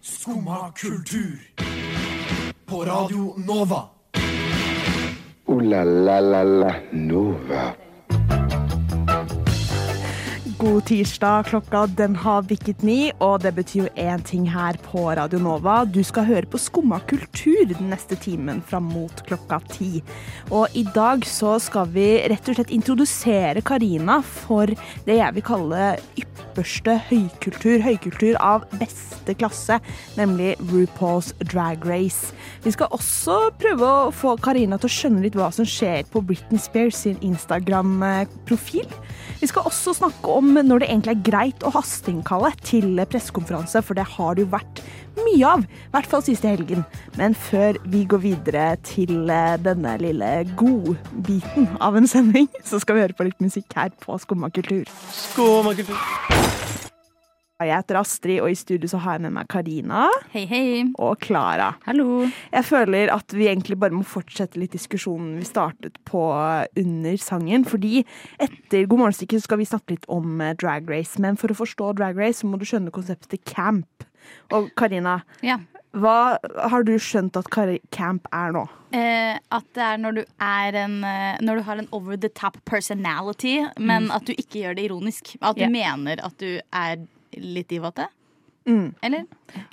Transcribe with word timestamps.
Skumma 0.00 0.72
kultur. 0.80 1.38
På 2.66 2.84
Radio 2.84 3.34
Nova. 3.36 3.88
Ooh 5.48 5.60
la 5.60 5.84
la 5.84 6.20
la 6.20 6.42
la 6.42 6.74
Nova. 6.92 7.74
God 10.62 10.84
tirsdag. 10.84 11.42
Klokka 11.46 11.86
den 11.86 12.14
har 12.22 12.44
bikket 12.46 12.84
ni, 12.86 13.10
og 13.18 13.40
det 13.42 13.50
betyr 13.56 13.80
jo 13.80 13.88
én 13.98 14.20
ting 14.22 14.44
her 14.46 14.76
på 14.84 15.08
Radio 15.18 15.40
Nova. 15.42 15.80
Du 15.82 15.98
skal 16.06 16.28
høre 16.28 16.46
på 16.46 16.60
Skumma 16.62 17.00
kultur 17.10 17.64
den 17.66 17.88
neste 17.90 18.14
timen 18.14 18.60
fram 18.62 18.86
mot 18.92 19.24
klokka 19.26 19.58
ti. 19.72 20.04
Og 20.54 20.70
i 20.78 20.84
dag 20.94 21.26
så 21.26 21.56
skal 21.58 21.90
vi 21.90 22.06
rett 22.30 22.46
og 22.46 22.54
slett 22.54 22.70
introdusere 22.70 23.64
Karina 23.66 24.20
for 24.22 24.70
det 25.08 25.16
jeg 25.18 25.34
vil 25.34 25.46
kalle 25.48 25.88
ypperste 26.22 26.94
høykultur. 27.08 27.82
Høykultur 27.82 28.38
av 28.38 28.68
beste 28.78 29.34
klasse, 29.34 29.80
nemlig 30.14 30.54
RuPaul's 30.70 31.32
Drag 31.42 31.82
Race. 31.90 32.30
Vi 32.62 32.70
skal 32.70 32.94
også 32.94 33.48
prøve 33.58 33.90
å 34.04 34.14
få 34.14 34.36
Karina 34.38 34.78
til 34.78 34.92
å 34.92 34.94
skjønne 34.94 35.26
litt 35.26 35.34
hva 35.42 35.50
som 35.50 35.66
skjer 35.66 36.06
på 36.14 36.22
Britney 36.22 36.62
Spears 36.62 37.02
sin 37.02 37.18
Instagram-profil. 37.18 38.86
Vi 39.42 39.50
skal 39.50 39.66
også 39.66 39.96
snakke 39.98 40.38
om 40.38 40.51
når 40.60 40.82
det 40.82 40.88
egentlig 40.90 41.14
er 41.14 41.24
greit 41.30 41.64
å 41.64 41.72
hasteinnkalle 41.72 42.52
til 42.60 43.00
pressekonferanse, 43.08 43.82
for 43.84 43.98
det 43.98 44.04
har 44.16 44.36
det 44.36 44.44
jo 44.44 44.52
vært 44.52 44.82
mye 45.22 45.48
av. 45.48 45.64
I 45.64 45.94
hvert 45.94 46.10
fall 46.12 46.24
siste 46.26 46.52
helgen. 46.52 46.84
Men 47.18 47.36
før 47.48 47.80
vi 47.88 48.04
går 48.08 48.22
videre 48.26 48.68
til 48.86 49.30
eh, 49.32 49.56
denne 49.64 49.96
lille 50.02 50.30
godbiten 50.60 51.68
av 51.80 51.98
en 51.98 52.08
sending, 52.10 52.50
så 52.68 52.82
skal 52.82 52.98
vi 52.98 53.06
høre 53.06 53.18
på 53.18 53.28
litt 53.30 53.44
musikk 53.44 53.72
her 53.78 53.92
på 54.04 54.20
Skumma 54.22 54.52
kultur. 54.52 54.88
Jeg 57.68 57.78
heter 57.82 57.98
Astrid, 58.00 58.40
og 58.42 58.50
i 58.52 58.58
studio 58.58 58.90
så 58.90 59.00
har 59.04 59.18
jeg 59.18 59.24
med 59.26 59.34
meg 59.36 59.48
Karina 59.52 60.06
Hei, 60.32 60.44
hei. 60.50 60.84
og 60.98 61.18
Klara. 61.22 61.72
Hallo. 61.86 62.26
Jeg 62.52 62.64
føler 62.68 63.12
at 63.14 63.34
vi 63.36 63.48
egentlig 63.50 63.78
bare 63.80 63.94
må 63.96 64.04
fortsette 64.06 64.60
litt 64.60 64.74
diskusjonen 64.76 65.36
vi 65.40 65.48
startet 65.48 65.98
på 66.08 66.22
under 66.82 67.16
sangen. 67.22 67.66
Fordi 67.68 68.02
etter 68.42 68.86
God 68.86 69.04
morgenstikket 69.04 69.44
skal 69.44 69.60
vi 69.62 69.68
snakke 69.68 69.96
litt 69.96 70.08
om 70.12 70.40
eh, 70.40 70.54
drag 70.58 70.88
race. 70.90 71.20
Men 71.22 71.38
for 71.40 71.52
å 71.52 71.58
forstå 71.58 71.92
drag 71.98 72.18
race 72.18 72.42
så 72.42 72.50
må 72.50 72.58
du 72.60 72.66
skjønne 72.68 72.94
konseptet 72.94 73.44
camp. 73.48 74.06
Og 74.54 74.70
Karina, 74.78 75.20
Ja. 75.42 75.58
hva 75.92 76.38
har 76.70 76.84
du 76.86 76.94
skjønt 76.98 77.36
at 77.36 77.50
camp 77.90 78.28
er 78.32 78.52
nå? 78.54 78.66
Eh, 78.92 79.38
at 79.50 79.64
det 79.74 79.82
er 79.82 79.98
når 79.98 80.18
du 80.18 80.22
er 80.44 80.76
en 80.82 80.98
eh, 81.04 81.38
Når 81.40 81.56
du 81.56 81.62
har 81.62 81.78
en 81.80 81.88
over 81.92 82.16
the 82.16 82.28
top 82.28 82.58
personality, 82.68 83.62
men 83.78 84.10
at 84.10 84.26
du 84.28 84.34
ikke 84.36 84.60
gjør 84.60 84.76
det 84.76 84.84
ironisk. 84.90 85.36
At 85.40 85.56
du 85.56 85.64
yeah. 85.64 85.72
mener 85.72 86.20
at 86.22 86.36
du 86.38 86.60
er 86.72 87.06
litt 87.36 87.68
divate. 87.68 88.08
Mm. 88.68 88.94
Eller? 89.02 89.24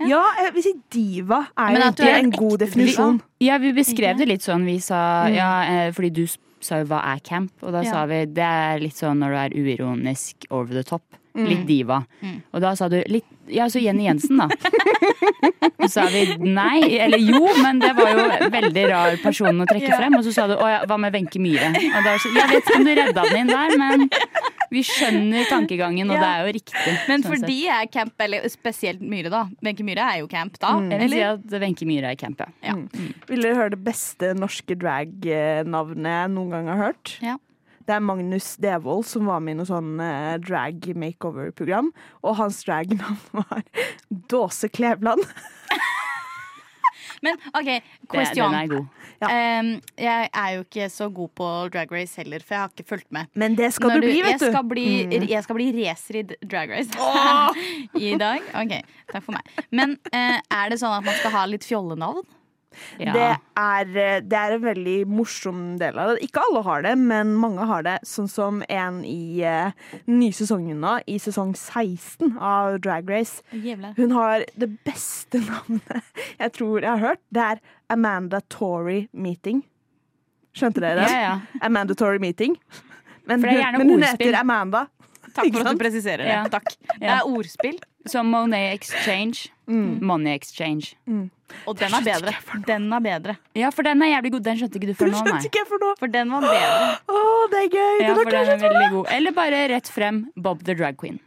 Ja, 0.01 0.23
jeg 0.41 0.53
vil 0.55 0.63
si 0.65 0.73
diva 0.89 1.43
er 1.53 1.75
jo 1.75 1.81
egentlig 1.81 2.07
er 2.09 2.15
en 2.17 2.25
en 2.25 2.31
god 2.31 2.57
definisjon. 2.63 3.19
Ja, 3.39 3.57
vi 3.61 3.71
beskrev 3.77 4.17
det 4.17 4.27
litt 4.27 4.41
sånn. 4.41 4.65
Vi 4.65 4.79
sa 4.81 5.27
ja, 5.29 5.49
eh, 5.69 5.91
fordi 5.93 6.09
du 6.11 6.23
sa 6.59 6.79
jo 6.81 6.85
hva 6.89 7.03
er 7.13 7.19
camp, 7.19 7.51
og 7.61 7.71
da 7.71 7.83
Ja. 7.83 7.91
sa 7.91 8.05
vi 8.05 8.25
det 8.25 8.43
er 8.43 8.79
litt 8.79 8.95
sånn 8.97 9.19
når 9.21 9.29
du 9.29 9.37
er 9.37 9.49
uironisk 9.61 10.45
over 10.49 10.73
the 10.73 10.83
top. 10.83 11.03
Mm. 11.37 11.45
Litt 11.45 11.67
diva. 11.69 11.99
Mm. 12.25 12.39
Og 12.53 12.61
da 12.63 12.71
sa 12.75 12.87
du 12.89 12.97
litt 13.07 13.25
Ja, 13.49 13.65
så 13.69 13.79
Jenny 13.81 14.03
Jensen, 14.05 14.37
da. 14.37 14.47
Så 15.79 15.87
sa 15.93 16.03
vi 16.11 16.21
nei, 16.43 16.83
eller 17.01 17.17
jo, 17.21 17.39
men 17.63 17.79
det 17.81 17.93
var 17.97 18.11
jo 18.13 18.25
veldig 18.51 18.83
rar 18.91 19.15
person 19.23 19.61
å 19.63 19.65
trekke 19.69 19.87
Ja. 19.89 19.97
frem. 19.97 20.17
Og 20.19 20.25
så 20.27 20.33
sa 20.35 20.45
du 20.49 20.53
å 20.59 20.67
ja, 20.69 20.81
hva 20.85 20.97
med 21.01 21.13
Wenche 21.15 21.39
Myhre? 21.41 21.69
Og 21.71 22.03
da 22.05 22.13
sånn, 22.19 22.35
jeg 22.35 22.49
vet 22.51 22.67
ikke 22.67 22.75
om 22.77 22.85
du 22.85 22.91
redda 22.99 23.23
den 23.29 23.39
inn 23.39 23.47
der, 23.53 23.73
men 23.79 24.03
vi 24.69 24.83
skjønner 24.85 25.47
tankegangen, 25.49 26.11
og 26.11 26.19
Ja. 26.19 26.21
det 26.21 26.29
er 26.29 26.45
jo 26.45 26.53
riktig. 26.59 26.95
Men 27.07 27.23
sånn 27.23 27.31
fordi 27.39 27.57
jeg 27.63 27.87
er 27.87 27.89
camp, 27.95 28.13
eller 28.27 28.45
spesielt 28.53 29.01
Myhre, 29.01 29.31
da. 29.33 29.43
Wenche 29.65 29.87
Myhre 29.87 30.05
er 30.13 30.19
jo 30.19 30.27
camp 30.27 30.59
da. 30.59 30.75
Mm. 30.77 30.91
Jeg 30.91 30.99
vil 30.99 31.09
si 31.15 31.21
at 31.31 31.59
Wenche 31.65 31.85
Myhre 31.89 32.11
er 32.11 32.15
camp, 32.21 32.39
ja. 32.45 32.51
Ja. 32.69 32.75
Vil 33.31 33.41
dere 33.47 33.55
høre 33.55 33.69
det 33.77 33.83
beste 33.87 34.33
norske 34.37 34.75
drag-navnet 34.77 36.11
jeg 36.19 36.33
noen 36.35 36.49
gang 36.53 36.67
har 36.73 36.83
hørt? 36.89 37.17
Ja. 37.23 37.37
Det 37.89 37.95
er 37.95 38.03
Magnus 38.05 38.51
Devold 38.61 39.07
som 39.09 39.25
var 39.25 39.39
med 39.41 39.55
i 39.55 39.57
noe 39.57 39.65
sånn 39.65 39.95
eh, 40.05 40.35
drag 40.45 40.83
makeover-program. 40.93 41.89
Og 42.21 42.35
hans 42.37 42.59
dragnavn 42.67 43.17
var 43.39 43.63
Dåse 44.29 44.69
Klevland. 44.69 45.25
Men 47.25 47.35
OK, 47.57 47.67
question. 48.13 48.53
den 48.53 48.59
er 48.61 48.67
god. 48.71 48.85
Ja. 49.19 49.27
Um, 49.59 49.71
jeg 49.99 50.29
er 50.31 50.51
jo 50.53 50.61
ikke 50.63 50.85
så 50.93 51.09
god 51.11 51.31
på 51.35 51.47
drag 51.73 51.91
race 51.91 52.15
heller, 52.21 52.39
for 52.45 52.55
jeg 52.55 52.61
har 52.61 52.71
ikke 52.71 52.87
fulgt 52.93 53.09
med. 53.11 53.27
Men 53.33 53.57
det 53.59 53.73
skal 53.75 53.91
Når 53.91 53.99
du 53.99 54.07
bli, 54.07 54.13
jeg 54.21 54.27
vet 54.29 54.39
du. 54.45 54.51
Skal 54.53 54.69
bli, 54.69 54.85
Mm. 55.09 55.25
Jeg 55.33 55.43
skal 55.43 55.57
bli 55.57 55.67
racer 55.81 56.19
i 56.21 56.23
drag 56.45 56.71
race 56.71 56.93
i 58.07 58.13
dag. 58.21 58.45
OK, 58.61 58.77
takk 59.11 59.25
for 59.25 59.35
meg. 59.35 59.65
Men 59.75 59.97
eh, 60.13 60.37
er 60.39 60.69
det 60.71 60.79
sånn 60.79 60.95
at 60.95 61.03
man 61.09 61.17
skal 61.19 61.33
ha 61.35 61.43
litt 61.49 61.65
fjollenavn? 61.67 62.23
Ja. 62.99 63.13
Det, 63.15 63.27
er, 63.59 63.89
eh, 63.97 64.19
det 64.25 64.37
er 64.39 64.55
en 64.57 64.63
veldig 64.63 64.97
morsom 65.07 65.61
del 65.81 65.97
av 65.99 66.13
det. 66.15 66.23
Ikke 66.27 66.41
alle 66.47 66.63
har 66.67 66.81
det, 66.85 66.93
men 66.97 67.33
mange 67.39 67.65
har 67.69 67.83
det. 67.87 67.97
Sånn 68.07 68.27
som 68.31 68.61
en 68.69 69.01
i 69.07 69.41
uh, 69.43 69.71
den 70.05 70.19
nye 70.19 70.35
sesongen 70.35 70.79
nå, 70.83 70.97
i 71.07 71.17
sesong 71.21 71.55
16 71.55 72.37
av 72.37 72.79
Drag 72.83 73.09
Race. 73.09 73.41
Jævla. 73.51 73.93
Hun 73.97 74.11
har 74.17 74.45
det 74.59 74.71
beste 74.87 75.41
navnet 75.49 76.13
jeg 76.39 76.53
tror 76.55 76.81
jeg 76.81 76.89
har 76.91 77.03
hørt. 77.13 77.23
Det 77.33 77.45
er 77.55 77.63
Amanda 77.89 78.39
Tory 78.49 79.07
Meeting. 79.13 79.63
Skjønte 80.55 80.81
dere 80.81 81.03
det? 81.03 81.09
Ja, 81.13 81.19
ja. 81.21 81.59
Amanda 81.65 81.95
Tory 81.95 82.17
Meeting. 82.19 82.55
Men, 83.29 83.43
hun- 83.43 83.77
men 83.77 83.89
hun 83.93 84.01
heter 84.07 84.39
Amanda. 84.39 84.87
Takk 85.29 85.51
for 85.53 85.61
at 85.61 85.75
du 85.77 85.79
presiserer 85.83 86.23
det. 86.25 86.31
Ja. 86.33 86.39
Takk. 86.49 86.71
Det 86.97 87.05
er 87.13 87.27
ordspill, 87.29 87.75
Som 88.09 88.31
Monet 88.33 88.73
Exchange. 88.79 89.51
Mm. 89.69 89.99
Money 90.01 90.33
Exchange. 90.33 90.95
Og 91.67 91.77
den 91.79 91.93
er 91.97 92.03
bedre. 92.05 92.33
Den 92.67 92.87
er 92.93 92.99
bedre. 93.05 93.35
Ja, 93.57 93.69
for 93.73 93.83
den 93.87 94.01
er 94.05 94.11
jævlig 94.15 94.31
god. 94.35 94.43
Den 94.49 94.57
skjønte 94.61 94.79
ikke 94.81 94.89
du 94.91 94.93
før 94.99 95.11
nå, 95.13 95.23
nei. 95.29 95.39
ikke 95.49 95.63
for 95.69 95.83
noe. 95.83 95.95
For 95.99 96.07
den 96.13 96.31
var 96.35 96.41
bedre. 96.45 96.89
Å, 97.09 97.23
det 97.53 97.63
er 97.65 97.69
gøy! 97.73 98.03
Ja, 98.05 98.13
for 98.19 98.31
den 98.35 98.53
er 98.55 98.61
veldig 98.65 98.89
god. 98.97 99.11
Eller 99.17 99.35
bare 99.37 99.63
rett 99.73 99.89
frem 99.93 100.21
Bob 100.35 100.63
the 100.67 100.75
Drag 100.79 100.97
Queen. 101.01 101.19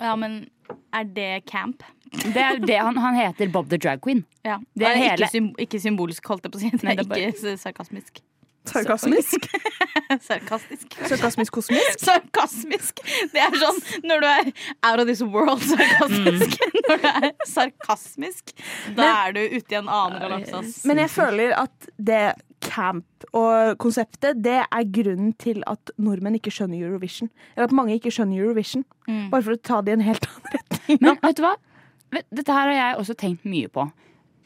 Ja, 0.00 0.14
men 0.20 0.42
er 0.94 1.04
det 1.16 1.30
camp? 1.48 1.82
Det 2.12 2.36
er 2.40 2.58
det 2.62 2.76
han, 2.78 2.96
han 3.00 3.16
heter 3.18 3.48
Bob 3.52 3.68
the 3.72 3.78
Drag 3.80 4.00
Queen. 4.04 4.24
Ja. 4.46 4.58
Det 4.76 4.86
er 4.86 4.96
ikke, 4.98 5.10
hele- 5.16 5.28
sym 5.32 5.48
ikke 5.60 5.80
symbolsk, 5.82 6.26
holdt 6.32 6.44
jeg 6.46 6.52
på 6.52 6.58
å 6.58 6.62
si. 6.62 6.70
Det 6.70 6.82
Nei, 6.84 6.92
er 6.92 7.02
det 7.02 7.06
er 7.06 7.10
bare- 7.12 7.30
ikke 7.32 7.56
sarkasmisk. 7.60 8.20
Sarkasmisk. 8.70 9.46
Sarkastisk. 10.28 10.96
Sarkasmisk 11.10 11.56
kosmisk. 11.56 12.02
Sarkasmisk! 12.02 13.02
Det 13.32 13.42
er 13.42 13.56
sånn 13.60 13.80
når 14.06 14.24
du 14.24 14.28
er 14.30 14.50
out 14.88 15.02
of 15.02 15.06
this 15.08 15.22
world 15.22 15.62
sarkasmisk. 15.64 16.56
Mm. 16.56 16.74
Når 16.86 17.00
du 17.02 17.06
er 17.10 17.30
sarkasmisk, 17.50 18.52
da 18.94 19.06
er 19.26 19.32
du 19.34 19.40
ute 19.42 19.74
i 19.74 19.78
en 19.80 19.88
annen 19.90 20.20
galakse. 20.22 20.60
Men 20.86 21.00
jeg 21.02 21.10
føler 21.10 21.54
at 21.58 21.88
det 21.98 22.36
camp 22.62 23.26
og 23.36 23.76
konseptet, 23.82 24.38
det 24.44 24.60
er 24.64 24.90
grunnen 24.94 25.32
til 25.42 25.62
at 25.70 25.92
nordmenn 25.98 26.38
ikke 26.38 26.52
skjønner 26.54 26.78
Eurovision. 26.78 27.30
Eller 27.56 27.68
at 27.68 27.74
mange 27.76 27.96
ikke 27.98 28.12
skjønner 28.14 28.38
Eurovision. 28.38 28.84
Mm. 29.08 29.28
Bare 29.32 29.46
for 29.48 29.56
å 29.56 29.62
ta 29.62 29.82
det 29.82 29.94
i 29.94 29.98
en 29.98 30.06
helt 30.06 30.28
annen 30.30 30.56
retning. 30.56 31.02
Men 31.02 31.20
vet 31.22 31.38
du 31.40 31.44
hva? 31.46 31.54
Dette 32.14 32.54
her 32.54 32.70
har 32.70 32.76
jeg 32.78 32.98
også 33.02 33.16
tenkt 33.18 33.48
mye 33.48 33.70
på. 33.72 33.88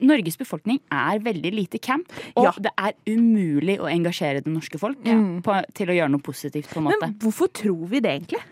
Norges 0.01 0.39
befolkning 0.41 0.81
er 0.91 1.21
veldig 1.25 1.53
lite 1.55 1.81
camp, 1.83 2.13
og 2.35 2.45
Ja. 2.49 2.53
det 2.57 2.73
er 2.79 2.95
umulig 3.07 3.79
å 3.81 3.89
engasjere 3.91 4.43
det 4.45 4.53
norske 4.53 4.79
folk 4.81 4.99
ja. 5.05 5.17
på, 5.45 5.59
til 5.75 5.93
å 5.93 5.97
gjøre 5.99 6.11
noe 6.15 6.25
positivt. 6.25 6.71
på 6.73 6.81
en 6.81 6.89
måte. 6.89 7.01
Men 7.01 7.19
hvorfor 7.21 7.53
tror 7.53 7.87
vi 7.89 8.01
det 8.01 8.11
egentlig? 8.11 8.43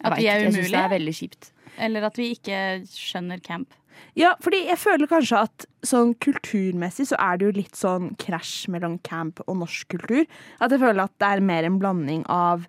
At 0.00 0.18
vi 0.18 0.26
er 0.26 0.38
umulige? 0.38 0.44
jeg 0.44 0.54
synes 0.54 0.70
det 0.70 0.80
er 0.84 0.92
veldig 0.94 1.14
kjipt. 1.14 1.52
Eller 1.78 2.02
at 2.08 2.18
vi 2.18 2.32
ikke 2.34 2.62
skjønner 2.90 3.40
camp. 3.42 3.74
Ja, 4.18 4.34
fordi 4.42 4.64
jeg 4.68 4.78
føler 4.78 5.10
kanskje 5.10 5.40
at 5.46 5.66
sånn 5.86 6.12
kulturmessig 6.22 7.08
så 7.10 7.18
er 7.22 7.38
det 7.38 7.48
jo 7.48 7.54
litt 7.56 7.78
sånn 7.78 8.12
krasj 8.20 8.68
mellom 8.72 8.98
camp 9.06 9.42
og 9.46 9.60
norsk 9.62 9.88
kultur. 9.94 10.26
At 10.62 10.74
jeg 10.74 10.82
føler 10.82 11.04
at 11.04 11.14
det 11.18 11.30
er 11.32 11.44
mer 11.44 11.66
en 11.68 11.78
blanding 11.82 12.24
av 12.30 12.66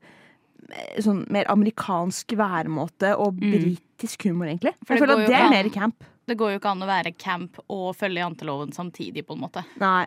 eh, 0.69 1.01
sånn 1.05 1.25
mer 1.33 1.49
amerikansk 1.53 2.35
væremåte 2.39 3.15
og 3.17 3.39
britisk 3.41 4.27
humor, 4.29 4.49
egentlig. 4.49 4.75
For 4.85 4.95
jeg 4.95 5.05
føler 5.05 5.25
at 5.25 5.31
det 5.31 5.39
er 5.39 5.53
mer 5.53 5.71
camp. 5.73 6.09
Det 6.29 6.37
går 6.39 6.53
jo 6.53 6.59
ikke 6.61 6.71
an 6.75 6.85
å 6.85 6.89
være 6.89 7.13
camp 7.17 7.57
og 7.67 7.89
følge 7.97 8.21
janteloven 8.21 8.71
samtidig, 8.75 9.25
på 9.27 9.35
en 9.35 9.43
måte. 9.47 9.65
Nei. 9.81 10.05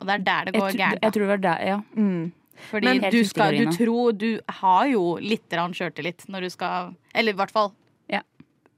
Og 0.00 0.06
det 0.08 0.14
er 0.18 0.24
der 0.26 0.48
det 0.50 0.54
går 0.60 0.74
gærent. 0.78 1.02
jeg 1.02 1.14
tror 1.14 1.24
det 1.24 1.32
var 1.34 1.42
der, 1.44 1.62
ja. 1.68 1.78
Mm. 1.96 2.32
Fordi 2.70 2.86
Men- 2.86 3.10
du, 3.10 3.24
skal, 3.26 3.56
du 3.58 3.66
tror 3.74 4.12
Du 4.16 4.28
har 4.60 4.84
jo 4.86 5.16
litt 5.18 5.50
sjøltillit 5.50 6.28
når 6.30 6.40
du 6.46 6.50
skal 6.50 6.92
Eller 7.12 7.32
i 7.32 7.36
hvert 7.36 7.50
fall 7.50 7.72
Ja. 8.08 8.20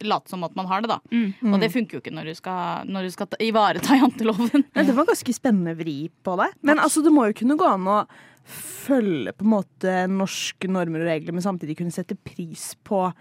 late 0.01 0.29
som 0.31 0.45
at 0.45 0.57
man 0.57 0.67
har 0.67 0.81
det, 0.81 0.89
da. 0.89 0.99
Mm. 1.13 1.53
Og 1.53 1.61
det 1.61 1.73
funker 1.73 1.97
jo 1.97 2.01
ikke 2.01 2.13
når 2.15 2.25
du 2.31 2.35
skal, 2.35 2.87
når 2.89 3.03
du 3.03 3.11
skal 3.11 3.27
ta, 3.27 3.37
ivareta 3.41 3.97
janteloven. 4.01 4.65
Men 4.75 4.87
det 4.87 4.95
var 4.97 5.05
ganske 5.05 5.33
spennende 5.35 5.77
vri 5.77 6.11
på 6.25 6.37
det. 6.41 6.51
Men 6.63 6.79
altså, 6.79 7.03
det 7.05 7.13
må 7.13 7.27
jo 7.29 7.37
kunne 7.37 7.57
gå 7.57 7.69
an 7.69 7.85
å 7.89 8.07
følge 8.47 9.33
på 9.37 9.45
en 9.45 9.51
måte 9.57 9.95
norske 10.09 10.69
normer 10.71 11.03
og 11.03 11.09
regler, 11.11 11.33
men 11.33 11.43
samtidig 11.45 11.77
kunne 11.81 11.93
sette 11.93 12.17
pris 12.17 12.75
på 12.87 13.13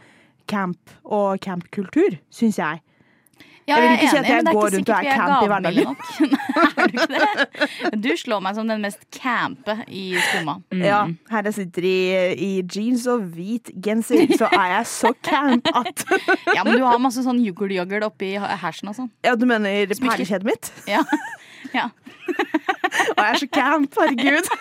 camp 0.48 0.92
og 1.04 1.40
campkultur, 1.42 2.20
syns 2.30 2.60
jeg. 2.62 2.81
Ja, 3.66 3.80
Jeg 3.80 3.82
vil 3.82 3.96
ikke 3.98 4.10
si 4.10 4.18
at 4.18 4.26
enig, 4.26 4.30
jeg 4.30 4.38
er 4.38 4.54
går 4.54 4.74
rundt 4.76 4.90
og 4.90 4.96
er 4.96 5.04
camp 5.18 5.44
i 5.44 5.48
hverdagen. 5.50 5.96
er 6.84 7.40
du? 7.96 8.02
Du 8.04 8.12
slår 8.22 8.44
meg 8.46 8.58
som 8.60 8.68
den 8.70 8.84
mest 8.86 9.02
campe 9.16 9.76
i 9.90 10.04
skumma. 10.28 10.60
Ja, 10.86 11.00
her 11.32 11.50
jeg 11.50 11.56
sitter 11.58 11.88
i, 11.90 11.96
i 12.46 12.52
jeans 12.62 13.08
og 13.10 13.26
hvit 13.34 13.72
genser, 13.82 14.28
så 14.38 14.52
er 14.54 14.68
jeg 14.76 14.92
så 14.92 15.14
camp 15.26 15.72
at 15.74 16.06
Ja, 16.56 16.62
men 16.62 16.78
du 16.78 16.86
har 16.86 17.02
masse 17.02 17.26
sånn 17.26 17.42
yoghurt-yoghurt 17.42 18.06
oppi 18.06 18.36
hersen 18.38 18.94
og 18.94 19.00
sånn. 19.00 19.10
Ja, 19.26 19.34
du 19.34 19.48
mener 19.50 19.90
perlekjedet 19.98 20.46
mitt? 20.46 20.70
Ja. 20.90 21.02
ja. 21.78 21.90
Og 21.90 23.18
jeg 23.18 23.32
er 23.32 23.42
så 23.42 23.50
camp, 23.50 23.98
herregud. 23.98 24.54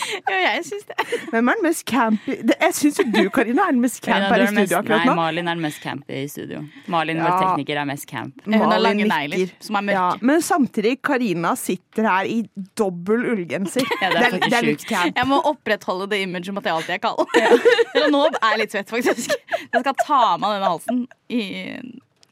ja, 0.30 0.36
jeg 0.56 0.64
syns 0.68 0.86
det. 0.88 0.96
Hvem 1.32 1.48
er 1.52 1.58
den 1.58 1.66
mest 1.66 1.84
campy 1.88 2.36
Jeg 2.50 2.74
syns 2.76 2.98
jo 3.00 3.04
du, 3.12 3.20
Karina, 3.34 3.66
er 3.68 3.74
den 3.76 3.80
mest 3.82 4.00
camp 4.04 4.26
her 4.28 4.44
i 4.44 4.46
studio 4.50 4.78
akkurat 4.78 5.02
Nei, 5.02 5.08
nå. 5.10 5.14
Malin 5.18 5.48
er 5.50 5.58
den 5.58 5.64
mest 5.66 5.82
campy 5.82 6.18
i 6.22 6.28
studio. 6.32 6.62
Malin, 6.92 7.16
Ja. 7.22 7.28
vår 7.28 7.42
tekniker, 7.46 7.80
er 7.82 7.88
mest 7.88 8.06
camp. 8.10 8.44
Hun 8.46 8.58
har 8.60 8.78
lange 8.82 9.06
negler 9.08 9.50
som 9.60 9.76
er 9.80 9.92
Ja, 9.92 10.06
men 10.20 10.42
samtidig, 10.42 10.96
Karina 11.02 11.54
sitter 11.58 12.08
her 12.08 12.24
i 12.30 12.42
dobbel 12.78 13.26
ullgenser. 13.34 13.86
Ja, 14.02 14.08
det 14.10 14.22
er 14.26 14.38
det 14.48 14.56
er 14.58 14.66
litt 14.66 14.86
camp. 14.88 15.16
Jeg 15.16 15.28
må 15.30 15.38
opprettholde 15.46 16.08
det 16.10 16.22
imaget 16.24 16.48
om 16.50 16.58
at 16.58 16.64
jeg 16.66 16.74
alltid 16.74 16.94
er 16.96 17.02
kald. 17.02 17.26
Ja. 17.38 18.08
nå 18.14 18.22
er 18.30 18.38
jeg 18.54 18.62
litt 18.64 18.74
svett, 18.74 18.90
faktisk. 18.90 19.36
Jeg 19.62 19.84
skal 19.84 19.94
ta 20.04 20.22
av 20.32 20.40
meg 20.42 20.56
denne 20.56 20.70
halsen 20.72 21.04
i 21.30 21.42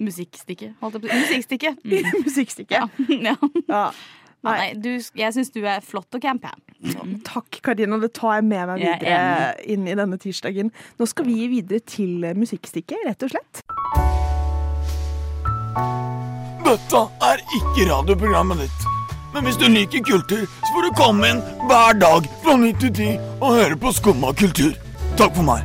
musikkstikket. 0.01 0.73
Musikkstykket. 0.81 1.83
Mm. 1.85 2.25
Musikkstykket. 2.25 2.79
Ja. 3.21 3.37
Ja. 3.69 3.85
Nei, 4.47 4.73
du, 4.81 4.89
jeg 4.97 5.35
syns 5.37 5.51
du 5.53 5.61
er 5.69 5.83
flott 5.85 6.17
å 6.17 6.21
campe. 6.23 6.49
jeg. 6.49 7.21
Takk, 7.27 7.61
Karina. 7.67 7.99
Det 8.01 8.13
tar 8.17 8.39
jeg 8.39 8.47
med 8.49 8.71
meg 8.71 8.81
er 8.81 8.95
videre 8.97 9.67
inn 9.69 9.89
i 9.89 9.97
denne 9.99 10.17
tirsdagen. 10.21 10.71
Nå 10.99 11.09
skal 11.11 11.29
vi 11.29 11.49
videre 11.53 11.83
til 11.85 12.25
musikkstikket, 12.39 13.05
rett 13.09 13.27
og 13.27 13.35
slett. 13.35 13.61
Dette 16.65 17.03
er 17.27 17.43
ikke 17.59 17.89
radioprogrammet 17.91 18.65
ditt. 18.65 18.87
Men 19.35 19.47
hvis 19.47 19.59
du 19.61 19.67
liker 19.71 20.03
kultur, 20.07 20.47
så 20.47 20.71
får 20.75 20.89
du 20.89 20.97
komme 20.99 21.29
inn 21.35 21.43
hver 21.69 21.99
dag 22.01 22.27
fra 22.43 22.57
9 22.59 22.73
til 22.83 22.95
10 22.97 23.11
og 23.41 23.55
høre 23.59 23.77
på 23.79 23.93
Skumma 23.95 24.33
kultur. 24.39 24.73
Takk 25.21 25.37
for 25.37 25.47
meg. 25.47 25.63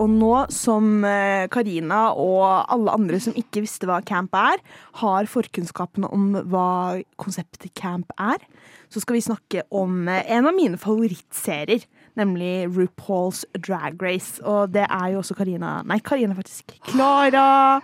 Og 0.00 0.08
nå 0.08 0.32
som 0.54 1.04
eh, 1.04 1.46
Karina 1.52 2.08
og 2.16 2.44
alle 2.72 2.94
andre 2.96 3.20
som 3.20 3.36
ikke 3.36 3.64
visste 3.66 3.88
hva 3.88 3.98
camp 4.06 4.34
er, 4.38 4.62
har 5.02 5.28
forkunnskapene 5.28 6.08
om 6.08 6.30
hva 6.48 7.00
konseptet 7.20 7.74
camp 7.76 8.14
er, 8.16 8.40
så 8.90 9.02
skal 9.02 9.18
vi 9.18 9.24
snakke 9.26 9.64
om 9.76 10.08
eh, 10.08 10.24
en 10.32 10.48
av 10.48 10.56
mine 10.56 10.80
favorittserier, 10.80 11.84
nemlig 12.18 12.70
RuPaul's 12.72 13.44
Drag 13.60 14.00
Race. 14.02 14.40
Og 14.40 14.72
det 14.72 14.86
er 14.88 15.12
jo 15.12 15.20
også 15.20 15.36
Karina 15.38 15.80
Nei, 15.84 16.00
Karina 16.04 16.36
faktisk. 16.38 16.78
Klara. 16.88 17.80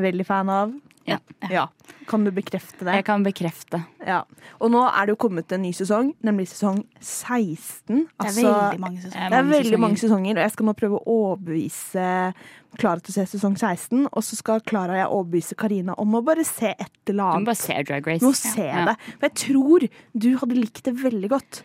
Veldig 0.00 0.26
fan 0.26 0.50
av. 0.52 0.74
Ja. 1.10 1.48
Ja. 1.50 1.66
Kan 2.10 2.24
du 2.26 2.30
bekrefte 2.34 2.84
det? 2.86 2.94
Jeg 2.98 3.04
kan 3.06 3.22
bekrefte. 3.24 3.82
Ja. 4.06 4.22
Og 4.60 4.70
nå 4.72 4.80
er 4.88 5.06
det 5.06 5.14
jo 5.14 5.18
kommet 5.28 5.52
en 5.54 5.62
ny 5.62 5.70
sesong, 5.76 6.12
nemlig 6.26 6.48
sesong 6.50 6.80
16. 7.00 7.86
Det 7.86 7.98
er 8.00 8.26
Altså, 8.26 8.42
veldig 8.50 8.80
mange 8.82 9.00
sesonger. 9.04 9.30
det 9.30 9.38
er 9.38 9.48
veldig 9.50 9.78
mange 9.80 9.96
sesonger. 10.00 10.30
og 10.38 10.42
jeg 10.44 10.50
skal 10.56 10.66
nå 10.66 10.74
prøve 10.74 10.98
å 11.00 11.14
overbevise 11.14 12.34
Klara 12.78 13.00
til 13.02 13.10
å 13.10 13.16
se 13.18 13.24
sesong 13.38 13.56
16. 13.58 14.04
Og 14.12 14.22
så 14.22 14.36
skal 14.38 14.60
Klara 14.62 14.94
og 14.94 15.00
jeg 15.00 15.08
overbevise 15.16 15.56
Karina 15.58 15.94
om 15.98 16.14
å 16.14 16.22
bare 16.24 16.44
se 16.46 16.70
et 16.78 17.10
eller 17.10 17.24
annet. 17.24 17.40
Du 17.40 17.44
må 17.44 17.50
bare 17.50 17.62
se 17.62 17.82
Drag 17.88 18.06
Race. 18.06 18.24
Nå 18.24 18.32
se 18.38 18.66
Ja. 18.66 18.84
det. 18.86 18.96
For 19.18 19.28
jeg 19.28 19.34
tror 19.34 19.88
du 20.16 20.28
hadde 20.38 20.54
likt 20.60 20.82
det 20.84 20.94
veldig 20.94 21.28
godt. 21.30 21.62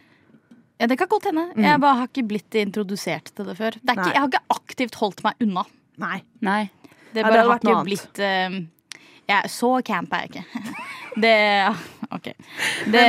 Ja, 0.80 0.88
det 0.88 0.98
kan 0.98 1.08
godt 1.08 1.24
hende. 1.30 1.54
Jeg 1.56 1.80
bare 1.80 1.96
har 1.96 2.08
ikke 2.08 2.28
blitt 2.28 2.50
introdusert 2.60 3.32
til 3.36 3.46
det 3.46 3.56
før. 3.58 3.72
Det 3.80 3.90
er 3.90 4.02
ikke, 4.02 4.14
jeg 4.14 4.22
har 4.22 4.28
ikke 4.28 4.50
aktivt 4.50 4.96
holdt 4.96 5.24
meg 5.24 5.34
unna. 5.42 5.64
Nei. 5.98 6.22
Nei. 6.42 6.70
Det 7.14 7.24
Ja, 7.24 7.30
det 7.30 7.32
bare 7.32 7.48
har 7.48 7.60
ikke 7.60 7.86
blitt 7.86 8.20
eh, 8.20 8.50
ja, 9.30 9.42
Så 9.50 9.70
camp 9.86 10.14
er 10.14 10.28
jeg 10.28 10.36
ikke. 10.36 10.46
Det 11.16 11.32
OK. 12.12 12.26
Det 12.92 13.02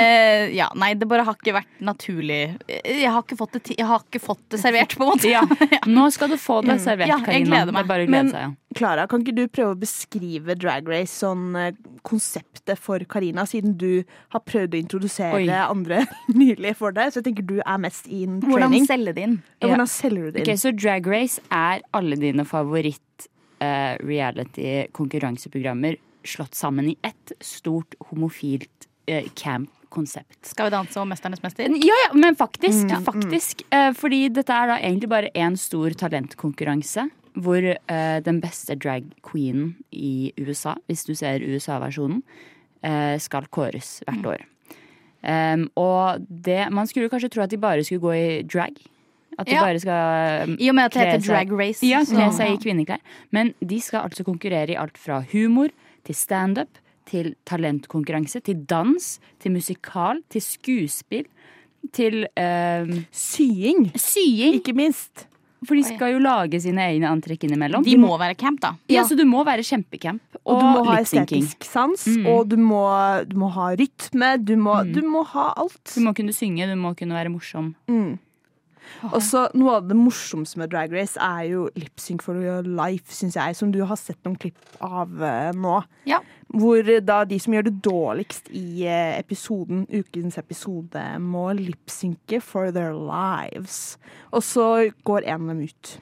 Ja, 0.54 0.68
nei, 0.78 0.92
det 0.94 1.08
bare 1.10 1.24
har 1.26 1.34
ikke 1.34 1.56
vært 1.56 1.80
naturlig. 1.82 2.36
Jeg 2.70 3.10
har 3.10 3.24
ikke 3.24 3.34
fått 3.40 3.56
det, 3.56 3.62
jeg 3.80 3.86
har 3.88 4.04
ikke 4.04 4.20
fått 4.22 4.44
det 4.54 4.60
servert, 4.62 4.94
på 4.94 5.02
en 5.02 5.10
måte. 5.10 5.26
Ja. 5.32 5.40
Nå 5.90 6.04
skal 6.14 6.30
du 6.30 6.36
få 6.38 6.60
det 6.62 6.76
servert, 6.84 7.10
Ja, 7.10 7.18
jeg 7.26 7.48
gleder 7.48 7.74
meg. 7.74 7.82
er 7.82 7.90
bare 7.90 8.06
Men- 8.06 8.30
glede 8.30 8.36
seg. 8.36 8.46
Ja. 8.46 8.54
Klara, 8.76 9.06
kan 9.08 9.22
ikke 9.24 9.34
du 9.34 9.46
prøve 9.48 9.72
å 9.74 9.80
beskrive 9.80 10.54
Drag 10.60 10.86
Race, 10.92 11.14
sånn 11.24 11.56
eh, 11.56 11.72
konseptet 12.06 12.76
for 12.78 13.00
Karina, 13.08 13.46
siden 13.48 13.72
du 13.80 14.04
har 14.34 14.42
prøvd 14.44 14.74
å 14.76 14.80
introdusere 14.84 15.38
Oi. 15.40 15.46
andre 15.48 16.02
nylig 16.36 16.74
for 16.78 16.92
deg? 16.94 17.10
Så 17.10 17.22
jeg 17.22 17.30
tenker 17.32 17.46
du 17.48 17.56
er 17.64 17.78
mest 17.82 18.06
in 18.06 18.38
Hvordan 18.44 18.68
training. 18.70 18.86
selge 18.86 19.14
det 19.16 19.24
inn? 19.30 19.38
Ja, 19.62 19.70
Hvordan 19.72 19.88
selger 19.90 20.28
du 20.28 20.30
det 20.30 20.42
inn? 20.44 20.46
Okay, 20.46 20.60
Så 20.60 20.74
Drag 20.76 21.08
Race 21.10 21.40
er 21.50 21.80
alle 21.96 22.20
dine 22.20 22.44
favoritt 22.46 23.26
eh, 23.58 23.96
reality-konkurranseprogrammer 24.02 25.96
slått 26.26 26.54
sammen 26.58 26.88
i 26.90 26.96
ett 27.06 27.32
stort 27.40 27.94
homofilt 28.10 28.88
uh, 29.10 29.22
camp-konsept. 29.38 30.40
Skal 30.46 30.66
vi 30.66 30.74
danse 30.74 30.98
og 30.98 31.06
Mesternes 31.06 31.42
mester? 31.44 31.70
Ja, 31.70 31.98
ja, 32.06 32.10
men 32.18 32.34
faktisk. 32.36 32.88
Mm, 32.90 33.04
faktisk 33.06 33.62
uh, 33.70 33.92
fordi 33.94 34.24
dette 34.34 34.52
er 34.52 34.72
da 34.72 34.80
egentlig 34.80 35.08
bare 35.12 35.30
én 35.38 35.54
stor 35.60 35.94
talentkonkurranse. 35.94 37.06
Hvor 37.36 37.60
eh, 37.60 38.18
den 38.24 38.38
beste 38.40 38.72
drag 38.80 39.10
queenen 39.20 39.74
i 39.92 40.32
USA, 40.40 40.72
hvis 40.88 41.02
du 41.04 41.10
ser 41.14 41.42
USA-versjonen, 41.44 42.22
eh, 42.80 43.18
skal 43.20 43.44
kåres 43.52 43.98
hvert 44.06 44.22
Mm. 44.22 44.30
år. 44.30 44.44
Um, 45.22 45.70
og 45.76 46.24
det 46.30 46.70
Man 46.72 46.86
skulle 46.86 47.10
kanskje 47.10 47.28
tro 47.34 47.42
at 47.42 47.50
de 47.50 47.58
bare 47.58 47.84
skulle 47.84 48.00
gå 48.00 48.12
i 48.16 48.42
drag. 48.42 48.80
At 49.38 49.46
de 49.46 49.52
Ja. 49.52 49.60
bare 49.66 49.78
skal 49.80 50.48
um, 50.48 50.56
I 50.60 50.68
og 50.70 50.74
med 50.74 50.84
at 50.84 50.92
det 50.96 51.02
heter 51.06 51.26
Drag 51.26 51.52
Race. 51.58 51.82
ja, 51.86 52.00
kle 52.04 52.30
seg 52.32 52.54
i 52.54 52.56
kvinneklær. 52.62 52.98
Men 53.32 53.54
de 53.60 53.80
skal 53.80 54.00
altså 54.08 54.24
konkurrere 54.24 54.70
i 54.72 54.76
alt 54.80 54.96
fra 54.98 55.20
humor 55.32 55.68
til 56.04 56.14
standup 56.14 56.68
til 57.06 57.34
talentkonkurranse 57.46 58.40
til 58.42 58.64
dans 58.66 59.20
til 59.38 59.52
musikal 59.52 60.22
til 60.30 60.40
skuespill 60.42 61.26
til 61.92 62.24
eh, 62.36 62.86
Sying, 63.12 63.92
sying. 63.94 64.54
ikke 64.58 64.74
minst. 64.74 65.26
For 65.66 65.74
de 65.74 65.82
skal 65.86 66.12
jo 66.12 66.18
lage 66.20 66.58
sine 66.60 66.82
egne 66.84 67.08
antrekk 67.08 67.44
innimellom. 67.46 67.82
De 67.86 67.94
må 67.98 68.12
være 68.20 68.34
camp, 68.38 68.60
da. 68.60 68.74
ja, 68.92 69.02
Så 69.08 69.16
du 69.16 69.24
må 69.24 69.40
være 69.46 69.64
kjempecamp 69.64 70.20
Og, 70.44 70.52
og, 70.52 70.60
du 70.60 70.66
må 70.66 70.82
ha 70.90 70.98
estetisk 71.00 71.64
sans, 71.64 72.04
Mm. 72.06 72.26
og 72.26 72.48
du 72.48 72.56
må, 72.60 72.82
du 73.26 73.36
må 73.40 73.48
ha 73.54 73.70
rytme. 73.74 74.44
Du 74.44 74.54
må, 74.56 74.76
du 74.92 75.00
må 75.02 75.24
ha 75.24 75.52
alt. 75.56 75.94
Du 75.94 76.00
må 76.04 76.12
kunne 76.14 76.32
synge, 76.36 76.66
du 76.68 76.76
må 76.76 76.92
kunne 76.94 77.14
være 77.16 77.30
morsom. 77.32 77.74
Mm. 77.88 78.18
Og 79.12 79.20
så 79.24 79.46
Noe 79.56 79.78
av 79.78 79.88
det 79.88 79.96
morsomste 79.98 80.60
med 80.60 80.72
Drag 80.72 80.92
Race 80.94 81.20
er 81.22 81.46
jo 81.50 81.66
Lip 81.78 82.00
Sync 82.02 82.24
for 82.24 82.38
your 82.40 82.66
life, 82.66 83.12
syns 83.14 83.36
jeg, 83.38 83.56
som 83.58 83.72
du 83.74 83.82
har 83.86 83.98
sett 84.00 84.18
noen 84.26 84.38
klipp 84.40 84.58
av 84.84 85.22
eh, 85.22 85.52
nå. 85.56 85.78
Ja. 86.08 86.20
Hvor 86.56 86.80
eh, 86.80 87.02
da 87.04 87.22
de 87.28 87.38
som 87.42 87.56
gjør 87.56 87.68
det 87.68 87.76
dårligst 87.86 88.50
i 88.54 88.84
eh, 88.86 89.16
episoden, 89.18 89.86
ukens 89.92 90.38
episode, 90.40 91.02
må 91.22 91.48
lipsynke 91.58 92.40
for 92.44 92.74
their 92.74 92.94
lives. 92.96 93.96
Og 94.32 94.44
så 94.46 94.68
går 95.06 95.26
en 95.26 95.48
av 95.48 95.54
dem 95.54 95.64
ut. 95.66 95.96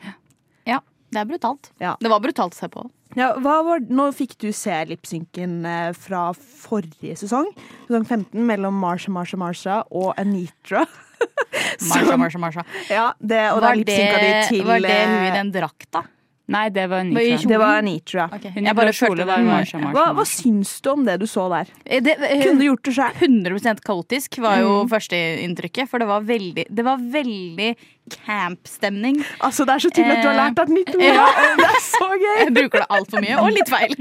Ja, 0.69 0.83
det 1.15 1.23
er 1.23 1.31
brutalt. 1.31 1.73
Ja. 1.83 1.97
Det 2.01 2.13
var 2.13 2.23
brutalt 2.25 2.57
å 2.57 2.63
se 2.65 2.71
på. 2.73 2.87
Ja, 3.15 3.31
var, 3.39 3.85
nå 3.95 4.09
fikk 4.17 4.35
du 4.43 4.49
se 4.51 4.75
lipsynken 4.91 5.61
fra 5.95 6.33
forrige 6.35 7.15
sesong, 7.21 7.47
sesong 7.87 8.03
15, 8.09 8.41
mellom 8.43 8.75
Marsha, 8.83 9.13
Marsha, 9.15 9.39
Marsha 9.39 9.77
og 9.95 10.17
Anitra. 10.19 10.83
Marsha, 11.91 12.17
Marsha, 12.17 12.39
Marsha. 12.39 12.67
Ja, 12.91 13.13
det, 13.19 13.45
og 13.53 13.63
Var 13.63 13.81
det, 13.81 13.87
de 13.87 13.97
det, 13.97 14.35
til 14.51 14.67
var 14.67 14.83
det 14.83 14.99
hun 14.99 15.23
i 15.23 15.31
eh, 15.31 15.39
den 15.39 15.55
drakta? 15.55 16.05
Nei, 16.45 16.67
det 16.69 16.83
var 16.93 17.07
Var 17.09 17.25
i 17.25 17.31
Nitra. 17.33 17.49
Det 17.49 17.59
var 17.59 17.79
Anitra. 17.79 18.25
Okay. 18.37 18.51
Hun 18.53 18.67
Jeg 18.69 18.77
bare 18.77 18.93
følte 18.93 19.25
var 19.25 19.41
det 19.41 19.47
Marsha, 19.49 19.79
Marsha, 19.81 19.93
Hva, 19.97 20.05
hva 20.13 20.25
syns 20.29 20.75
du 20.85 20.91
om 20.93 21.07
det 21.07 21.15
du 21.23 21.27
så 21.31 21.47
der? 21.49 21.71
det, 22.05 22.17
Kunne 22.21 22.59
du 22.61 22.67
gjort 22.67 22.85
det 22.85 22.95
sjøl? 22.99 23.17
100 23.25 23.81
kaotisk 23.87 24.39
var 24.45 24.61
jo 24.61 24.75
førsteinntrykket. 24.91 25.89
For 25.89 26.05
det 26.05 26.09
var 26.11 26.27
veldig, 26.29 26.67
det 26.69 26.85
var 26.85 27.01
veldig 27.01 27.71
camp-stemning. 28.13 29.23
Altså, 29.41 29.65
det 29.65 29.79
er 29.79 29.85
så 29.87 29.93
tydelig 29.97 30.19
at 30.19 30.25
du 30.27 30.29
har 30.29 30.41
lært 30.43 30.59
deg 30.61 30.69
et 30.69 30.77
nytt 30.77 30.93
ord! 30.99 31.07
Ja. 31.09 31.29
Det 31.65 31.71
er 31.71 31.85
så 31.87 32.09
gøy! 32.13 32.41
Jeg 32.43 32.55
bruker 32.59 32.83
det 32.83 32.89
altfor 32.99 33.25
mye, 33.25 33.37
og 33.41 33.55
litt 33.55 33.71
feil. 33.73 33.97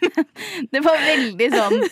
det 0.74 0.82
var 0.82 1.04
veldig 1.06 1.52
sånn 1.54 1.84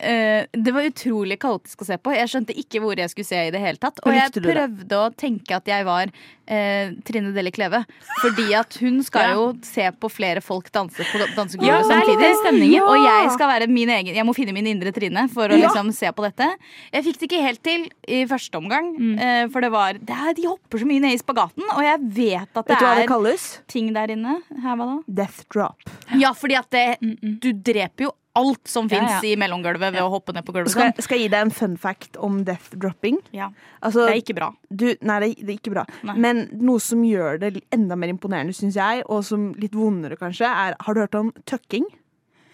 eh, 0.00 0.48
det 0.52 0.74
var 0.74 0.88
utrolig 0.88 1.38
kaotisk 1.42 1.84
å 1.84 1.88
se 1.88 1.98
på. 2.00 2.14
Jeg 2.16 2.32
skjønte 2.32 2.56
ikke 2.56 2.82
hvor 2.82 2.98
jeg 3.00 3.12
skulle 3.12 3.28
se 3.28 3.40
i 3.48 3.54
det 3.54 3.62
hele 3.62 3.80
tatt. 3.80 4.00
Og 4.04 4.16
jeg 4.16 4.34
prøvde 4.36 5.00
å 5.00 5.10
tenke 5.14 5.58
at 5.60 5.70
jeg 5.70 5.86
var 5.88 6.12
eh, 6.50 6.90
Trine 7.06 7.30
Delle 7.36 7.52
Kleve. 7.54 7.84
Fordi 8.20 8.48
at 8.58 8.74
hun 8.82 9.00
skal 9.06 9.22
Ja. 9.30 9.34
jo 9.38 9.44
se 9.62 9.86
på 10.00 10.10
flere 10.10 10.42
folk 10.42 10.70
danse 10.74 10.98
på 11.06 11.18
Ja, 11.20 11.26
dansegulvet 11.36 11.86
det 11.86 12.34
samtidig. 12.34 12.72
den. 12.72 12.82
Og 12.82 12.96
jeg 13.04 13.30
skal 13.36 13.48
være 13.48 13.68
min 13.70 13.88
egen 13.88 14.14
Jeg 14.14 14.26
må 14.26 14.34
finne 14.34 14.52
min 14.52 14.66
indre 14.66 14.92
Trine 14.92 15.28
for 15.30 15.48
å 15.48 15.56
Ja. 15.58 15.68
liksom 15.68 15.92
se 15.94 16.10
på 16.12 16.22
dette. 16.26 16.48
Jeg 16.92 17.04
fikk 17.04 17.18
det 17.20 17.28
ikke 17.30 17.42
helt 17.42 17.62
til 17.62 17.88
i 18.08 18.24
første 18.26 18.56
omgang, 18.58 18.96
Mm. 18.98 19.18
eh, 19.20 19.46
for 19.48 19.60
det 19.60 19.70
var 19.70 19.92
det 19.94 20.10
er, 20.10 20.34
De 20.34 20.42
hopper 20.46 20.78
så 20.78 20.84
mye 20.86 21.00
ned 21.00 21.12
i 21.14 21.18
spagaten, 21.22 21.62
og 21.70 21.80
jeg 21.82 22.00
vet 22.00 22.48
at 22.56 22.66
det, 22.66 22.78
Vet 22.78 22.78
det 22.80 23.04
er 23.04 23.06
kalles? 23.06 23.60
ting 23.68 23.92
der 23.92 24.08
inne. 24.08 24.42
Her, 24.62 24.76
hva 24.76 24.86
da? 24.86 25.02
Death 25.08 25.44
drop. 25.50 25.76
Ja, 26.16 26.32
fordi 26.32 26.56
at 26.58 26.70
det, 26.70 26.98
du 27.40 27.52
dreper 27.52 28.04
jo 28.06 28.12
alt 28.36 28.68
som 28.68 28.86
Ja, 28.88 28.96
fins 29.00 29.22
ja. 29.24 29.30
i 29.30 29.36
mellomgulvet 29.36 29.92
ved 29.92 30.00
å 30.00 30.08
hoppe 30.08 30.32
ned 30.32 30.44
på 30.46 30.52
gulvet. 30.54 30.70
Skal, 30.70 30.92
Sånn. 30.92 31.02
skal 31.02 31.18
jeg 31.18 31.24
gi 31.30 31.36
deg 31.36 31.40
en 31.46 31.50
fun 31.50 31.76
fact 31.76 32.16
om 32.16 32.44
death 32.44 32.70
dropping? 32.78 33.18
Ja, 33.32 33.48
Altså, 33.82 34.06
det 34.06 34.14
er 34.14 34.22
ikke 34.22 34.36
bra. 34.36 34.52
du, 34.74 34.94
nei, 35.02 35.18
det, 35.20 35.36
det 35.44 35.48
er 35.48 35.58
ikke 35.58 35.72
bra. 35.72 35.84
Nei. 36.04 36.14
Men 36.16 36.39
noe 36.60 36.80
som 36.82 37.02
gjør 37.04 37.40
det 37.42 37.52
enda 37.74 37.98
mer 37.98 38.12
imponerende, 38.12 38.54
syns 38.56 38.78
jeg, 38.78 39.04
og 39.08 39.24
som 39.26 39.50
litt 39.60 39.76
vondere 39.76 40.18
kanskje, 40.20 40.48
er 40.48 40.78
Har 40.80 40.96
du 40.96 41.02
hørt 41.02 41.18
om 41.18 41.32
tøkking? 41.48 41.86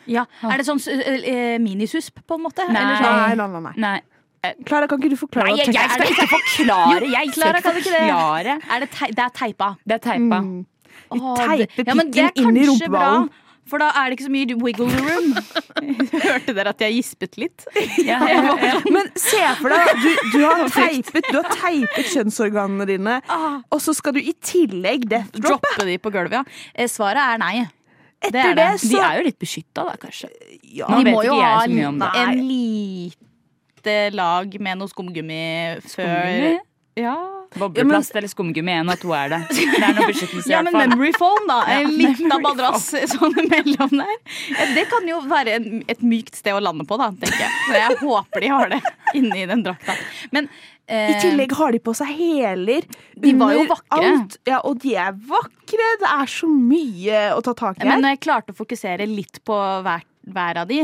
Ja. 0.06 0.26
Er 0.46 0.60
det 0.60 0.66
sånn 0.68 0.78
uh, 0.78 1.56
minisusp, 1.62 2.20
på 2.26 2.38
en 2.38 2.44
måte? 2.46 2.66
Nei. 2.70 2.82
Eller 2.82 3.00
sånn? 3.02 3.16
Nei, 3.22 3.34
nei, 3.40 3.48
nei. 3.60 3.74
nei. 3.86 3.96
Nei, 4.46 4.52
Klara, 4.68 4.86
kan 4.86 5.00
ikke 5.00 5.10
du 5.10 5.18
forklare 5.18 5.48
Nei 5.48 5.64
jeg, 5.64 5.72
jeg 5.74 5.90
skal 5.90 6.10
ikke 6.12 6.26
forklare! 6.30 7.08
Jeg 7.10 7.32
Clara, 7.34 7.62
kan 7.64 7.78
ikke 7.80 7.90
det? 7.90 8.02
forklare. 8.04 8.56
Er 8.70 8.84
det, 8.84 8.88
tei 8.94 9.08
det 9.16 9.24
er 9.24 9.32
teipa. 9.34 9.70
Det 9.82 9.96
er 9.96 10.02
teipa. 10.04 10.38
Mm. 10.44 10.60
Vi 11.06 11.20
teiper 11.24 11.72
pikken 11.72 11.90
ja, 11.90 11.96
men 11.98 12.12
det 12.12 12.28
pikken 12.28 12.50
inn 12.52 12.60
i 12.60 12.66
rumpeballen. 12.68 13.26
bra. 13.26 13.45
For 13.66 13.82
da 13.82 13.88
er 13.98 14.08
det 14.12 14.16
ikke 14.18 14.26
så 14.28 14.30
mye 14.30 14.56
wiggle 14.62 14.86
room. 14.94 15.32
Hørte 16.26 16.54
dere 16.54 16.70
at 16.70 16.82
jeg 16.84 16.94
gispet 17.00 17.38
litt? 17.40 17.64
Ja, 18.06 18.20
ja, 18.30 18.42
ja. 18.62 18.74
Men 18.94 19.08
se 19.18 19.40
for 19.58 19.72
deg, 19.74 19.90
du, 20.02 20.10
du, 20.36 20.40
har 20.46 20.68
teipet, 20.76 21.26
du 21.32 21.40
har 21.40 21.48
teipet 21.56 22.12
kjønnsorganene 22.12 22.86
dine, 22.92 23.16
Ah. 23.32 23.58
og 23.74 23.80
så 23.82 23.94
skal 23.96 24.14
du 24.14 24.20
i 24.22 24.34
tillegg 24.38 25.08
death 25.10 25.32
droppe. 25.34 25.48
Droppe 25.74 25.88
de 25.90 25.96
på 26.04 26.12
gulvet, 26.14 26.38
ja. 26.38 26.44
Eh, 26.74 26.86
Svaret 26.90 27.22
er 27.34 27.42
nei. 27.42 27.56
Det 28.26 28.38
er 28.40 28.54
det, 28.56 28.68
det. 28.80 28.90
De 28.94 29.00
er 29.02 29.18
jo 29.20 29.24
litt 29.26 29.38
beskytta, 29.42 29.82
da, 29.90 29.96
kanskje. 30.00 30.30
ja, 30.72 30.86
De 30.88 31.02
vet 31.04 31.12
må 31.12 31.20
jo 31.26 31.34
ikke 31.34 31.42
jeg 31.42 31.56
ha 31.56 31.64
så 31.66 31.74
mye 31.74 31.88
om 31.90 31.98
det. 32.00 32.12
en 32.22 32.40
lite 32.48 33.96
lag 34.16 34.56
med 34.66 34.80
noe 34.80 34.90
skumgummi 34.90 35.42
før 35.84 35.90
Skumgummi? 35.90 36.54
Ja. 37.02 37.16
Bobleplast 37.56 38.16
eller 38.18 38.28
skumgummi, 38.28 38.72
en 38.80 38.90
av 38.92 38.98
to 39.00 39.12
er 39.16 39.28
det. 39.32 39.40
Det 39.76 39.82
er 39.82 39.94
noe 39.96 40.06
beskyttelse, 40.10 40.46
i 40.48 40.52
Ja, 40.52 40.60
hvert 40.62 40.72
men 40.72 40.76
fall. 40.80 40.90
memory 40.92 41.12
foam, 41.16 41.46
da. 41.48 41.58
En 41.76 41.90
Ja, 41.90 41.96
liten 42.02 42.34
madrass 42.42 42.88
sånn 43.14 43.36
imellom 43.44 43.92
der. 44.00 44.14
Ja, 44.52 44.68
Det 44.76 44.86
kan 44.92 45.08
jo 45.10 45.20
være 45.30 45.56
en, 45.60 45.82
et 45.88 46.02
mykt 46.02 46.36
sted 46.40 46.56
å 46.56 46.62
lande 46.64 46.86
på, 46.88 46.98
da, 47.00 47.10
tenker 47.14 47.44
jeg. 47.46 47.52
Så 47.68 47.76
jeg 47.80 47.98
håper 48.02 48.46
de 48.46 48.52
har 48.54 48.72
det 48.76 48.80
inni 49.18 49.46
den 49.48 49.62
drakta. 49.66 49.94
Men 50.34 50.48
eh, 50.88 51.12
I 51.14 51.20
tillegg 51.22 51.52
har 51.58 51.72
de 51.76 51.80
på 51.86 51.94
seg 51.96 52.10
hæler. 52.18 52.86
De 53.16 53.32
var 53.38 53.54
jo 53.56 53.62
under 53.64 53.74
vakre. 53.76 54.10
alt. 54.12 54.36
Ja, 54.48 54.60
og 54.66 54.80
de 54.82 54.96
er 55.06 55.14
vakre. 55.30 55.92
Det 56.02 56.10
er 56.10 56.30
så 56.30 56.48
mye 56.50 57.22
å 57.36 57.40
ta 57.46 57.54
tak 57.58 57.78
i 57.78 57.84
her. 57.86 57.92
Men 57.94 58.04
når 58.04 58.16
jeg 58.16 58.24
klarte 58.26 58.54
å 58.54 58.58
fokusere 58.58 59.06
litt 59.10 59.40
på 59.46 59.56
hver, 59.86 60.04
hver 60.26 60.58
av 60.58 60.66
de, 60.66 60.80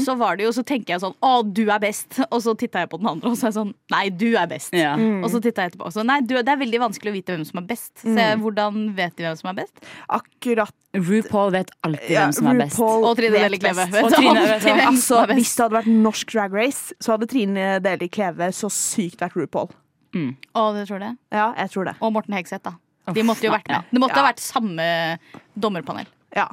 så 0.00 0.14
var 0.16 0.36
det 0.38 0.44
jo, 0.46 0.52
så 0.56 0.62
tenker 0.64 0.94
jeg 0.94 1.00
sånn 1.02 1.12
Å, 1.20 1.42
du 1.44 1.66
er 1.68 1.78
best. 1.82 2.16
Og 2.30 2.40
så 2.40 2.54
titta 2.56 2.80
jeg 2.80 2.88
på 2.88 2.96
den 2.98 3.08
andre, 3.10 3.28
og 3.28 3.36
så 3.36 3.46
er 3.46 3.50
jeg 3.50 3.56
sånn 3.58 3.74
Nei, 3.92 4.08
du 4.08 4.28
er 4.40 4.46
best. 4.48 4.72
Ja. 4.72 4.94
Og 4.96 5.28
så 5.30 5.40
titta 5.44 5.62
jeg 5.66 5.72
etterpå. 5.74 5.86
og 5.90 5.92
Så, 5.92 6.04
nei, 6.08 6.20
du, 6.24 6.32
det 6.34 6.48
er 6.48 6.56
veldig 6.62 6.80
vanskelig 6.80 7.12
å 7.12 7.16
vite 7.18 7.36
hvem 7.36 7.44
som 7.44 7.60
er 7.60 7.66
best. 7.68 7.92
Så 8.00 8.14
jeg, 8.16 8.38
hvordan 8.40 8.78
vet 8.96 9.16
de 9.18 9.26
hvem 9.26 9.36
som 9.36 9.50
er 9.52 9.58
best? 9.60 9.84
Akkurat. 10.08 10.72
RuPaul 10.96 11.50
vet 11.52 11.70
alltid 11.84 12.10
Ja, 12.14 12.22
hvem 12.24 12.32
som 12.38 12.46
er 12.48 12.60
best. 12.62 12.78
RuPaul 12.80 13.04
Og 13.10 13.16
Trine 13.20 13.32
vet 13.36 13.44
Deli 13.46 13.58
Kleve. 13.60 13.84
best. 13.84 13.92
Vet 13.98 14.04
Og 14.08 14.16
Trine- 14.16 14.40
alltid 14.46 14.70
hvem 14.72 14.86
Altså, 14.86 15.02
som 15.20 15.30
er 15.30 15.34
hvis 15.36 15.52
det 15.56 15.64
hadde 15.66 15.76
vært 15.76 15.90
norsk 16.08 16.32
drag 16.32 16.56
race, 16.56 16.94
så 17.04 17.12
hadde 17.16 17.28
Trine 17.28 17.66
Deli 17.84 18.08
Kleve 18.08 18.48
så 18.56 18.70
sykt 18.72 19.20
vært 19.20 19.36
RuPaul. 19.36 19.68
Å, 20.16 20.62
det 20.72 20.86
tror 20.88 21.00
det. 21.04 21.12
Ja, 21.36 21.50
jeg 21.60 21.70
tror 21.74 21.84
det. 21.90 21.96
Og 22.00 22.12
Morten 22.16 22.32
Hegseth, 22.38 22.64
da. 22.64 22.72
De 23.12 23.22
måtte 23.22 23.44
jo 23.44 23.52
vært 23.52 23.68
med. 23.68 23.84
Det 23.92 24.00
måtte 24.00 24.16
Ja. 24.16 24.22
ha 24.24 24.30
vært 24.32 24.40
samme 24.42 25.18
dommerpanel. 25.54 26.06
Ja. 26.34 26.46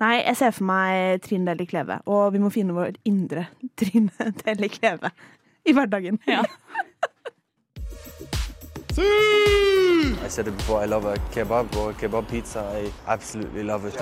Nei, 0.00 0.14
jeg 0.22 0.36
ser 0.38 0.54
for 0.56 0.68
meg 0.70 1.20
Trine 1.26 1.50
Deli 1.50 1.66
Kleve, 1.68 2.00
og 2.08 2.32
vi 2.34 2.40
må 2.42 2.50
finne 2.54 2.76
vår 2.76 2.96
indre 3.08 3.48
Trine 3.80 4.32
Deli 4.44 4.70
Kleve 4.72 5.12
i 5.68 5.76
hverdagen. 5.76 6.20
Ja. 6.26 6.44
I 10.28 10.30
said 10.30 10.46
it 10.46 10.56
before, 10.58 10.82
I 10.82 10.86
love 10.86 11.06
a 11.06 11.16
kebab 11.32 11.74
or 11.74 11.90
a 11.90 11.94
kebab 11.94 12.28
pizza. 12.28 12.60
I 12.60 12.92
absolutely 13.06 13.62
love 13.62 13.86
it. 13.88 13.94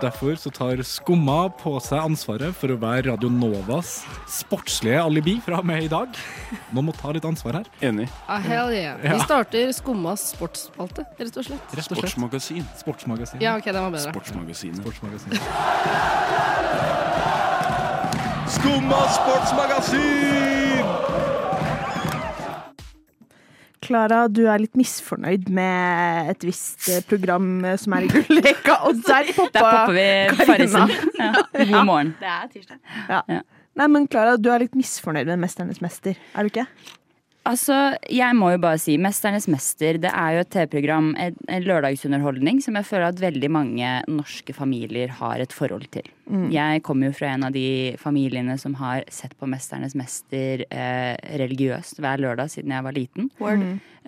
Derfor 0.00 0.34
så 0.36 0.50
tar 0.50 0.82
Skumma 0.82 1.50
på 1.60 1.80
seg 1.84 2.00
ansvaret 2.00 2.56
for 2.56 2.72
å 2.72 2.78
være 2.80 3.10
Radio 3.10 3.28
Novas 3.28 4.06
sportslige 4.38 5.02
alibi 5.04 5.36
fra 5.44 5.60
og 5.60 5.68
med 5.68 5.84
i 5.84 5.90
dag. 5.92 6.16
Noen 6.72 6.88
må 6.88 6.96
ta 6.96 7.12
litt 7.12 7.28
ansvar 7.28 7.60
her. 7.60 7.68
Enig. 7.84 8.08
Ah, 8.24 8.40
hell 8.40 8.72
yeah. 8.72 8.96
Ja. 9.04 9.18
Vi 9.18 9.20
starter 9.28 9.76
Skummas 9.76 10.30
sportsspalte, 10.32 11.04
rett 11.20 11.36
og 11.36 11.44
slett. 11.44 11.76
Rett 11.76 11.84
og 11.84 12.00
slett. 12.00 12.08
Sportsmagasin. 12.08 12.64
Sportsmagasin. 12.80 13.44
Ja, 13.44 13.58
ok, 13.60 13.68
den 13.68 13.82
var 13.84 13.92
bedre. 13.98 14.16
Sportsmagasinet. 14.16 14.80
Sportsmagasin. 14.80 15.32
Skumma 18.56 19.04
sportsmagasin! 19.20 20.63
Klara, 23.84 24.24
du 24.32 24.42
er 24.48 24.62
litt 24.62 24.76
misfornøyd 24.78 25.50
med 25.54 26.30
et 26.32 26.46
visst 26.48 26.88
eh, 26.92 27.02
program 27.08 27.48
eh, 27.64 27.76
som 27.80 27.96
er 27.96 28.06
i 28.06 28.10
Gullrekka, 28.12 28.78
og 28.88 29.02
der 29.06 29.30
poppa 29.36 29.74
Karina. 30.40 30.86
Ja. 31.20 31.30
God 31.60 31.86
morgen. 31.88 32.14
Det 32.20 32.30
er 32.30 32.50
tirsdag. 32.52 32.80
Nei, 33.74 33.88
men 33.90 34.06
Klara, 34.10 34.36
du 34.38 34.50
er 34.54 34.62
litt 34.62 34.76
misfornøyd 34.78 35.28
med 35.32 35.42
Mesternes 35.42 35.80
mester, 35.84 36.18
er 36.34 36.46
du 36.46 36.52
ikke? 36.52 36.66
Altså, 37.44 37.76
jeg 38.08 38.36
må 38.38 38.54
jo 38.54 38.60
bare 38.62 38.78
si 38.80 38.94
Mesternes 38.96 39.44
mester, 39.52 39.98
det 40.00 40.08
er 40.08 40.36
jo 40.38 40.44
et 40.44 40.50
TV-program, 40.54 41.10
en, 41.20 41.36
lørdagsunderholdning, 41.66 42.62
som 42.64 42.78
jeg 42.78 42.88
føler 42.88 43.10
at 43.10 43.20
veldig 43.20 43.50
mange 43.52 43.90
norske 44.08 44.56
familier 44.56 45.12
har 45.20 45.44
et 45.44 45.52
forhold 45.52 45.84
til. 45.92 46.08
Jeg 46.54 46.80
kommer 46.86 47.10
jo 47.10 47.16
fra 47.18 47.34
en 47.34 47.44
av 47.44 47.52
de 47.52 47.94
familiene 48.00 48.56
som 48.60 48.78
har 48.80 49.04
sett 49.12 49.36
på 49.36 49.48
Mesternes 49.50 49.92
mester 49.98 50.64
eh, 50.70 51.12
religiøst 51.36 52.00
hver 52.00 52.24
lørdag 52.24 52.48
siden 52.54 52.72
jeg 52.72 52.86
var 52.88 52.96
liten. 52.96 53.28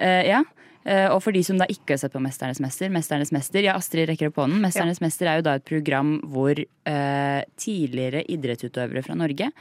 Eh, 0.00 0.23
ja. 0.33 0.40
Eh, 0.87 1.11
og 1.11 1.21
for 1.21 1.37
de 1.37 1.43
som 1.45 1.61
da 1.61 1.69
ikke 1.69 1.93
har 1.93 2.00
sett 2.00 2.16
på 2.16 2.23
Mesternes 2.25 2.62
mester, 2.62 2.88
Mesternes 2.95 3.35
mester, 3.37 3.64
ja, 3.66 3.76
Astrid 3.76 4.09
rekker 4.09 4.31
opp 4.31 4.40
hånden. 4.47 4.64
Mesternes 4.64 5.02
mester 5.05 5.28
er 5.28 5.40
jo 5.40 5.49
da 5.50 5.59
et 5.59 5.69
program 5.69 6.16
hvor 6.31 6.57
eh, 6.57 7.40
tidligere 7.61 8.25
idrettsutøvere 8.33 9.05
fra 9.05 9.19
Norge 9.19 9.52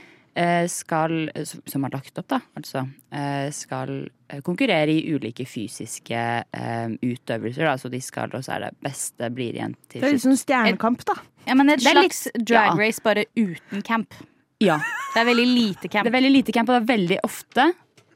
skal, 0.68 1.30
som 1.48 1.62
som 1.66 1.84
har 1.88 1.92
lagt 1.96 2.18
opp, 2.20 2.28
da, 2.28 2.40
altså, 2.60 2.82
eh, 3.12 3.48
skal 3.56 4.10
eh, 4.30 4.42
konkurrere 4.44 4.92
i 4.92 5.14
ulike 5.16 5.46
fysiske 5.48 6.20
eh, 6.52 6.88
utøvelser. 7.02 7.64
Da. 7.70 7.76
Så 7.80 7.90
de 7.94 8.02
skal, 8.04 8.30
og 8.36 8.44
så 8.44 8.58
er 8.58 8.66
det 8.68 8.72
beste 8.84 9.30
blir 9.32 9.56
igjen 9.56 9.76
til 9.88 10.02
Det 10.02 10.10
er 10.10 10.16
litt 10.18 10.26
sånn 10.26 10.38
stjernekamp, 10.42 11.06
da. 11.08 11.16
Ja, 11.48 11.56
men 11.56 11.70
et 11.70 11.80
Det 11.80 11.88
er 11.94 12.02
litt- 12.02 12.12
slags 12.14 12.46
drag 12.52 12.74
ja. 12.74 12.76
race, 12.84 13.02
bare 13.06 13.26
uten 13.38 13.82
camp. 13.86 14.14
Ja. 14.60 14.78
Det 15.14 15.22
er 15.22 15.26
veldig 15.32 15.48
lite 15.48 15.88
camp. 15.92 16.04
Det 16.08 16.12
er 16.14 16.18
veldig 16.20 16.32
lite 16.36 16.52
camp, 16.56 16.70
og 16.70 16.76
det 16.80 16.84
er 16.84 16.98
veldig 16.98 17.20
ofte 17.24 17.72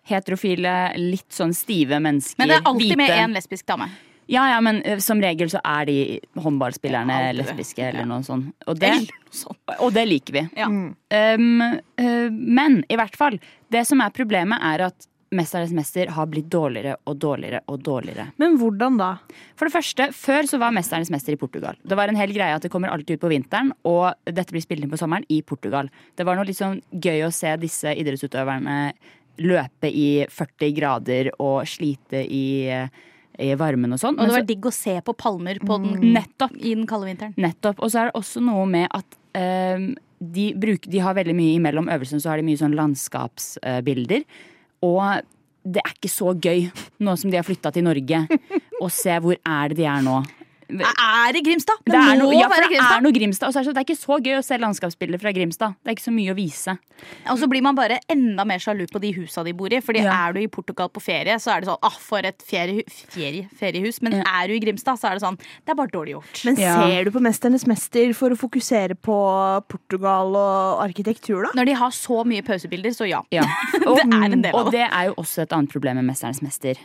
heterofile, 0.10 0.76
litt 0.98 1.30
sånn 1.36 1.54
stive 1.54 2.00
mennesker. 2.02 2.40
Men 2.42 2.48
det 2.50 2.56
er 2.60 2.70
alltid 2.70 2.98
med 2.98 3.10
hvite- 3.12 3.24
én 3.26 3.34
lesbisk 3.36 3.66
dame. 3.70 3.90
Ja, 4.30 4.46
ja, 4.52 4.62
men 4.62 4.82
eh, 4.86 5.00
som 5.02 5.22
regel 5.22 5.50
så 5.50 5.62
er 5.66 5.88
de 5.90 6.00
håndballspillerne 6.38 7.20
Ja, 7.28 7.32
lesbiske 7.34 7.82
eller 7.88 8.06
Ja. 8.06 8.10
noe 8.10 8.26
sånt. 8.26 8.54
Og 8.70 8.78
det, 8.78 8.94
og 9.80 9.94
det 9.96 10.06
liker 10.06 10.36
vi. 10.38 10.44
Ja. 10.58 10.68
Um, 10.70 11.62
uh, 11.62 12.30
men 12.30 12.84
i 12.90 12.98
hvert 13.00 13.18
fall, 13.18 13.40
det 13.74 13.88
som 13.90 14.02
er 14.06 14.14
problemet 14.14 14.62
er 14.62 14.86
at 14.92 15.10
Mesternes 15.30 15.74
mester 15.78 16.10
har 16.10 16.26
blitt 16.26 16.48
dårligere 16.50 16.96
og 17.06 17.20
dårligere 17.22 17.60
og 17.70 17.84
dårligere. 17.86 18.32
Men 18.42 18.56
hvordan 18.58 18.96
da? 18.98 19.10
For 19.58 19.70
det 19.70 19.76
første, 19.76 20.08
før 20.18 20.48
så 20.50 20.58
var 20.62 20.74
Mesternes 20.74 21.12
mester 21.14 21.36
i 21.36 21.38
Portugal. 21.38 21.78
Det 21.86 21.98
var 21.98 22.10
en 22.10 22.18
hel 22.18 22.34
greie 22.34 22.56
at 22.56 22.66
det 22.66 22.72
kommer 22.74 22.90
alltid 22.90 23.20
ut 23.20 23.26
på 23.28 23.30
vinteren, 23.30 23.70
og 23.86 24.18
dette 24.26 24.56
blir 24.56 24.66
spilt 24.66 24.86
inn 24.86 24.90
på 24.90 24.98
sommeren 24.98 25.28
i 25.30 25.44
Portugal. 25.46 25.92
Det 26.18 26.26
var 26.26 26.38
noe 26.38 26.50
litt 26.50 26.58
sånn 26.58 26.82
gøy 26.90 27.28
å 27.28 27.34
se 27.34 27.54
disse 27.62 27.94
idrettsutøverne 27.94 28.80
løpe 29.40 29.90
i 29.94 30.26
40 30.30 30.74
grader 30.76 31.32
og 31.38 31.62
slite 31.70 32.24
i, 32.26 32.74
i 33.39 33.53
varmen 33.60 33.96
og 33.96 34.01
sånn. 34.01 34.19
Og 34.19 34.29
det 34.29 34.36
var 34.36 34.46
digg 34.50 34.67
å 34.67 34.74
se 34.75 34.98
på 35.05 35.15
palmer 35.17 35.62
på 35.63 35.79
den, 35.81 36.13
Nettopp. 36.13 36.53
i 36.60 36.75
den 36.75 36.86
kalde 36.89 37.10
vinteren. 37.10 37.34
Nettopp. 37.39 37.79
Og 37.79 37.91
så 37.91 38.03
er 38.03 38.10
det 38.10 38.19
også 38.19 38.43
noe 38.43 38.65
med 38.69 38.88
at 38.91 39.19
um, 39.39 39.89
de, 40.19 40.51
bruker, 40.60 40.91
de 40.91 41.03
har 41.03 41.15
veldig 41.17 41.36
mye 41.38 41.58
imellom 41.58 41.91
øvelsene, 41.91 42.22
så 42.24 42.34
har 42.34 42.41
de 42.41 42.48
mye 42.50 42.60
sånn 42.60 42.75
landskapsbilder. 42.77 44.25
og 44.88 45.36
det 45.69 45.81
er 45.84 45.91
ikke 45.91 46.10
så 46.10 46.31
gøy, 46.39 46.69
nå 47.03 47.13
som 47.19 47.31
de 47.31 47.38
har 47.38 47.46
flytta 47.46 47.72
til 47.75 47.84
Norge, 47.86 48.22
å 48.79 48.88
se 48.93 49.15
hvor 49.22 49.36
er 49.36 49.72
det 49.72 49.81
de 49.81 49.88
er 49.91 50.05
nå. 50.05 50.22
Er 50.70 51.34
det 51.34 51.42
Grimstad? 51.46 51.80
Det, 51.84 51.92
Det 51.94 51.98
er, 51.98 52.18
må 52.20 52.28
noe, 52.30 52.34
ja, 52.38 52.48
for 52.48 52.62
være 52.62 52.70
det 52.70 52.82
er 52.86 53.02
noe 53.02 53.14
Grimstad. 53.16 53.48
Og 53.50 53.54
så 53.56 53.60
er 53.60 53.64
det, 53.66 53.74
det 53.74 53.82
er 53.82 53.88
ikke 53.90 53.98
så 54.00 54.18
gøy 54.22 54.36
å 54.38 54.44
se 54.46 54.58
landskapsbilder 54.62 55.20
fra 55.22 55.32
Grimstad. 55.34 55.74
Det 55.82 55.90
er 55.90 55.96
ikke 55.98 56.06
så 56.06 56.14
mye 56.14 56.34
å 56.34 56.38
vise. 56.38 56.76
Og 57.32 57.40
så 57.42 57.48
blir 57.50 57.64
man 57.66 57.74
bare 57.78 57.98
enda 58.12 58.46
mer 58.46 58.60
sjalu 58.62 58.84
på 58.92 59.00
de 59.02 59.10
husa 59.18 59.42
de 59.48 59.54
bor 59.58 59.74
i. 59.74 59.80
Fordi 59.82 60.04
Ja. 60.04 60.14
er 60.30 60.34
du 60.34 60.40
i 60.42 60.48
Portugal 60.48 60.90
på 60.90 61.02
ferie, 61.02 61.34
så 61.42 61.56
er 61.56 61.62
det 61.62 61.70
sånn 61.70 61.80
ah, 61.82 61.98
for 61.98 62.20
et 62.20 62.38
ferie, 62.46 62.84
ferie, 63.10 63.48
feriehus. 63.58 64.02
Men 64.02 64.14
Ja. 64.20 64.24
er 64.44 64.48
du 64.48 64.54
i 64.54 64.60
Grimstad, 64.60 65.00
så 65.00 65.10
er 65.10 65.18
det 65.18 65.24
sånn 65.26 65.38
det 65.40 65.70
er 65.74 65.76
bare 65.76 65.88
dårlig 65.90 66.14
gjort. 66.18 66.46
Men 66.46 66.56
Ja. 66.58 66.76
ser 66.86 67.04
du 67.06 67.12
på 67.12 67.22
Mesternes 67.22 67.66
mester 67.66 68.14
for 68.14 68.30
å 68.30 68.38
fokusere 68.38 68.94
på 68.96 69.18
Portugal 69.68 70.36
og 70.36 70.84
arkitektur, 70.86 71.44
da? 71.48 71.50
Når 71.56 71.66
de 71.66 71.74
har 71.74 71.90
så 71.90 72.24
mye 72.26 72.42
pausebilder, 72.44 72.92
så 72.94 73.10
ja. 73.10 73.22
Ja. 73.32 73.42
Det 73.74 74.06
er 74.14 74.32
en 74.34 74.42
del 74.44 74.54
av 74.54 74.68
Og 74.68 74.72
det 74.72 74.86
er 74.92 75.06
jo 75.10 75.16
også 75.16 75.42
et 75.42 75.50
annet 75.52 75.72
problem 75.72 75.96
med 75.96 76.06
'Mesternes 76.06 76.42
mester'. 76.42 76.78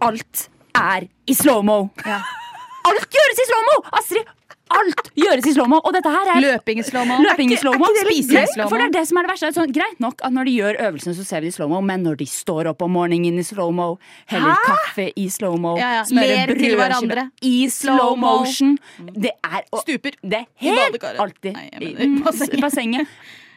Alt 0.00 0.48
er 0.74 1.08
i 1.26 1.32
slow-mo! 1.32 1.90
Alt 2.90 3.06
gjøres 3.18 3.40
i 3.44 3.46
slow-mo! 3.50 3.76
Astrid, 4.00 4.32
alt 4.76 5.08
gjøres 5.14 5.46
i 5.46 5.52
slow-mo. 5.54 5.78
Og 5.86 5.92
dette 5.94 6.10
her 6.10 6.30
er 6.34 6.40
Løping 6.42 6.80
i 6.82 6.84
slow-mo. 6.86 7.18
Løping 7.22 7.52
i 7.54 7.58
slow-mo. 7.60 7.86
Spising 8.00 8.40
i 8.40 8.48
slow-mo. 8.50 8.68
For 8.72 8.82
det 8.82 8.88
er 8.88 8.94
det 8.96 9.04
som 9.10 9.20
er 9.20 9.26
det 9.28 9.30
verste. 9.34 9.50
Sånn, 9.54 9.72
greit 9.76 10.00
nok 10.02 10.24
at 10.26 10.34
når 10.34 10.50
de 10.50 10.54
gjør 10.56 10.80
øvelsene, 10.88 11.14
så 11.18 11.26
ser 11.28 11.44
vi 11.44 11.50
det 11.50 11.54
i 11.54 11.56
slow-mo, 11.60 11.80
men 11.86 12.02
når 12.06 12.18
de 12.24 12.26
står 12.30 12.70
opp 12.72 12.82
om 12.86 12.94
morgenen 12.98 13.38
i 13.38 13.46
slow-mo, 13.46 13.88
heller 14.32 14.58
kaffe 14.66 15.08
i 15.14 15.28
slow-mo, 15.30 15.76
Ja, 15.78 15.92
ja. 16.00 16.04
smører 16.10 16.54
brødskiver 16.56 17.24
i 17.46 17.56
slow 17.70 18.16
motion 18.18 18.76
Det 19.14 19.32
er 19.44 19.62
og, 19.70 19.80
Stuper. 19.86 20.18
Det 20.22 20.42
er 20.42 20.46
helt 20.66 21.02
alltid 21.14 21.56
i 22.58 22.60
bassenget. 22.62 23.06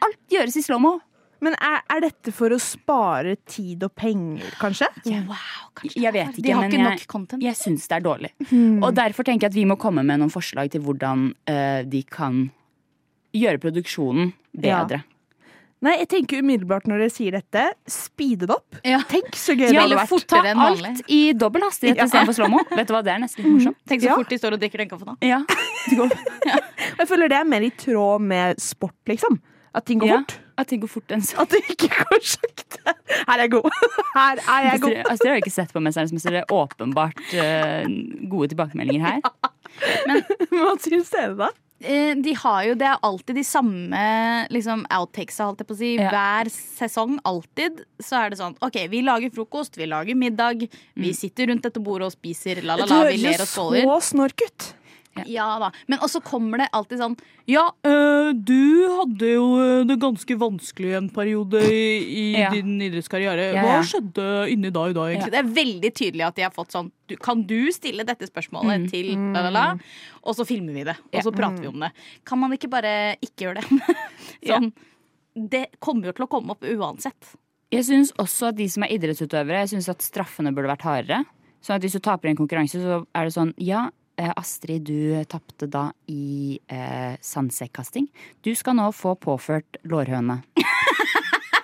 Alt 0.00 0.16
gjøres 0.32 0.56
i 0.56 0.62
slow-mo. 0.64 1.00
Men 1.40 1.54
er, 1.56 1.80
er 1.88 2.00
dette 2.04 2.32
for 2.36 2.52
å 2.52 2.58
spare 2.60 3.36
tid 3.48 3.82
og 3.86 3.94
penger, 3.96 4.44
kanskje? 4.60 4.88
Wow, 5.26 5.70
kanskje. 5.74 6.02
Jeg 6.04 6.12
vet 6.12 6.34
ikke, 6.36 6.42
De 6.44 6.52
har 6.52 6.60
men 6.66 6.70
ikke 6.70 6.80
jeg, 6.82 6.98
nok 7.00 7.06
content. 7.08 7.42
jeg 7.42 7.56
syns 7.56 7.86
det 7.88 7.96
er 7.96 8.04
dårlig. 8.04 8.30
Hmm. 8.50 8.82
Og 8.84 8.94
derfor 8.94 9.24
tenker 9.24 9.46
jeg 9.48 9.52
at 9.54 9.60
vi 9.60 9.64
må 9.70 9.78
komme 9.80 10.04
med 10.04 10.20
noen 10.20 10.30
forslag 10.34 10.70
til 10.74 10.82
hvordan 10.84 11.30
uh, 11.48 11.80
de 11.88 12.02
kan 12.04 12.50
gjøre 13.32 13.60
produksjonen 13.62 14.32
Ja. 14.58 14.82
bedre. 14.84 15.04
Nei, 15.80 15.94
jeg 16.02 16.08
tenker 16.12 16.42
umiddelbart 16.44 16.84
når 16.90 16.98
dere 17.06 17.12
sier 17.14 17.32
dette, 17.32 17.62
speede 17.88 18.44
det 18.44 18.52
opp. 18.52 18.76
Ja. 18.84 18.98
Tenk 19.08 19.30
så 19.32 19.54
gøy 19.56 19.62
det 19.70 19.72
Ja, 19.72 19.80
hadde 19.86 19.94
eller 19.94 20.02
vært. 20.04 20.26
ta 20.28 20.42
alt 20.44 21.00
i 21.08 21.32
dobbel 21.32 21.62
hastighet 21.64 21.96
Ja. 21.96 22.04
istedenfor 22.04 22.36
slow-mo. 22.36 22.58
Vet 22.76 22.86
du 22.90 22.92
hva, 22.92 23.00
det 23.06 23.14
er 23.14 23.22
nesten 23.22 23.46
litt 23.46 23.54
morsomt. 23.54 23.78
Tenk 23.88 24.02
så 24.02 24.10
Ja. 24.10 24.16
fort 24.20 24.28
de 24.28 24.36
står 24.42 24.52
og 24.52 24.60
drikker 24.60 24.82
den 24.82 24.90
kaffen. 24.90 25.06
da. 25.08 25.16
Ja. 25.24 25.40
Jeg 26.98 27.08
føler 27.08 27.28
det 27.32 27.38
er 27.40 27.48
mer 27.48 27.64
i 27.64 27.70
tråd 27.70 28.20
med 28.20 28.60
sport, 28.60 28.98
liksom. 29.08 29.40
At 29.74 29.86
ting 29.86 30.00
går 30.02 30.08
Ja, 30.10 30.18
fort. 30.20 30.36
At 30.60 30.68
ting 30.70 30.82
går 30.82 30.90
fort 30.92 31.14
enn 31.16 31.22
så. 31.24 31.38
At 31.44 31.54
det 31.54 31.62
ikke 31.72 31.88
går 32.02 32.20
sakte. 32.34 32.94
Her 33.20 33.32
er 33.38 33.44
jeg 33.46 33.52
god. 33.56 33.70
Her 34.14 34.42
er 34.44 34.66
jeg 34.68 34.82
god. 34.82 34.90
Astrid, 34.90 35.10
Astrid 35.14 35.30
har 35.32 35.40
ikke 35.42 35.54
sett 35.54 35.72
på 35.74 35.82
Mesternes 35.84 36.12
mester. 36.16 36.36
Det 36.36 36.42
er 36.44 36.54
åpenbart 36.54 37.24
uh, 37.32 37.88
gode 38.32 38.50
tilbakemeldinger 38.52 39.06
her. 39.06 39.50
Men, 40.10 40.22
Hva 40.52 40.74
syns 40.82 41.10
dere, 41.14 41.34
da? 41.38 41.50
Eh, 41.80 42.12
De 42.20 42.34
har 42.36 42.64
jo, 42.66 42.74
Det 42.76 42.84
er 42.90 42.98
alltid 43.08 43.38
de 43.40 43.44
samme 43.46 44.00
liksom, 44.52 44.82
outtakesa, 44.92 45.46
holdt 45.48 45.62
jeg 45.64 45.68
på 45.70 45.76
å 45.76 45.78
si. 45.80 45.92
Ja. 45.96 46.10
Hver 46.12 46.50
sesong. 46.52 47.16
Alltid. 47.24 47.80
Så 48.04 48.18
er 48.20 48.34
det 48.34 48.40
sånn 48.42 48.58
OK, 48.60 48.76
vi 48.92 49.00
lager 49.06 49.32
frokost, 49.32 49.78
vi 49.80 49.88
lager 49.88 50.18
middag. 50.18 50.66
Vi 51.00 51.14
sitter 51.16 51.48
rundt 51.52 51.64
dette 51.64 51.80
bordet 51.80 52.10
og 52.10 52.16
spiser 52.18 52.60
la-la-la, 52.66 53.06
Vi 53.08 53.22
ler 53.24 53.40
og 53.40 53.48
skåler. 53.48 53.86
så 53.88 53.96
snork 54.12 54.44
ut. 54.44 54.68
Ja 55.26 55.58
da. 55.58 55.72
Men 55.90 55.98
også 56.06 56.20
kommer 56.22 56.58
det 56.62 56.68
alltid 56.72 57.00
sånn 57.00 57.16
Ja, 57.50 57.64
øh, 57.84 58.30
du 58.32 58.86
hadde 58.94 59.26
jo 59.32 59.46
eh, 59.58 59.84
det 59.88 59.96
ganske 60.00 60.36
vanskelig 60.38 60.92
en 60.96 61.08
periode 61.10 61.60
i, 61.66 61.80
i 62.06 62.24
Ja. 62.38 62.50
din 62.54 62.76
idrettskarriere. 62.80 63.48
Hva 63.58 63.72
ja. 63.74 63.80
skjedde 63.82 64.26
inni 64.52 64.70
da 64.70 64.84
i 64.88 64.94
dag, 64.94 65.10
egentlig? 65.10 65.32
Det 65.34 65.40
er 65.42 65.50
veldig 65.58 65.90
tydelig 65.98 66.26
at 66.28 66.36
de 66.38 66.42
har 66.46 66.54
fått 66.54 66.70
sånn 66.76 66.92
du, 67.10 67.16
Kan 67.16 67.42
du 67.42 67.72
stille 67.74 68.06
dette 68.06 68.28
spørsmålet 68.30 68.84
Mm. 68.86 68.88
til 68.90 69.10
la, 69.34 69.42
la, 69.42 69.50
la? 69.50 69.66
Og 70.22 70.36
så 70.38 70.46
filmer 70.46 70.72
vi 70.78 70.84
det. 70.84 70.96
Og 71.10 71.18
Ja. 71.18 71.26
så 71.26 71.32
prater 71.34 71.60
vi 71.60 71.66
om 71.72 71.80
det. 71.80 71.90
Kan 72.24 72.38
man 72.38 72.52
ikke 72.52 72.70
bare 72.70 73.16
ikke 73.20 73.48
gjøre 73.50 73.60
det? 73.66 73.96
sånn. 74.46 74.72
Det 75.34 75.66
kommer 75.80 76.06
jo 76.06 76.12
til 76.12 76.26
å 76.26 76.30
komme 76.30 76.50
opp 76.54 76.62
uansett. 76.62 77.34
Jeg 77.70 77.84
syns 77.86 78.12
også 78.18 78.48
at 78.50 78.56
de 78.56 78.66
som 78.68 78.82
er 78.82 78.94
idrettsutøvere, 78.94 79.60
jeg 79.66 79.74
synes 79.74 79.88
at 79.92 80.02
straffene 80.02 80.54
burde 80.54 80.70
vært 80.70 80.82
hardere. 80.86 81.24
Sånn 81.62 81.76
at 81.76 81.82
hvis 81.82 81.92
du 81.98 82.00
taper 82.00 82.30
en 82.30 82.36
konkurranse, 82.38 82.78
så 82.82 83.04
er 83.14 83.24
det 83.28 83.34
sånn 83.34 83.52
Ja, 83.58 83.90
Astrid, 84.36 84.84
du 84.90 85.24
tapte 85.30 85.66
da 85.70 85.88
i 86.10 86.58
eh, 86.68 87.16
sandsekkasting. 87.24 88.08
Du 88.44 88.52
skal 88.54 88.76
nå 88.76 88.90
få 88.92 89.14
påført 89.16 89.80
lårhøne. 89.88 90.42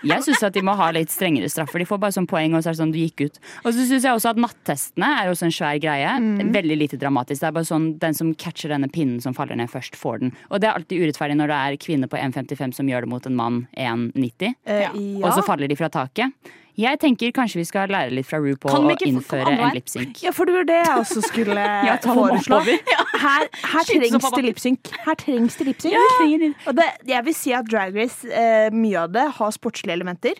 Jeg 0.06 0.22
syns 0.22 0.42
at 0.46 0.54
de 0.54 0.60
må 0.62 0.74
ha 0.78 0.90
litt 0.94 1.10
strengere 1.10 1.48
straffer. 1.50 1.80
De 1.82 1.86
får 1.88 1.98
bare 1.98 2.14
sånn 2.14 2.28
poeng, 2.30 2.52
og 2.54 2.62
så 2.62 2.70
er 2.70 2.76
det 2.76 2.78
sånn 2.82 2.92
du 2.94 2.98
gikk 3.00 3.24
ut. 3.26 3.38
Og 3.64 3.72
så 3.74 3.86
syns 3.88 4.04
jeg 4.04 4.14
også 4.14 4.30
at 4.34 4.38
nattestene 4.38 5.08
er 5.22 5.30
også 5.32 5.48
en 5.48 5.54
svær 5.56 5.80
greie. 5.82 6.12
Veldig 6.54 6.76
lite 6.78 6.98
dramatisk. 7.00 7.40
Det 7.42 7.48
er 7.48 7.56
bare 7.56 7.66
sånn 7.66 7.88
den 7.98 8.14
som 8.14 8.30
catcher 8.38 8.70
denne 8.70 8.90
pinnen 8.92 9.18
som 9.24 9.34
faller 9.34 9.58
ned 9.58 9.72
først, 9.72 9.96
får 9.98 10.20
den. 10.22 10.34
Og 10.50 10.62
det 10.62 10.68
er 10.70 10.78
alltid 10.78 11.02
urettferdig 11.02 11.38
når 11.40 11.50
det 11.50 11.58
er 11.64 11.80
kvinne 11.82 12.10
på 12.12 12.20
1,55 12.20 12.76
som 12.78 12.92
gjør 12.92 13.06
det 13.08 13.12
mot 13.16 13.26
en 13.26 13.40
mann 13.40 13.58
1,90. 13.74 14.54
Eh, 14.68 15.00
Og 15.24 15.32
så 15.32 15.42
faller 15.48 15.66
de 15.72 15.80
fra 15.80 15.90
taket. 15.90 16.54
Jeg 16.76 16.98
tenker 17.00 17.32
kanskje 17.32 17.62
vi 17.62 17.66
skal 17.68 17.88
lære 17.88 18.12
litt 18.12 18.26
fra 18.28 18.36
RuPaul 18.42 18.90
og 18.92 19.04
innføre 19.06 19.54
en 19.54 19.72
lipsync. 19.76 20.18
Ja, 20.24 20.32
for 20.36 20.48
det 20.48 20.58
var 20.58 20.66
det 20.68 20.80
jeg 20.82 20.98
også 21.00 21.22
skulle 21.24 21.62
Ja, 21.88 21.94
foreslå. 22.04 22.58
Her, 23.26 23.46
her 23.48 23.86
trengs 23.88 24.26
det 24.36 24.42
lipsync. 24.44 24.90
Her 25.06 25.16
trengs 25.18 25.56
det 25.56 25.70
lipsynk. 25.70 26.66
Og 26.68 26.76
det, 26.76 26.90
jeg 27.08 27.26
vil 27.26 27.36
si 27.36 27.54
at 27.56 27.70
Drag 27.70 27.96
Race, 27.96 28.28
eh, 28.28 28.68
mye 28.76 29.06
av 29.06 29.14
det, 29.16 29.24
har 29.38 29.56
sportslige 29.56 29.96
elementer. 29.96 30.36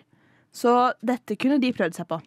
Så 0.57 0.73
dette 1.05 1.37
kunne 1.41 1.59
de 1.61 1.73
prøvd 1.77 1.97
seg 1.99 2.09
på. 2.09 2.21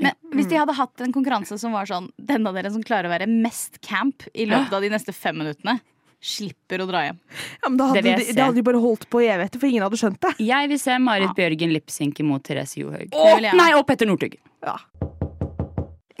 Men 0.00 0.16
hvis 0.34 0.48
de 0.50 0.58
hadde 0.60 0.74
hatt 0.76 1.04
en 1.04 1.12
konkurranse 1.14 1.56
som 1.60 1.72
var 1.76 1.86
sånn 1.88 2.08
Den 2.18 2.48
av 2.48 2.56
dere 2.58 2.72
som 2.74 2.82
klarer 2.84 3.06
å 3.08 3.12
være 3.12 3.28
mest 3.30 3.78
camp 3.86 4.26
i 4.34 4.48
løpet 4.50 4.74
av 4.74 4.82
de 4.84 4.90
neste 4.92 5.14
fem 5.16 5.38
minuttene, 5.40 5.78
slipper 6.20 6.82
å 6.84 6.86
dra 6.88 7.02
hjem. 7.06 7.18
Ja, 7.62 7.68
men 7.68 7.78
da 7.80 7.86
hadde, 7.90 8.02
Det 8.04 8.16
de, 8.20 8.32
da 8.36 8.48
hadde 8.48 8.60
de 8.60 8.64
bare 8.66 8.80
holdt 8.82 9.06
på 9.10 9.22
i 9.24 9.28
evigheter, 9.32 9.60
for 9.62 9.70
ingen 9.70 9.84
hadde 9.86 10.00
skjønt 10.00 10.20
det. 10.20 10.34
Jeg 10.44 10.70
vil 10.72 10.80
se 10.82 10.98
Marit 11.00 11.32
Bjørgen 11.38 11.72
lipsynke 11.74 12.26
mot 12.26 12.44
Therese 12.44 12.80
Johaug. 12.82 13.08
Det. 13.10 13.54
Nei, 13.56 13.70
og 13.78 13.86
Petter 13.88 14.08
Northug. 14.10 14.36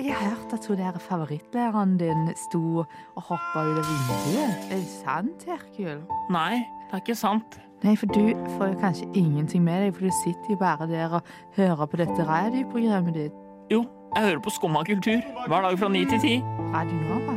Jeg 0.00 0.14
har 0.16 0.30
hørt 0.32 0.54
at 0.56 0.66
hun 0.66 0.78
der 0.80 0.96
favorittlæreren 1.04 1.98
din 2.00 2.30
sto 2.48 2.62
og 2.80 3.22
hoppa 3.28 3.66
ut 3.68 3.80
av 3.82 3.90
vinduet. 3.90 4.70
Er 4.72 4.78
det 4.80 4.88
sant, 4.94 5.44
Herkul? 5.44 6.00
Nei, 6.32 6.62
det 6.88 6.96
er 6.96 7.04
ikke 7.04 7.18
sant. 7.20 7.60
Nei, 7.84 7.94
for 7.96 8.08
du 8.12 8.32
får 8.56 8.72
jo 8.74 8.80
kanskje 8.80 9.08
ingenting 9.16 9.64
med 9.64 9.84
deg, 9.84 9.94
for 9.96 10.08
du 10.08 10.16
sitter 10.22 10.52
jo 10.54 10.58
bare 10.60 10.88
der 10.88 11.20
og 11.20 11.30
hører 11.56 11.86
på 11.88 12.00
dette 12.00 12.26
radioprogrammet 12.28 13.16
ditt. 13.16 13.40
Jo, 13.72 13.84
jeg 14.16 14.26
hører 14.30 14.42
på 14.44 14.52
Skumma 14.56 14.82
kultur 14.88 15.20
hver 15.46 15.68
dag 15.68 15.78
fra 15.80 15.92
ni 15.92 16.04
til 16.08 16.20
ti. 16.24 16.36
Radio 16.72 16.96
Nova. 17.04 17.36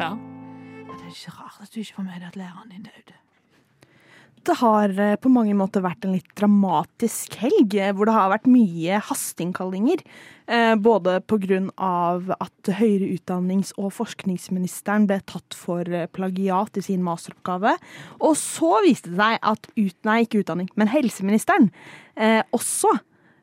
Ja. 0.00 0.16
Er 1.10 1.18
ikke 1.18 1.36
rart 1.38 1.58
at 1.64 1.74
du 1.74 1.82
ikke 1.82 1.98
får 1.98 2.06
med 2.06 2.20
deg 2.20 2.30
at 2.30 2.40
læreren 2.40 2.72
din 2.72 2.86
døde. 2.86 3.18
Det 4.40 4.54
har 4.56 4.92
eh, 4.96 5.18
på 5.20 5.28
mange 5.28 5.52
måter 5.56 5.82
vært 5.84 6.06
en 6.06 6.14
litt 6.14 6.30
dramatisk 6.38 7.34
helg, 7.42 7.74
eh, 7.76 7.90
hvor 7.92 8.08
det 8.08 8.14
har 8.16 8.30
vært 8.32 8.48
mye 8.48 9.00
hasteinnkallinger. 9.10 10.00
Eh, 10.48 10.72
Både 10.80 11.18
pga. 11.28 11.60
at 12.40 12.70
høyere 12.78 13.10
utdannings- 13.18 13.74
og 13.76 13.92
forskningsministeren 13.92 15.06
ble 15.10 15.20
tatt 15.28 15.54
for 15.54 15.84
plagiat 16.16 16.80
i 16.80 16.86
sin 16.88 17.04
masteroppgave. 17.04 17.76
Og 18.20 18.34
så 18.36 18.80
viste 18.86 19.12
det 19.12 19.20
seg 19.20 19.38
at 19.42 19.68
ut, 19.76 19.96
Nei, 20.08 20.24
ikke 20.24 20.40
utdanning, 20.40 20.70
men 20.74 20.88
helseministeren 20.88 21.70
også 22.52 22.96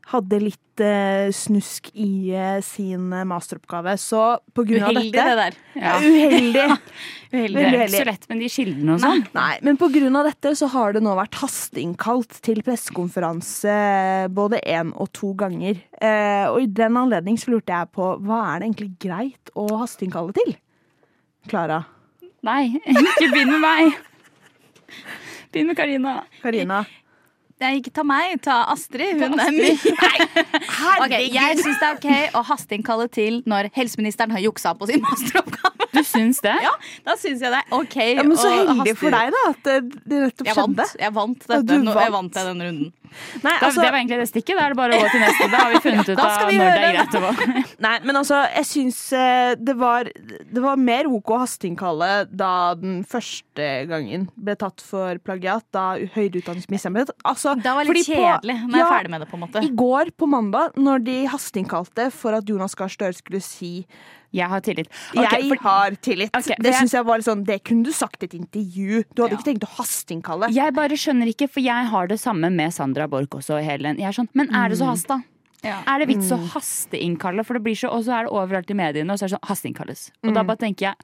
hadde 0.08 0.38
litt 0.40 0.82
eh, 0.84 1.28
snusk 1.36 1.90
i 2.00 2.30
eh, 2.32 2.60
sin 2.64 3.10
masteroppgave. 3.28 3.98
Så 4.00 4.22
på 4.56 4.64
grunn 4.70 4.86
av 4.88 4.96
Uheldig, 4.96 5.12
dette 5.12 5.26
det 5.28 5.38
der. 5.42 5.58
Ja. 5.82 5.96
Uheldig. 6.00 6.66
Uheldig. 7.34 7.58
Det 7.58 7.66
er 7.66 7.82
ikke 7.82 7.92
så 7.92 8.06
lett 8.08 8.28
med 8.32 8.40
de 8.44 8.50
kildene 8.54 8.94
og 8.96 9.02
Nei, 9.04 9.10
sånn. 9.18 9.26
nei, 9.36 9.56
men 9.68 9.80
på 9.82 9.90
grunn 9.92 10.16
av 10.20 10.30
dette 10.30 10.54
så 10.56 10.70
har 10.72 10.96
det 10.96 11.02
nå 11.04 11.16
vært 11.20 11.36
hasteinnkalt 11.42 12.38
til 12.46 12.62
pressekonferanse 12.64 13.76
både 14.38 14.62
én 14.64 14.94
og 14.96 15.12
to 15.18 15.34
ganger. 15.40 15.82
Eh, 16.00 16.46
og 16.48 16.62
i 16.64 16.70
den 16.80 16.96
anledning 17.02 17.40
så 17.42 17.52
lurte 17.52 17.76
jeg 17.76 17.92
på 17.98 18.14
hva 18.24 18.40
er 18.54 18.62
det 18.64 18.70
egentlig 18.70 18.94
greit 19.04 19.52
å 19.60 19.68
hasteinnkalle 19.82 20.36
til? 20.40 20.56
Klara. 21.52 21.82
Nei, 22.48 22.78
ikke 22.94 23.28
begynn 23.34 23.52
med 23.58 23.66
meg. 23.66 24.00
Begynn 25.52 25.74
med 25.74 25.80
Karina. 25.80 26.16
Karina. 26.40 26.80
Nei, 27.58 27.80
ikke 27.80 27.90
ta 27.90 28.04
meg, 28.06 28.36
ta 28.46 28.60
Astrid. 28.70 29.18
Hun 29.18 29.40
er 29.42 29.54
mye 29.56 29.74
okay, 31.04 31.26
Jeg 31.34 31.58
syns 31.58 31.80
det 31.82 31.88
er 31.88 31.96
ok 31.96 32.38
å 32.38 32.44
hasteinnkalle 32.52 33.08
til 33.10 33.42
når 33.50 33.72
helseministeren 33.78 34.36
har 34.36 34.44
juksa 34.46 34.76
på 34.78 34.90
sin 34.92 35.02
masteroppgave. 35.02 35.87
Du 35.98 36.04
syns 36.08 36.42
det? 36.46 36.54
Ja, 36.64 36.74
da 37.08 37.16
syns 37.20 37.42
jeg 37.42 37.52
det 37.54 37.64
er 37.64 37.74
ok. 37.78 37.98
Ja, 38.18 38.24
men 38.28 38.38
så 38.38 38.52
heldig 38.54 38.94
for 39.00 39.18
deg, 39.18 39.34
da, 39.36 39.44
at 39.54 39.64
det, 39.68 39.78
det 40.06 40.22
nettopp 40.28 40.48
Jeg 40.52 40.56
vant. 40.62 40.78
skjedde. 40.78 41.02
Jeg 41.08 41.14
vant 41.18 41.48
Ja, 41.50 41.58
dette. 41.58 41.82
Nå, 41.84 41.92
vant. 41.94 42.06
jeg 42.06 42.16
vant 42.18 42.40
jeg 42.42 42.50
den 42.52 42.66
runden. 42.70 42.94
Nei, 43.42 43.54
Da, 43.58 43.70
altså, 43.70 43.82
det 43.82 43.88
var 43.88 43.98
egentlig 44.02 44.18
det 44.20 44.26
stikket. 44.30 44.58
Da 44.60 44.64
er 44.68 44.74
det 44.74 44.78
bare 44.78 44.98
å 44.98 45.00
gå 45.02 45.10
til 45.14 45.22
neste. 45.24 45.46
Da 45.54 45.60
har 45.64 45.72
vi 45.72 45.80
funnet 45.86 46.10
ut 46.12 46.20
av 46.20 46.42
når 46.44 46.52
det 46.52 46.88
er 46.88 46.96
greit 46.98 47.16
å 47.18 47.22
gå. 47.24 47.30
nei, 47.88 47.94
men 48.04 48.20
altså, 48.20 48.42
jeg 48.52 48.68
syns 48.68 49.00
eh, 49.16 49.54
det 49.58 49.76
var 49.80 50.10
Det 50.12 50.62
var 50.64 50.76
mer 50.82 51.08
OK 51.10 51.32
å 51.34 51.40
hasteinnkalle 51.42 52.10
da 52.30 52.52
den 52.78 53.00
første 53.08 53.70
gangen 53.90 54.28
ble 54.36 54.58
tatt 54.60 54.84
for 54.84 55.18
plagiat. 55.24 55.66
Da 55.74 55.86
høyere 56.18 56.44
utdanningsministeren 56.44 56.98
ble 57.00 57.08
tatt. 57.10 57.18
Altså, 57.32 57.56
Det 57.64 57.74
var 57.80 57.88
litt 57.90 58.12
kjedelig 58.12 58.58
når 58.68 58.76
jeg 58.76 58.84
er 58.84 58.86
Ja, 58.86 58.92
ferdig 58.92 59.14
med 59.16 59.24
det. 59.24 59.30
på 59.32 59.40
en 59.40 59.46
måte 59.48 59.64
I 59.66 59.72
går 59.84 60.12
på 60.20 60.30
mandag, 60.30 60.76
når 60.78 61.04
de 61.08 61.18
hasteinnkalte 61.32 62.12
for 62.14 62.38
at 62.38 62.46
Jonas 62.52 62.76
Gahr 62.78 62.92
Støre 62.92 63.16
skulle 63.18 63.42
si 63.42 63.74
Jeg 64.34 64.48
har 64.50 64.60
tillit. 64.62 64.88
Okay, 65.16 65.42
Jeg 65.42 65.50
for- 65.58 65.64
har 65.70 65.92
tillit. 65.92 66.30
Okay, 66.36 66.56
det 66.60 66.74
syns 66.76 66.92
jeg 66.94 67.06
var 67.06 67.18
litt 67.18 67.26
sånn 67.26 67.46
Det 67.46 67.64
kunne 67.64 67.84
du 67.84 67.92
sagt 67.92 68.22
i 68.24 68.26
et 68.26 68.34
intervju. 68.34 69.04
Du 69.16 69.22
hadde 69.24 69.32
Ja. 69.32 69.38
ikke 69.38 69.54
tenkt 69.54 69.64
å 69.64 69.72
hasteinnkalle. 69.78 70.52
Jeg 70.54 70.74
bare 70.74 70.90
skjønner 71.00 71.28
ikke, 71.34 71.50
for 71.50 71.60
jeg 71.62 71.86
har 71.88 72.08
det 72.08 72.20
samme 72.20 72.52
med 72.52 72.74
Sandra 72.74 73.08
Borch 73.08 73.30
også. 73.30 73.64
Helen. 73.64 73.98
jeg 73.98 74.06
er 74.08 74.12
sånn, 74.12 74.28
men 74.34 74.54
er 74.54 74.70
det 74.70 74.78
så 74.80 74.86
hast, 74.86 75.08
da? 75.08 75.22
Ja. 75.64 75.82
Er 75.88 76.00
det 76.00 76.10
vits 76.10 76.30
å 76.32 76.38
hasteinnkalle? 76.54 77.44
For 77.46 77.54
det 77.56 77.64
blir 77.64 77.76
så, 77.76 77.90
og 77.92 78.04
så 78.06 78.20
er 78.20 78.24
det 78.26 78.32
overalt 78.34 78.70
i 78.70 78.74
mediene, 78.74 79.10
og 79.12 79.18
så 79.18 79.24
er 79.26 79.30
det 79.30 79.40
sånn 79.40 79.50
hasteinnkalles. 79.50 80.12
Og 80.24 80.34
da 80.34 80.44
bare 80.44 80.58
tenker 80.58 80.82
jeg 80.92 80.96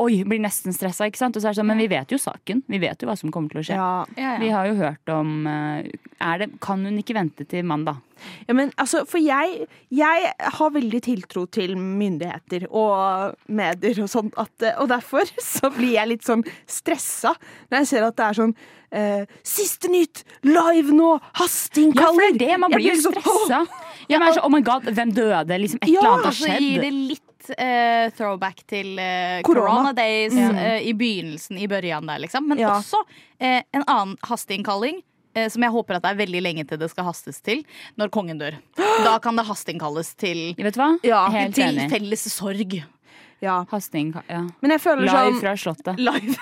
oi, 0.00 0.22
blir 0.28 0.40
nesten 0.42 0.74
stressa, 0.76 1.08
ikke 1.08 1.20
sant. 1.20 1.36
Og 1.36 1.42
så 1.42 1.50
er 1.50 1.54
det 1.54 1.60
sånn, 1.60 1.68
men 1.72 1.82
vi 1.82 1.90
vet 1.92 2.12
jo 2.14 2.18
saken. 2.20 2.62
Vi 2.70 2.80
vet 2.82 3.02
jo 3.02 3.10
hva 3.10 3.16
som 3.18 3.32
kommer 3.34 3.52
til 3.52 3.62
å 3.62 3.66
skje. 3.66 3.76
Ja. 3.78 3.90
Ja, 4.16 4.32
ja. 4.34 4.38
Vi 4.42 4.50
har 4.54 4.70
jo 4.70 4.78
hørt 4.80 5.12
om 5.12 5.46
eh, 5.50 5.92
er 6.22 6.42
det, 6.42 6.50
Kan 6.62 6.84
hun 6.86 6.98
ikke 7.00 7.16
vente 7.18 7.46
til 7.48 7.66
mandag? 7.68 8.00
Ja, 8.46 8.54
men 8.54 8.70
altså, 8.78 9.02
for 9.08 9.18
jeg, 9.22 9.66
jeg 9.90 10.32
har 10.56 10.74
veldig 10.74 11.00
tiltro 11.02 11.46
til 11.50 11.74
myndigheter 11.78 12.68
og 12.70 13.34
medier 13.50 14.04
og 14.04 14.10
sånt, 14.12 14.36
at, 14.38 14.52
eh, 14.62 14.78
og 14.78 14.92
derfor 14.92 15.26
så 15.52 15.72
blir 15.74 15.96
jeg 15.98 16.12
litt 16.14 16.28
sånn 16.28 16.44
stressa 16.70 17.34
når 17.70 17.82
jeg 17.82 17.90
ser 17.94 18.06
at 18.06 18.18
det 18.20 18.28
er 18.28 18.38
sånn 18.38 18.54
eh, 18.92 19.40
Siste 19.46 19.90
nytt! 19.90 20.22
Live 20.46 20.94
nå! 20.94 21.16
Hasteinnkaller! 21.40 22.06
Ja, 22.06 22.12
for 22.12 22.38
det 22.38 22.46
er 22.46 22.54
det. 22.54 22.60
Man 22.62 22.76
blir 22.76 22.92
jo 22.92 23.00
sånn, 23.08 23.18
stressa. 23.18 23.64
Ja, 24.10 24.18
men 24.22 24.34
så, 24.34 24.44
oh 24.44 24.52
my 24.52 24.62
god, 24.66 24.86
hvem 24.92 25.12
døde? 25.16 25.58
Liksom, 25.62 25.82
et 25.82 25.90
Ja, 25.90 26.02
eller 26.02 26.16
annet 26.16 26.30
har 26.30 26.38
skjedd. 26.38 26.56
Så 26.56 26.62
gir 26.62 26.82
det 26.84 26.92
skjedd. 26.92 27.28
Litt 27.42 27.58
eh, 27.58 28.10
throwback 28.16 28.62
til 28.66 28.98
eh, 28.98 29.40
corona. 29.42 29.66
corona 29.70 29.92
days 29.92 30.32
mm. 30.34 30.56
eh, 30.58 30.82
i 30.88 30.92
begynnelsen, 30.94 31.58
i 31.58 31.66
børjan 31.68 32.06
der, 32.06 32.18
liksom. 32.22 32.46
Men 32.48 32.58
Ja. 32.58 32.76
også 32.78 33.02
eh, 33.40 33.62
en 33.72 33.84
annen 33.86 34.16
hasteinnkalling. 34.22 35.02
eh, 35.34 35.48
Som 35.48 35.62
jeg 35.62 35.70
håper 35.72 35.96
at 35.96 36.02
det 36.02 36.10
er 36.10 36.26
veldig 36.26 36.42
lenge 36.42 36.64
til 36.68 36.78
det 36.78 36.90
skal 36.90 37.04
hastes 37.04 37.40
til. 37.42 37.64
Når 37.98 38.10
kongen 38.10 38.38
dør. 38.38 38.58
Da 38.76 39.18
kan 39.18 39.36
det 39.36 39.46
hasteinnkalles 39.46 40.14
til, 40.16 40.54
Vet 40.56 40.74
du 40.74 40.80
hva? 40.80 40.98
Ja, 41.02 41.28
Helt 41.30 41.54
til 41.54 41.64
enig. 41.64 41.90
felles 41.90 42.20
sorg. 42.32 42.82
Ja. 43.42 43.64
Hasting, 43.72 44.12
ja. 44.28 44.44
Men 44.62 44.70
jeg 44.70 44.80
føler 44.80 45.02
Live 45.02 45.18
sånn 45.32 45.40
fra 45.40 45.56
Slottet. 45.58 45.98
Live, 45.98 46.36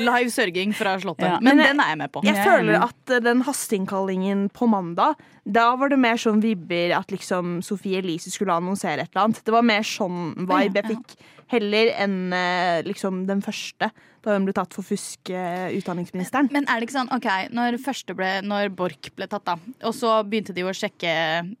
live 0.00 0.30
sørging 0.32 0.72
fra 0.76 0.96
Slottet. 1.02 1.28
Ja. 1.28 1.38
Men, 1.40 1.58
Men 1.58 1.72
den 1.72 1.82
er 1.84 1.92
jeg 1.92 2.00
med 2.02 2.12
på. 2.14 2.22
Jeg 2.26 2.38
er 2.38 2.46
føler 2.46 2.86
at 2.86 3.12
eh, 3.12 3.22
den 3.24 3.42
hasteinnkallingen 3.46 4.46
på 4.54 4.68
mandag, 4.70 5.20
da 5.44 5.72
var 5.78 5.90
det 5.92 5.98
mer 6.00 6.20
sånn 6.20 6.42
vibber 6.42 6.94
at 6.96 7.12
liksom 7.12 7.60
Sofie 7.66 7.98
Elise 8.02 8.30
skulle 8.30 8.54
annonsere 8.54 9.04
et 9.04 9.12
eller 9.12 9.28
annet. 9.28 9.42
Det 9.44 9.54
var 9.54 9.66
mer 9.66 9.86
sånn 9.86 10.34
vibe 10.46 10.82
jeg 10.82 10.92
fikk, 10.92 11.16
heller 11.50 11.90
enn 12.00 12.32
eh, 12.32 12.82
liksom 12.86 13.24
den 13.28 13.42
første, 13.44 13.90
da 14.22 14.36
hun 14.36 14.44
ble 14.46 14.52
tatt 14.54 14.70
for 14.76 14.86
fusk, 14.86 15.32
eh, 15.34 15.72
utdanningsministeren. 15.80 16.46
Men 16.54 16.68
er 16.70 16.78
det 16.78 16.86
ikke 16.86 16.94
sånn, 16.94 17.10
ok, 17.10 17.26
når 17.50 17.76
første 17.82 18.14
ble, 18.14 18.28
når 18.46 18.68
Borch 18.78 19.08
ble 19.18 19.26
tatt 19.26 19.44
da, 19.48 19.56
og 19.82 19.94
så 19.98 20.12
begynte 20.22 20.54
de 20.54 20.62
å 20.62 20.70
sjekke, 20.76 21.10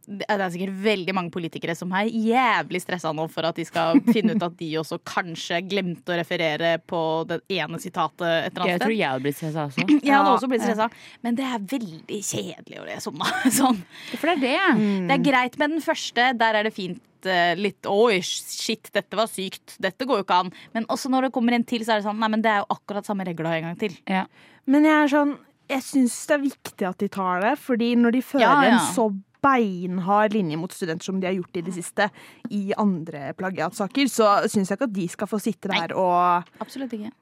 det 0.06 0.28
er 0.30 0.44
sikkert 0.54 0.76
veldig 0.84 1.16
mange 1.18 1.34
politikere 1.34 1.74
som 1.74 1.90
er 1.98 2.06
jævlig 2.12 2.82
stressa 2.84 3.10
nå 3.16 3.26
for 3.32 3.48
at 3.50 3.58
de 3.58 3.66
skal 3.66 3.98
finne 4.14 4.36
ut 4.38 4.46
at 4.46 4.56
de 4.62 4.70
også 4.78 5.00
kanskje 5.02 5.58
glemte 5.66 6.14
å 6.14 6.20
referere 6.22 6.76
på 6.86 7.02
det 7.30 7.40
ene 7.58 7.82
sitatet 7.82 8.22
et 8.30 8.54
eller 8.54 8.70
Jeg 8.70 8.78
annet 8.78 8.86
tror 8.86 8.92
sted. 8.94 9.00
jeg 9.00 9.10
hadde 9.10 9.26
blitt 9.26 9.40
stressa 9.42 9.66
også. 9.66 9.88
Jeg 10.06 10.14
hadde 10.14 10.34
også 10.38 10.52
blitt 10.54 10.62
stressa, 10.68 10.90
men 11.26 11.38
det 11.38 11.44
er 11.50 11.66
veldig 11.74 12.22
kjedelig 12.30 12.78
å 12.82 12.86
lese 12.86 13.10
om 13.10 13.18
da. 13.22 13.30
Sånn. 13.60 13.82
For 14.14 14.30
det 14.30 14.36
er 14.38 14.44
det. 14.46 14.90
Det 15.10 15.16
er 15.18 15.24
greit 15.32 15.58
med 15.58 15.74
den 15.76 15.82
første, 15.84 16.30
der 16.38 16.60
er 16.62 16.68
det 16.70 16.74
fint 16.78 17.02
eh, 17.30 17.54
litt 17.58 17.86
Oi, 17.90 18.20
shit, 18.22 18.90
dette 18.94 19.18
var 19.18 19.28
sykt. 19.30 19.76
Dette 19.82 20.06
går 20.08 20.20
jo 20.20 20.26
ikke 20.26 20.38
an. 20.44 20.52
Men 20.74 20.86
også 20.92 21.10
når 21.12 21.28
det 21.28 21.32
kommer 21.36 21.56
en 21.56 21.64
til, 21.68 21.84
så 21.86 21.94
er 21.94 22.02
det 22.02 22.06
sånn 22.08 22.20
Nei, 22.22 22.30
men 22.32 22.44
det 22.44 22.52
er 22.52 22.62
jo 22.62 22.70
akkurat 22.76 23.08
samme 23.08 23.26
regla 23.28 23.56
en 23.56 23.68
gang 23.70 23.80
til. 23.80 23.96
Ja. 24.10 24.26
Men 24.70 24.86
jeg 24.86 24.94
er 25.00 25.12
sånn 25.12 25.36
Jeg 25.72 25.84
syns 25.86 26.16
det 26.28 26.34
er 26.34 26.42
viktig 26.42 26.88
at 26.88 26.98
de 27.00 27.08
tar 27.12 27.44
det, 27.44 27.52
fordi 27.62 27.94
når 27.96 28.18
de 28.18 28.24
fører 28.26 28.44
Ja, 28.44 28.56
ja. 28.66 28.72
en 28.74 28.88
så 28.94 29.08
beinhard 29.42 30.34
linje 30.36 30.58
mot 30.60 30.72
studenter 30.72 31.04
som 31.08 31.20
de 31.20 31.26
har 31.26 31.34
gjort 31.34 31.56
i 31.58 31.62
det 31.66 31.72
siste, 31.74 32.06
i 32.54 32.72
andre 32.78 33.32
plagiatsaker, 33.34 34.06
så 34.10 34.28
syns 34.46 34.70
jeg 34.70 34.78
ikke 34.78 34.86
at 34.86 34.94
de 34.94 35.06
skal 35.10 35.30
få 35.30 35.40
sitte 35.42 35.70
der 35.72 35.94
og 35.98 36.44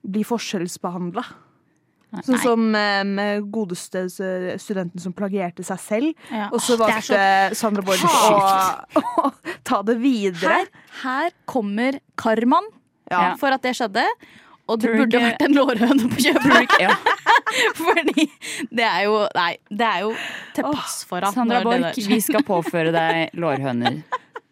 bli 0.04 0.24
forskjellsbehandla. 0.28 1.24
Nei. 2.10 2.22
Sånn 2.26 2.40
som 2.42 2.64
um, 2.74 3.18
godeste 3.54 4.04
studenten 4.58 4.98
som 5.02 5.12
plagierte 5.14 5.62
seg 5.66 5.78
selv. 5.84 6.26
Ja. 6.30 6.48
Og 6.50 6.58
så 6.64 6.74
valgte 6.80 7.14
det 7.14 7.22
valgte 7.22 7.58
Sandra 7.60 7.84
Borges 7.86 8.04
å, 8.04 9.00
å 9.24 9.32
ta 9.62 9.78
det 9.86 9.94
videre. 10.02 10.56
Her, 10.60 10.70
her 11.04 11.30
kommer 11.46 12.00
karmaen 12.18 12.66
Ja. 13.10 13.36
for 13.38 13.54
at 13.54 13.62
det 13.62 13.76
skjedde. 13.78 14.04
Og 14.70 14.78
det 14.78 14.90
burde 14.94 15.06
ikke- 15.18 15.22
vært 15.24 15.42
en 15.42 15.54
lårhøne 15.54 16.10
på 16.12 16.20
kjøpet. 16.26 16.76
Ja. 16.82 16.94
Fordi 17.80 18.26
det 18.70 18.84
er 18.86 19.00
jo 19.08 19.16
Nei, 19.34 19.56
det 19.70 19.86
er 19.88 20.04
jo 20.04 20.12
til 20.54 20.68
pass 20.70 21.00
for 21.10 21.26
at 21.26 21.34
Sandra 21.34 21.62
Borch, 21.66 21.98
vi 22.06 22.20
skal 22.22 22.44
påføre 22.46 22.92
deg 22.94 23.34
lårhøner. 23.34 24.02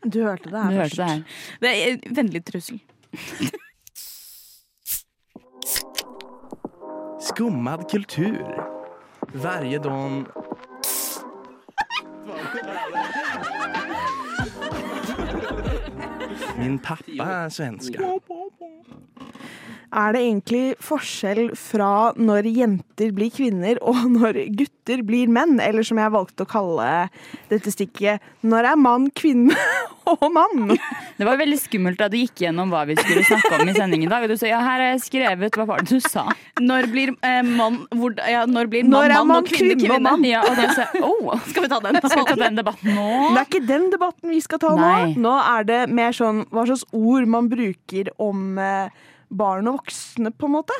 Du 0.06 0.22
hørte 0.24 0.50
det 0.50 0.62
her 0.62 0.82
først. 0.82 0.98
det. 0.98 1.24
Det 1.62 1.70
er 1.74 1.88
en 1.92 2.18
vennlig 2.22 2.44
trussel. 2.46 2.78
Skummad 7.20 7.90
kultur. 7.90 8.64
Varje 9.34 9.78
dag... 9.78 10.24
Min 16.58 16.78
pappa 16.78 17.24
er 17.24 17.48
svenska. 17.48 17.98
Er 19.88 20.12
det 20.12 20.20
egentlig 20.20 20.62
forskjell 20.84 21.54
fra 21.56 22.12
når 22.20 22.48
jenter 22.52 23.12
blir 23.16 23.32
kvinner 23.32 23.78
og 23.88 24.04
når 24.12 24.42
gutter 24.58 25.02
blir 25.06 25.30
menn? 25.32 25.56
Eller 25.64 25.86
som 25.86 26.00
jeg 26.00 26.12
valgte 26.12 26.44
å 26.44 26.50
kalle 26.50 26.88
dette 27.48 27.72
stikket, 27.72 28.24
når 28.44 28.72
er 28.72 28.80
mann 28.80 29.08
kvinne 29.16 29.56
og 30.12 30.26
mann? 30.32 30.74
Det 31.18 31.26
var 31.26 31.40
veldig 31.40 31.58
skummelt 31.60 32.00
da 32.00 32.10
du 32.12 32.18
gikk 32.20 32.44
gjennom 32.44 32.72
hva 32.72 32.84
vi 32.88 32.98
skulle 32.98 33.24
snakke 33.26 33.58
om 33.58 33.68
i 33.68 33.76
sendingen 33.76 34.08
i 34.08 34.12
dag. 34.12 34.26
Og 34.26 34.32
du 34.32 34.40
sa 34.40 34.50
ja, 34.50 34.60
her 34.64 34.84
har 34.84 34.92
jeg 34.92 35.04
skrevet 35.06 35.56
Hva 35.58 35.66
var 35.68 35.82
det 35.82 35.98
du 35.98 36.04
sa? 36.04 36.26
Når 36.60 36.88
blir 36.92 37.14
eh, 37.26 37.40
mann 37.46 37.80
hvor, 37.96 38.14
ja, 38.28 38.44
Når 38.48 38.70
blir 38.70 38.86
mann 38.86 38.94
Når 38.96 39.08
er 39.08 39.16
mann 39.16 39.32
mann 39.32 39.42
og 39.42 39.50
kvinne 39.50 39.76
kvinne 39.78 40.14
kvinne? 40.14 40.30
Ja, 40.30 40.44
og 40.44 40.56
da 40.58 40.68
sa 40.76 40.88
jeg 40.92 41.04
oh, 41.06 41.44
Skal 41.48 41.64
vi 41.64 41.72
ta 41.72 41.80
den? 41.84 42.00
skal 42.04 42.22
vi 42.22 42.28
ta 42.28 42.38
den 42.44 42.58
debatten 42.60 42.96
nå? 42.96 43.10
Det 43.32 43.40
er 43.40 43.48
ikke 43.48 43.66
den 43.68 43.86
debatten 43.92 44.32
vi 44.32 44.40
skal 44.44 44.62
ta 44.62 44.72
nå. 44.76 44.94
Nå 45.20 45.36
er 45.42 45.68
det 45.68 45.80
mer 45.92 46.16
sånn 46.16 46.44
hva 46.52 46.64
slags 46.68 46.84
ord 46.96 47.28
man 47.30 47.48
bruker 47.50 48.10
om 48.22 48.58
eh, 48.62 49.06
barn 49.30 49.66
og 49.68 49.74
voksne, 49.82 50.30
på 50.32 50.46
en 50.48 50.52
måte. 50.54 50.72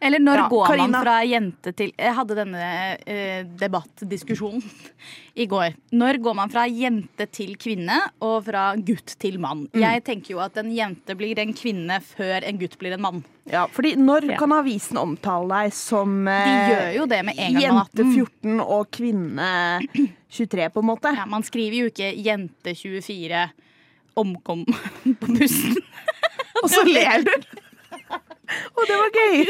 Eller 0.00 0.20
når 0.20 0.36
Ja, 0.42 0.48
går 0.52 0.66
Karina. 0.66 0.86
man 0.88 1.02
fra 1.02 1.14
jente 1.24 1.72
til 1.74 1.92
Jeg 1.96 2.14
hadde 2.14 2.34
denne 2.36 2.98
eh, 3.06 3.44
debattdiskusjonen 3.44 4.62
i 5.40 5.46
går. 5.48 5.74
Når 5.92 6.18
går 6.22 6.34
man 6.36 6.50
fra 6.52 6.66
jente 6.68 7.26
til 7.32 7.56
kvinne 7.56 7.96
og 8.20 8.44
fra 8.44 8.74
gutt 8.76 9.16
til 9.18 9.38
mann? 9.40 9.64
Mm. 9.72 9.80
Jeg 9.80 10.04
tenker 10.04 10.34
jo 10.36 10.42
at 10.44 10.56
en 10.60 10.68
jente 10.70 11.16
blir 11.16 11.38
en 11.40 11.54
kvinne 11.56 11.96
før 12.04 12.44
en 12.44 12.58
gutt 12.60 12.76
blir 12.78 12.92
en 12.98 13.00
mann. 13.06 13.24
Ja, 13.50 13.66
fordi 13.72 13.94
når 13.96 14.30
Ja. 14.30 14.38
kan 14.38 14.52
avisen 14.52 14.96
omtale 15.00 15.48
deg 15.64 15.72
som 15.72 16.24
De 16.24 16.30
eh, 16.30 16.68
gjør 16.70 16.94
jo 17.00 17.06
det 17.06 17.24
med 17.24 17.38
en 17.38 17.52
gang 17.54 17.62
jente 17.62 18.04
18. 18.04 18.14
14 18.14 18.60
og 18.60 18.90
kvinne 18.90 19.50
23, 20.30 20.68
på 20.72 20.80
en 20.84 20.86
måte? 20.92 21.14
Ja, 21.16 21.24
man 21.26 21.42
skriver 21.42 21.76
jo 21.84 21.86
ikke 21.92 22.12
'jente 22.16 22.74
24 22.76 23.50
omkom 24.16 24.64
på 25.20 25.26
bussen'. 25.26 25.76
Og 26.64 26.70
så 26.70 26.84
ler 26.86 27.24
du! 27.26 27.32
Og 28.76 28.86
det 28.88 28.96
var 29.00 29.10
gøy! 29.18 29.44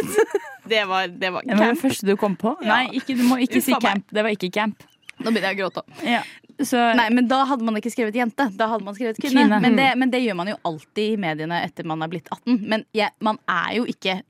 Det 0.70 0.80
var, 0.88 1.08
det 1.08 1.30
var 1.34 1.42
Det 1.44 1.58
var 1.58 1.74
det 1.74 1.80
første 1.82 2.06
du 2.08 2.14
kom 2.16 2.36
på? 2.40 2.54
Ja. 2.64 2.78
Nei, 2.78 2.98
ikke, 3.00 3.16
du 3.18 3.22
må 3.28 3.36
ikke 3.42 3.60
si 3.60 3.72
camp. 3.74 3.82
meg. 3.84 3.90
camp. 3.98 4.14
Det 4.16 4.22
var 4.24 4.30
ikke 4.36 4.50
camp. 4.54 4.86
Nå 5.18 5.30
begynner 5.30 5.52
jeg 5.52 5.58
å 5.58 5.60
gråte. 5.64 5.82
Ja. 6.08 6.22
Så, 6.62 6.78
Nei, 6.94 7.08
men 7.14 7.26
Da 7.30 7.40
hadde 7.50 7.66
man 7.66 7.76
ikke 7.78 7.90
skrevet 7.90 8.14
jente, 8.18 8.46
da 8.54 8.66
hadde 8.70 8.86
man 8.86 8.94
skrevet 8.96 9.18
kvinne. 9.18 9.44
Kvinne. 9.44 9.58
Men, 9.62 9.76
det, 9.78 9.86
men 9.98 10.10
det 10.10 10.20
gjør 10.24 10.36
man 10.38 10.50
jo 10.52 10.56
alltid 10.70 11.16
i 11.16 11.18
mediene 11.20 11.60
etter 11.66 11.86
man 11.86 12.02
er 12.06 12.10
blitt 12.12 12.30
18. 12.30 12.60
Men 12.70 12.84
ja, 12.94 13.08
man 13.26 13.38
er 13.50 13.76
jo 13.80 13.84
ikke 13.90 14.20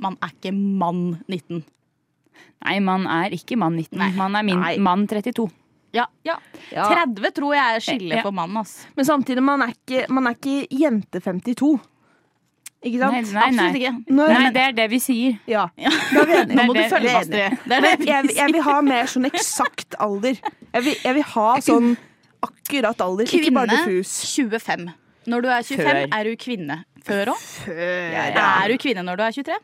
Man 0.00 0.16
er 0.24 0.32
ikke 0.34 0.52
mann 0.56 1.02
19. 1.28 1.62
nei, 2.64 2.76
man 2.84 3.06
er 3.06 3.36
ikke 3.36 3.56
mann 3.60 3.76
19. 3.78 3.98
Nei. 4.00 4.10
Man 4.16 4.36
er 4.40 4.46
min, 4.48 4.60
Nei. 4.64 4.74
mann 4.82 5.06
32. 5.08 5.46
Ja, 5.96 6.04
ja. 6.26 6.34
Ja. 6.72 6.84
30 6.90 7.30
tror 7.36 7.54
jeg 7.56 7.76
er 7.78 7.84
skillet 7.84 8.18
Ja. 8.18 8.22
for 8.26 8.32
mann. 8.36 8.56
Altså. 8.60 8.88
Men 8.96 9.04
samtidig, 9.08 9.42
man 9.44 9.62
er 9.64 9.72
ikke, 9.76 10.04
man 10.12 10.26
er 10.28 10.36
ikke 10.36 10.66
jente 10.82 11.20
52. 11.24 11.78
Ikke 12.86 12.98
sant? 13.00 13.12
Nei, 13.12 13.22
nei, 13.22 13.32
nei. 13.32 13.48
Absolutt 13.48 13.76
ikke. 13.80 14.14
Når, 14.14 14.28
Nei, 14.36 14.50
det 14.54 14.62
er 14.62 14.72
det 14.78 14.84
vi 14.92 14.98
sier. 15.02 15.38
ja, 15.50 15.64
da 16.14 16.20
er 16.22 16.26
vi 16.30 16.36
enige. 16.38 16.54
Nå 16.60 16.66
må 16.68 16.74
du 16.76 16.82
følge 16.92 17.08
det 17.08 17.16
Astrid. 17.18 17.72
er 17.74 18.04
jeg, 18.06 18.30
jeg 18.36 18.52
vil 18.54 18.62
ha 18.68 18.76
mer 18.86 19.08
sånn 19.10 19.26
eksakt 19.30 19.96
alder. 19.98 20.38
Jeg 20.74 20.84
vil, 20.86 20.94
jeg 21.04 21.14
vil 21.18 21.26
ha 21.32 21.46
sånn 21.64 21.88
akkurat 22.46 23.00
alder, 23.02 23.26
ikke 23.26 23.50
bare 23.56 23.66
Kvinne 23.72 23.96
diffus. 23.98 24.12
25. 24.36 24.86
Når 25.28 25.42
du 25.42 25.48
er 25.50 25.62
25, 25.66 25.82
Før. 25.88 25.98
er 26.20 26.24
du 26.30 26.36
kvinne. 26.44 26.76
Før 27.08 27.32
òg? 27.34 27.42
Ja. 27.66 28.28
Er 28.62 28.70
du 28.70 28.78
kvinne 28.80 29.02
når 29.06 29.18
du 29.18 29.24
er 29.26 29.34
23? 29.40 29.58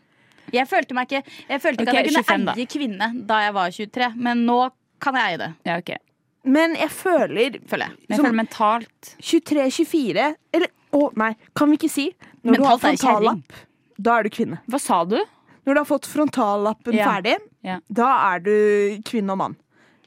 Jeg 0.55 0.69
følte 0.69 0.95
meg 0.95 1.09
ikke 1.09 1.23
Jeg 1.49 1.61
følte 1.63 1.83
ikke 1.87 1.95
at 1.95 1.97
jeg 1.97 2.11
kunne 2.11 2.25
25 2.25 2.45
da. 2.51 2.67
kvinne 2.75 3.09
da 3.31 3.39
jeg 3.47 3.55
var 3.57 3.71
23, 3.79 4.11
men 4.27 4.43
nå 4.49 4.59
kan 5.03 5.17
jeg 5.19 5.31
eie 5.33 5.39
det. 5.41 5.49
Ja, 5.71 5.79
okay. 5.81 5.97
Men 6.45 6.75
jeg 6.77 6.91
føler, 6.93 7.57
Føler 7.71 7.87
jeg. 7.89 7.95
Men 7.97 8.11
jeg 8.11 8.17
Som- 8.19 8.27
føler 8.27 8.37
mentalt 8.43 9.15
23-24 9.25 10.27
Eller 10.53 10.69
å 10.95 11.07
nei, 11.19 11.31
kan 11.57 11.71
vi 11.73 11.79
ikke 11.79 11.91
si 11.91 12.11
Når 12.45 12.61
du 12.61 12.65
har 12.69 12.79
frontallapp, 12.83 13.53
da 13.99 14.19
er 14.19 14.27
du 14.29 14.31
kvinne. 14.35 14.59
Hva 14.69 14.81
sa 14.83 15.03
du? 15.09 15.19
Når 15.65 15.75
du 15.75 15.81
har 15.81 15.89
fått 15.89 16.07
frontallappen 16.11 16.93
Ja. 16.99 17.07
ferdig, 17.09 17.37
Ja. 17.65 17.79
da 17.89 18.09
er 18.35 18.39
du 18.45 19.01
kvinne 19.05 19.31
og 19.33 19.39
mann. 19.39 19.57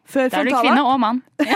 Før 0.08 0.30
Da 0.32 0.40
er 0.40 0.44
du 0.46 0.52
kvinne 0.56 0.84
og 0.86 1.00
mann. 1.00 1.22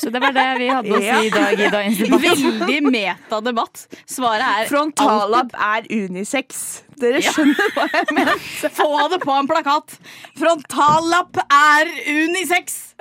Så 0.00 0.08
det 0.10 0.20
var 0.22 0.32
det 0.32 0.44
vi 0.58 0.66
hadde 0.72 0.92
å 0.96 1.00
si 1.00 1.26
i 1.26 1.30
dag 1.30 1.60
i 1.60 1.68
dag. 1.68 1.90
Veldig 2.24 2.78
metadebatt. 2.88 3.82
Svaret 4.08 4.46
er 4.62 4.68
Frontallapp 4.70 5.52
er 5.54 5.84
unisex. 5.92 6.82
Dere 7.00 7.20
skjønner 7.24 7.74
hva 7.76 7.84
jeg 7.92 8.06
mener. 8.16 8.38
Få 8.80 8.88
det 9.12 9.20
på 9.22 9.32
en 9.36 9.48
plakat! 9.48 9.98
Frontallapp 10.40 11.36
er 11.52 11.92
unisex! 12.08 12.94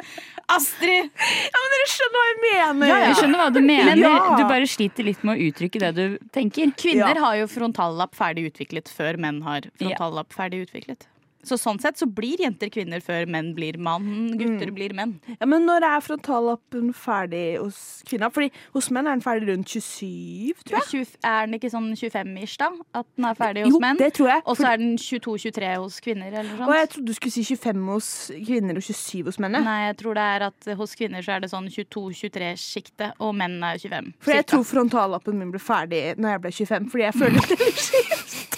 Astrid! 0.49 1.11
Ja, 1.13 1.59
men 1.61 1.73
dere 1.75 1.87
skjønner 1.93 2.17
hva 2.17 2.23
jeg 2.29 2.39
mener! 2.43 2.93
Jeg 3.05 3.17
skjønner 3.19 3.43
hva 3.43 3.49
du 3.53 3.61
mener. 3.61 4.01
Ja. 4.01 4.15
Du 4.39 4.43
bare 4.49 4.69
sliter 4.69 5.05
litt 5.05 5.21
med 5.27 5.37
å 5.37 5.49
uttrykke 5.49 5.83
det 5.83 5.91
du 5.97 6.03
tenker. 6.35 6.73
Kvinner 6.79 7.21
har 7.21 7.37
jo 7.41 7.47
frontallapp 7.51 8.17
ferdig 8.17 8.47
utviklet 8.49 8.89
før 8.91 9.19
menn 9.21 9.43
har 9.45 9.69
frontallapp 9.77 10.33
ferdig 10.35 10.65
utviklet. 10.67 11.05
Så 11.47 11.55
sånn 11.55 11.77
sett 11.79 11.95
så 11.95 12.03
blir 12.05 12.41
jenter 12.43 12.67
kvinner 12.67 12.99
før 12.99 13.23
menn 13.31 13.53
blir 13.55 13.77
mann, 13.79 14.33
gutter 14.35 14.73
blir 14.75 14.91
menn. 14.97 15.13
Ja, 15.39 15.45
Men 15.47 15.63
når 15.65 15.85
er 15.87 16.01
frontallappen 16.03 16.89
ferdig 16.93 17.59
hos 17.61 17.77
kvinner? 18.09 18.27
Fordi 18.35 18.49
hos 18.75 18.89
menn 18.91 19.07
er 19.07 19.15
den 19.15 19.23
ferdig 19.23 19.47
rundt 19.47 19.71
27, 19.71 20.59
tror 20.67 20.79
jeg. 20.81 21.05
20, 21.05 21.15
er 21.23 21.45
den 21.47 21.55
ikke 21.55 21.71
sånn 21.71 21.87
25-ish, 21.95 22.57
da? 22.59 22.67
At 22.99 23.07
den 23.15 23.29
er 23.29 23.39
ferdig 23.39 23.63
hos 23.63 23.71
Jo, 23.71 23.79
menn? 23.85 23.97
det 24.01 24.11
tror 24.19 24.33
jeg. 24.33 24.43
Og 24.51 24.59
så 24.59 24.67
er 24.73 24.81
den 24.83 24.97
22-23 24.99 25.71
hos 25.79 25.99
kvinner, 26.03 26.27
eller 26.33 26.49
noe 26.49 26.57
sånt. 26.59 26.67
Og 26.67 26.75
jeg 26.79 26.91
trodde 26.95 27.07
du 27.07 27.15
skulle 27.17 27.35
si 27.37 27.45
25 27.55 27.87
hos 27.93 28.09
kvinner 28.49 28.81
og 28.81 28.83
27 28.89 29.23
hos 29.31 29.39
menn. 29.39 29.57
Nei, 29.63 29.79
jeg 29.87 29.97
tror 30.03 30.19
det 30.19 30.27
er 30.35 30.47
at 30.49 30.69
hos 30.83 30.95
kvinner 30.99 31.23
så 31.25 31.37
er 31.37 31.45
det 31.45 31.51
sånn 31.55 31.71
22-23-sjiktet, 31.71 33.15
og 33.23 33.33
menn 33.39 33.57
er 33.63 33.79
25. 33.79 34.11
For 34.23 34.35
jeg 34.35 34.47
tror 34.51 34.67
frontallappen 34.67 35.39
min 35.39 35.51
ble 35.55 35.61
ferdig 35.63 36.03
når 36.19 36.35
jeg 36.35 36.43
ble 36.45 36.51
25, 36.59 36.89
fordi 36.93 37.07
jeg 37.07 37.17
føler 37.23 37.47
det 37.53 37.59
litt 37.63 37.83
skjevt. 37.87 38.48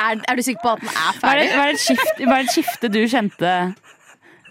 Er, 0.00 0.24
er 0.28 0.38
du 0.38 0.42
sikker 0.46 0.62
på 0.64 0.74
at 0.76 0.84
den 0.84 0.90
er 0.92 1.20
ferdig? 1.20 1.50
var 1.56 1.70
det, 1.70 1.76
et, 1.78 1.84
skifte, 1.84 2.26
var 2.26 2.40
det 2.40 2.48
et 2.48 2.54
skifte 2.56 2.92
du 2.92 3.00
kjente 3.04 3.54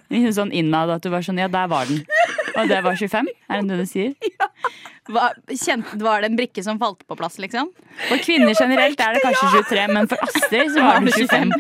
liksom 0.10 0.36
sånn 0.38 0.54
innad? 0.56 0.94
At 0.96 1.06
du 1.06 1.12
var 1.14 1.26
sånn 1.26 1.42
Ja, 1.42 1.50
der 1.52 1.70
var 1.72 1.90
den. 1.90 2.04
Og 2.56 2.70
det 2.70 2.80
var 2.86 2.98
25? 2.98 3.30
Er 3.50 3.62
det 3.62 3.70
det 3.70 3.84
du 3.84 3.90
sier? 3.90 4.16
Hva, 5.10 5.32
kjente, 5.50 5.98
var 6.06 6.22
det 6.22 6.30
en 6.30 6.38
brikke 6.38 6.62
som 6.62 6.78
falt 6.82 7.02
på 7.10 7.16
plass, 7.18 7.40
liksom? 7.42 7.72
For 8.06 8.22
kvinner 8.22 8.54
generelt 8.54 9.00
er 9.02 9.18
det 9.18 9.24
kanskje 9.24 9.48
23, 9.56 9.86
men 9.96 10.10
for 10.12 10.22
Astrid 10.28 10.74
så 10.76 10.84
var 10.86 11.02
det 11.06 11.16
25. 11.18 11.54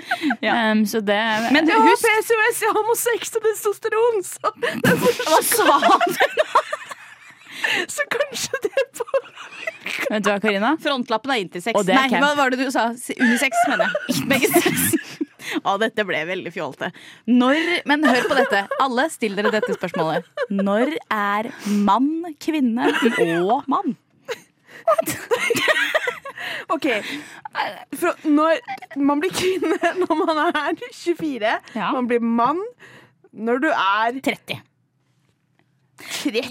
Um, 0.43 0.83
så 0.85 1.01
det 1.01 1.17
Men 1.55 1.69
Jeg 1.69 1.81
har 1.81 2.03
PCOS, 2.03 2.61
jeg 2.61 2.69
har 2.69 2.77
homosex 2.77 3.33
og 3.39 3.47
testosteron, 3.47 4.21
så 4.27 4.53
Hva 5.31 5.41
sa 5.49 5.79
du? 6.05 6.29
Så 7.91 8.05
kanskje 8.07 8.59
det 8.63 8.83
på 8.95 9.05
Vet 10.09 10.23
du 10.25 10.29
hva, 10.31 10.39
Karina? 10.41 10.71
Frontlappen 10.81 11.31
er 11.35 11.43
intersex. 11.43 11.75
Og 11.77 11.85
det 11.85 11.93
er 11.93 11.99
Nei, 12.01 12.09
camp. 12.09 12.23
hva 12.25 12.31
var 12.39 12.49
det 12.53 12.59
du 12.65 12.71
sa? 12.73 12.87
Unisex, 12.93 13.53
mener 13.69 13.85
jeg. 13.85 14.23
Begge 14.31 14.49
sex. 14.55 14.95
Å, 15.65 15.75
dette 15.81 16.03
ble 16.05 16.19
veldig 16.29 16.51
fjolte. 16.53 16.91
Når 17.29 17.59
Men 17.89 18.03
hør 18.05 18.25
på 18.29 18.35
dette. 18.37 18.63
Alle 18.83 19.05
still 19.13 19.37
dere 19.37 19.51
dette 19.55 19.73
spørsmålet. 19.77 20.27
Når 20.53 20.95
er 21.13 21.49
mann, 21.87 22.09
kvinne 22.41 22.89
og 23.47 23.63
mann? 23.71 23.95
OK. 26.73 26.85
For 27.99 28.29
når 28.29 28.59
man 29.01 29.21
blir 29.23 29.33
kvinne 29.35 29.93
når 30.03 30.19
man 30.23 30.41
er 30.47 30.73
24, 30.93 31.53
Ja. 31.75 31.91
man 31.95 32.07
blir 32.09 32.21
mann 32.23 32.61
når 33.33 33.61
du 33.65 33.69
er 33.71 34.19
30. 34.25 34.59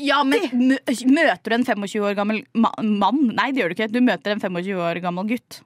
Ja, 0.03 0.23
men 0.27 0.77
møter 1.09 1.53
du 1.53 1.57
en 1.59 1.67
25 1.67 2.05
år 2.05 2.17
gammel 2.19 2.43
ma 2.55 2.71
mann? 2.83 3.21
Nei, 3.37 3.51
det 3.53 3.63
gjør 3.63 3.73
du 3.73 3.77
ikke. 3.79 3.91
Du 3.93 4.01
møter 4.05 4.35
en 4.35 4.43
25 4.43 4.83
år 4.89 5.01
gammel 5.05 5.29
gutt. 5.33 5.61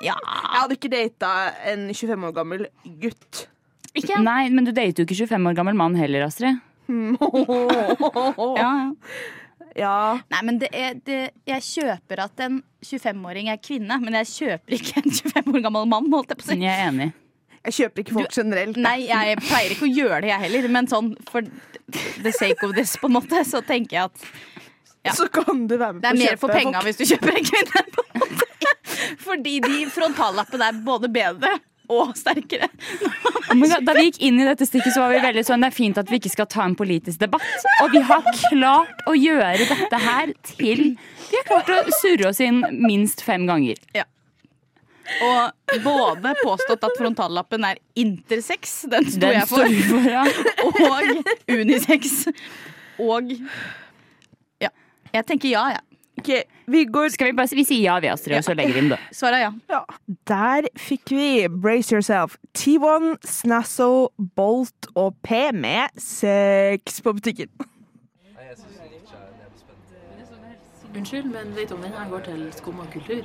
Ja. 0.00 0.14
Jeg 0.16 0.56
hadde 0.62 0.76
ikke 0.78 0.92
data 0.92 1.32
en 1.68 1.88
25 1.92 2.28
år 2.30 2.36
gammel 2.36 2.66
gutt. 3.02 3.44
Ikke? 3.92 4.20
Nei, 4.22 4.48
men 4.54 4.64
du 4.68 4.72
dater 4.72 5.02
jo 5.02 5.08
ikke 5.08 5.18
25 5.26 5.50
år 5.50 5.58
gammel 5.58 5.76
mann 5.78 5.98
heller, 5.98 6.28
Astrid. 6.30 6.60
Ja, 6.90 8.70
ja. 8.80 8.88
Ja. 9.78 10.18
Nei, 10.32 10.40
men 10.42 10.58
det 10.58 10.70
er, 10.74 10.96
det, 11.06 11.18
jeg 11.46 11.62
kjøper 11.62 12.24
at 12.24 12.40
en 12.42 12.56
25-åring 12.82 13.50
er 13.52 13.60
kvinne, 13.62 14.00
men 14.02 14.16
jeg 14.18 14.26
kjøper 14.32 14.76
ikke 14.80 15.02
en 15.02 15.12
25 15.14 15.52
år 15.54 15.64
gammel 15.68 15.86
mann. 15.90 16.08
holdt 16.12 16.32
jeg 16.32 16.40
på 16.40 16.46
å 16.46 16.50
si. 16.50 16.56
Jeg 16.64 16.72
er 16.74 16.88
enig. 16.88 17.10
Jeg 17.60 17.76
kjøper 17.76 18.02
ikke 18.02 18.16
folk 18.16 18.32
generelt. 18.34 18.78
Nei, 18.80 18.96
jeg 19.04 19.36
pleier 19.44 19.74
ikke 19.74 19.84
å 19.86 19.92
gjøre 19.92 20.20
det, 20.24 20.30
jeg 20.32 20.42
heller. 20.46 20.68
Men 20.72 20.88
sånn 20.90 21.10
for 21.28 21.46
the 22.24 22.32
sake 22.32 22.66
of 22.66 22.74
this, 22.76 22.96
på 23.00 23.10
en 23.10 23.16
måte, 23.18 23.44
så 23.48 23.62
tenker 23.66 23.96
jeg 23.96 24.10
at 24.10 24.28
ja. 25.00 25.14
Så 25.16 25.30
kan 25.32 25.66
du 25.66 25.78
være 25.80 25.94
med 25.96 26.02
på 26.02 26.04
det 26.04 26.10
er 26.10 26.18
mer 26.20 26.36
for 26.36 26.52
penga 26.52 26.82
hvis 26.84 26.98
du 26.98 27.06
kjøper 27.08 27.38
en 27.38 27.46
kvinne. 27.46 27.84
på 27.94 28.02
en 28.04 28.20
måte. 28.20 28.46
Fordi 29.24 29.54
de 29.64 29.78
frontallappene 29.88 30.66
er 30.68 30.80
både 30.84 31.08
bedre 31.08 31.54
og 31.90 32.12
sterkere. 32.18 32.68
Oh 33.50 33.56
my 33.58 33.66
God, 33.66 33.86
da 33.88 33.94
vi 33.96 34.04
gikk 34.10 34.20
inn 34.28 34.38
i 34.42 34.46
dette 34.46 34.66
stikket, 34.68 34.92
så 34.94 35.02
var 35.02 35.14
vi 35.14 35.22
veldig 35.24 35.42
sånn 35.46 35.64
Det 35.64 35.70
er 35.72 35.74
fint 35.74 35.98
at 35.98 36.12
vi 36.12 36.20
ikke 36.20 36.32
skal 36.36 36.46
ta 36.52 36.66
en 36.68 36.76
politisk 36.78 37.22
debatt. 37.22 37.64
Og 37.82 37.96
vi 37.96 38.02
har 38.06 38.28
klart 38.44 39.02
å 39.10 39.16
gjøre 39.16 39.66
dette 39.72 40.02
her 40.04 40.34
til 40.52 40.84
Vi 41.30 41.40
har 41.40 41.48
klart 41.48 41.72
å 41.74 41.98
surre 42.02 42.30
oss 42.30 42.42
inn 42.44 42.62
minst 42.76 43.24
fem 43.26 43.48
ganger. 43.48 43.80
Ja. 43.96 44.06
Og 45.26 45.82
både 45.84 46.32
påstått 46.44 46.84
at 46.86 46.96
frontallappen 46.98 47.64
er 47.66 47.80
intersex, 47.98 48.82
den 48.90 49.08
sto 49.10 49.20
Den 49.26 49.36
jeg 49.40 49.48
for, 49.50 49.66
står 49.66 49.88
for, 49.90 50.08
ja. 50.08 50.24
og 50.86 51.60
unisex. 51.60 52.26
Og 53.00 53.32
ja. 54.62 54.70
Jeg 55.12 55.26
tenker 55.26 55.50
ja, 55.50 55.64
jeg. 55.74 55.86
Ok, 56.20 56.28
vi 56.66 56.84
går 56.84 57.08
Skal 57.08 57.30
vi 57.30 57.32
bare 57.32 57.48
si 57.48 57.56
vi 57.56 57.64
sier 57.64 57.86
ja, 57.86 57.96
vi, 58.02 58.10
Astrid, 58.12 58.36
og 58.36 58.44
så 58.44 58.54
legger 58.54 58.76
vi 58.76 58.84
inn 58.84 58.92
det. 58.92 59.00
Svaret 59.16 59.40
er 59.40 59.46
ja. 59.46 59.52
Ja. 59.72 59.82
Der 60.28 60.68
fikk 60.78 61.14
vi 61.16 61.48
Brace 61.48 61.94
Yourself, 61.94 62.36
T1, 62.56 63.14
Snasso, 63.24 64.10
Bolt 64.36 64.90
og 64.94 65.16
P 65.24 65.46
med 65.56 65.88
sex 65.96 67.00
på 67.02 67.16
butikken. 67.16 67.48
Unnskyld, 70.90 71.30
men 71.30 71.54
vet 71.54 71.70
du 71.70 71.76
om 71.76 71.84
denne 71.86 72.02
går 72.10 72.24
til 72.26 72.40
skum 72.52 72.80
og 72.82 72.88
kultur? 72.92 73.22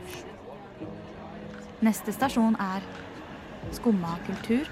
Neste 1.82 2.14
stasjon 2.16 2.56
er 2.56 2.82
Skumma 3.76 4.18
kultur. 4.26 4.70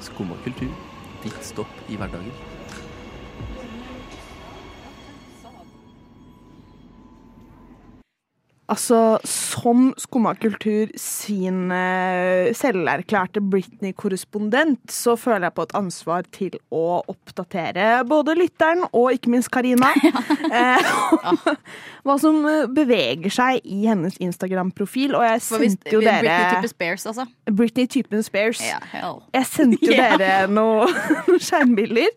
Skumma 0.00 0.36
kultur. 0.44 0.70
Ditt 1.24 1.42
stopp 1.44 1.90
i 1.90 1.96
hverdagen. 1.96 2.55
Altså, 8.66 8.98
som 9.22 9.92
Skumma 10.00 10.32
kultur 10.42 10.90
sin 10.98 11.70
eh, 11.70 12.48
selverklærte 12.56 13.38
Britney-korrespondent, 13.38 14.80
så 14.90 15.14
føler 15.14 15.46
jeg 15.46 15.54
på 15.54 15.66
et 15.68 15.74
ansvar 15.78 16.26
til 16.34 16.56
å 16.74 16.98
oppdatere 17.06 18.00
både 18.10 18.34
lytteren 18.34 18.82
og 18.90 19.12
ikke 19.14 19.30
minst 19.30 19.52
Karina. 19.54 19.92
eh, 20.50 20.90
hva 22.06 22.16
som 22.18 22.40
eh, 22.50 22.66
beveger 22.74 23.30
seg 23.38 23.62
i 23.62 23.84
hennes 23.86 24.18
Instagram-profil. 24.18 25.14
Og 25.14 25.22
jeg 25.28 25.44
sendte 25.46 25.94
jo 25.94 26.02
Britney 26.02 26.26
dere 26.26 26.56
type 26.56 26.72
Spears, 26.74 27.06
altså. 27.12 27.28
Britney 27.46 27.86
typen 27.86 28.26
Spears. 28.26 28.64
Ja, 28.66 28.80
hell. 28.90 29.22
Jeg 29.36 29.50
sendte 29.52 29.86
jo 29.86 29.94
Ja. 30.00 30.10
dere 30.18 30.50
noen 30.50 31.38
skjermbilder. 31.38 32.10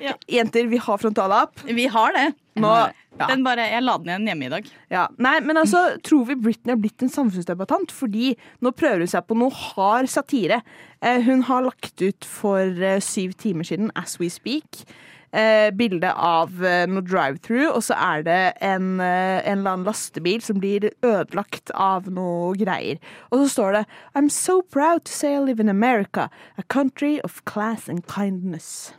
Ja. 0.00 0.16
Jenter, 0.32 0.64
vi 0.72 0.80
har 0.80 0.96
frontalapp. 1.04 1.60
Vi 1.68 1.84
har 1.92 2.16
det. 2.16 2.30
Nå, 2.60 2.72
ja. 3.18 3.26
Den 3.26 3.42
bare, 3.44 3.66
jeg 3.72 3.82
la 3.82 3.96
den 3.98 4.08
igjen 4.12 4.26
hjemme 4.30 4.46
i 4.46 4.52
dag. 4.52 4.68
Ja. 4.92 5.08
Nei, 5.18 5.40
men 5.44 5.56
altså, 5.60 5.82
tror 6.06 6.24
vi 6.30 6.36
Britney 6.40 6.72
har 6.76 6.80
blitt 6.80 7.02
en 7.02 7.10
samfunnsdebattant? 7.12 7.90
Fordi 7.92 8.34
nå 8.62 8.70
prøver 8.72 9.02
hun 9.04 9.10
seg 9.12 9.26
på 9.28 9.36
noe 9.36 9.50
hard 9.52 10.08
satire. 10.08 10.62
Eh, 11.02 11.20
hun 11.26 11.42
har 11.50 11.66
lagt 11.66 12.00
ut 12.00 12.24
for 12.24 12.60
eh, 12.62 13.00
syv 13.04 13.34
timer 13.40 13.66
siden, 13.68 13.90
as 13.98 14.14
we 14.22 14.28
speak, 14.32 14.84
eh, 15.32 15.68
bilde 15.76 16.12
av 16.14 16.62
eh, 16.64 16.86
noe 16.88 17.02
drive-through, 17.04 17.68
og 17.74 17.82
så 17.84 17.98
er 17.98 18.22
det 18.26 18.38
en, 18.62 19.00
eh, 19.00 19.42
en 19.42 19.58
eller 19.58 19.74
annen 19.74 19.84
lastebil 19.90 20.40
som 20.46 20.60
blir 20.62 20.88
ødelagt 21.02 21.74
av 21.74 22.08
noe 22.08 22.54
greier. 22.56 23.02
Og 23.32 23.42
så 23.44 23.50
står 23.58 23.72
det 23.80 23.84
I'm 24.14 24.30
so 24.30 24.62
proud 24.62 25.04
to 25.04 25.12
say 25.12 25.34
I 25.34 25.40
live 25.44 25.60
in 25.60 25.68
America, 25.68 26.30
a 26.56 26.62
country 26.62 27.18
of 27.24 27.42
class 27.44 27.88
and 27.88 28.06
kindness. 28.06 28.94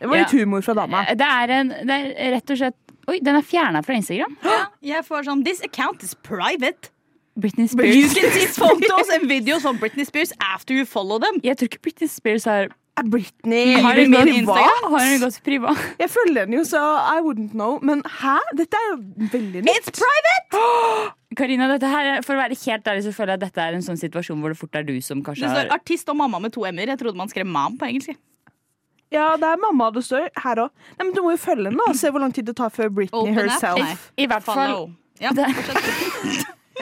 Det 0.00 0.08
var 0.08 0.16
litt 0.16 0.32
Ja. 0.32 0.38
humor 0.40 0.62
fra 0.64 0.72
dama. 0.74 1.02
Det 1.12 1.26
er, 1.26 1.50
en, 1.52 1.68
det 1.84 1.96
er 2.16 2.30
rett 2.32 2.50
og 2.50 2.56
slett 2.56 2.79
Oi, 3.10 3.18
den 3.26 3.36
er 3.40 3.44
fjerna 3.46 3.82
fra 3.86 3.96
Instagram. 3.98 4.36
Ja, 4.46 4.60
Jeg 4.94 5.04
får 5.08 5.26
sånn 5.28 5.44
This 5.46 5.62
account 5.66 6.02
is 6.06 6.14
private. 6.26 6.90
Britney 7.40 7.68
Spears. 7.70 7.94
You 7.96 8.08
can 8.10 8.30
see 8.34 8.46
photos 8.60 9.08
and 9.14 9.28
videos 9.30 9.64
of 9.64 9.78
Britney 9.80 10.04
Spears 10.04 10.32
after 10.44 10.74
you 10.76 10.84
follow 10.84 11.18
them. 11.22 11.38
Jeg 11.46 11.56
tror 11.60 11.70
ikke 11.70 11.82
Britney 11.88 12.08
Spears 12.10 12.44
har 12.50 12.68
Er 13.00 13.06
Britney 13.08 13.76
Har 13.80 13.96
hun 13.96 14.12
gått 14.12 14.28
Instagram? 14.34 14.86
Har 14.92 15.04
hun 15.06 15.20
gått 15.22 15.36
privat? 15.46 15.78
Jeg 16.02 16.10
følger 16.12 16.42
henne 16.42 16.58
jo, 16.58 16.64
så 16.68 16.80
I 17.14 17.20
wouldn't 17.24 17.54
know. 17.54 17.78
Men 17.86 18.02
hæ? 18.18 18.34
Dette 18.58 18.76
er 18.76 18.88
jo 18.90 18.98
veldig 19.32 19.62
nytt. 19.64 19.78
It's 19.78 19.94
private! 20.02 20.64
Karina, 21.38 21.68
dette 21.70 21.88
her, 21.88 22.08
er- 22.18 22.26
for 22.26 22.34
å 22.36 22.42
være 22.42 22.58
helt 22.66 22.90
ærlig 22.90 23.06
så 23.06 23.14
føler 23.16 23.36
jeg 23.36 23.40
at 23.40 23.46
dette 23.46 23.62
er 23.70 23.78
en 23.78 23.86
sånn 23.86 24.00
situasjon 24.02 24.42
hvor 24.42 24.52
det 24.52 24.58
fort 24.60 24.76
er 24.76 24.84
du 24.90 24.96
som 25.06 25.22
Det 25.22 25.28
kanskje 25.30 25.46
står 25.48 25.62
har 25.70 25.76
artist 25.78 26.10
og 26.12 26.18
mamma 26.18 26.42
med 26.42 26.52
to 26.52 26.66
m-er. 26.66 26.90
Jeg 26.92 27.00
trodde 27.00 27.16
man 27.22 27.30
skrev 27.30 27.46
mam 27.48 27.78
på 27.80 27.88
engelsk. 27.88 28.18
Ja, 29.10 29.32
det 29.40 29.48
er 29.48 29.58
mamma 29.58 29.88
det 29.94 30.04
står 30.06 30.28
her 30.44 30.60
òg. 30.66 30.70
Men 31.00 31.10
du 31.16 31.22
må 31.24 31.32
jo 31.34 31.40
følge 31.42 31.70
henne 31.72 31.86
og 31.88 31.96
se 31.98 32.10
hvor 32.14 32.22
lang 32.22 32.34
tid 32.36 32.46
det 32.46 32.54
tar 32.60 32.70
før 32.70 32.92
Britney 32.94 33.18
Open 33.18 33.34
herself. 33.34 34.10
I 34.22 34.28
hvert 34.30 34.46
fall 34.46 34.90
Ja, 35.20 35.32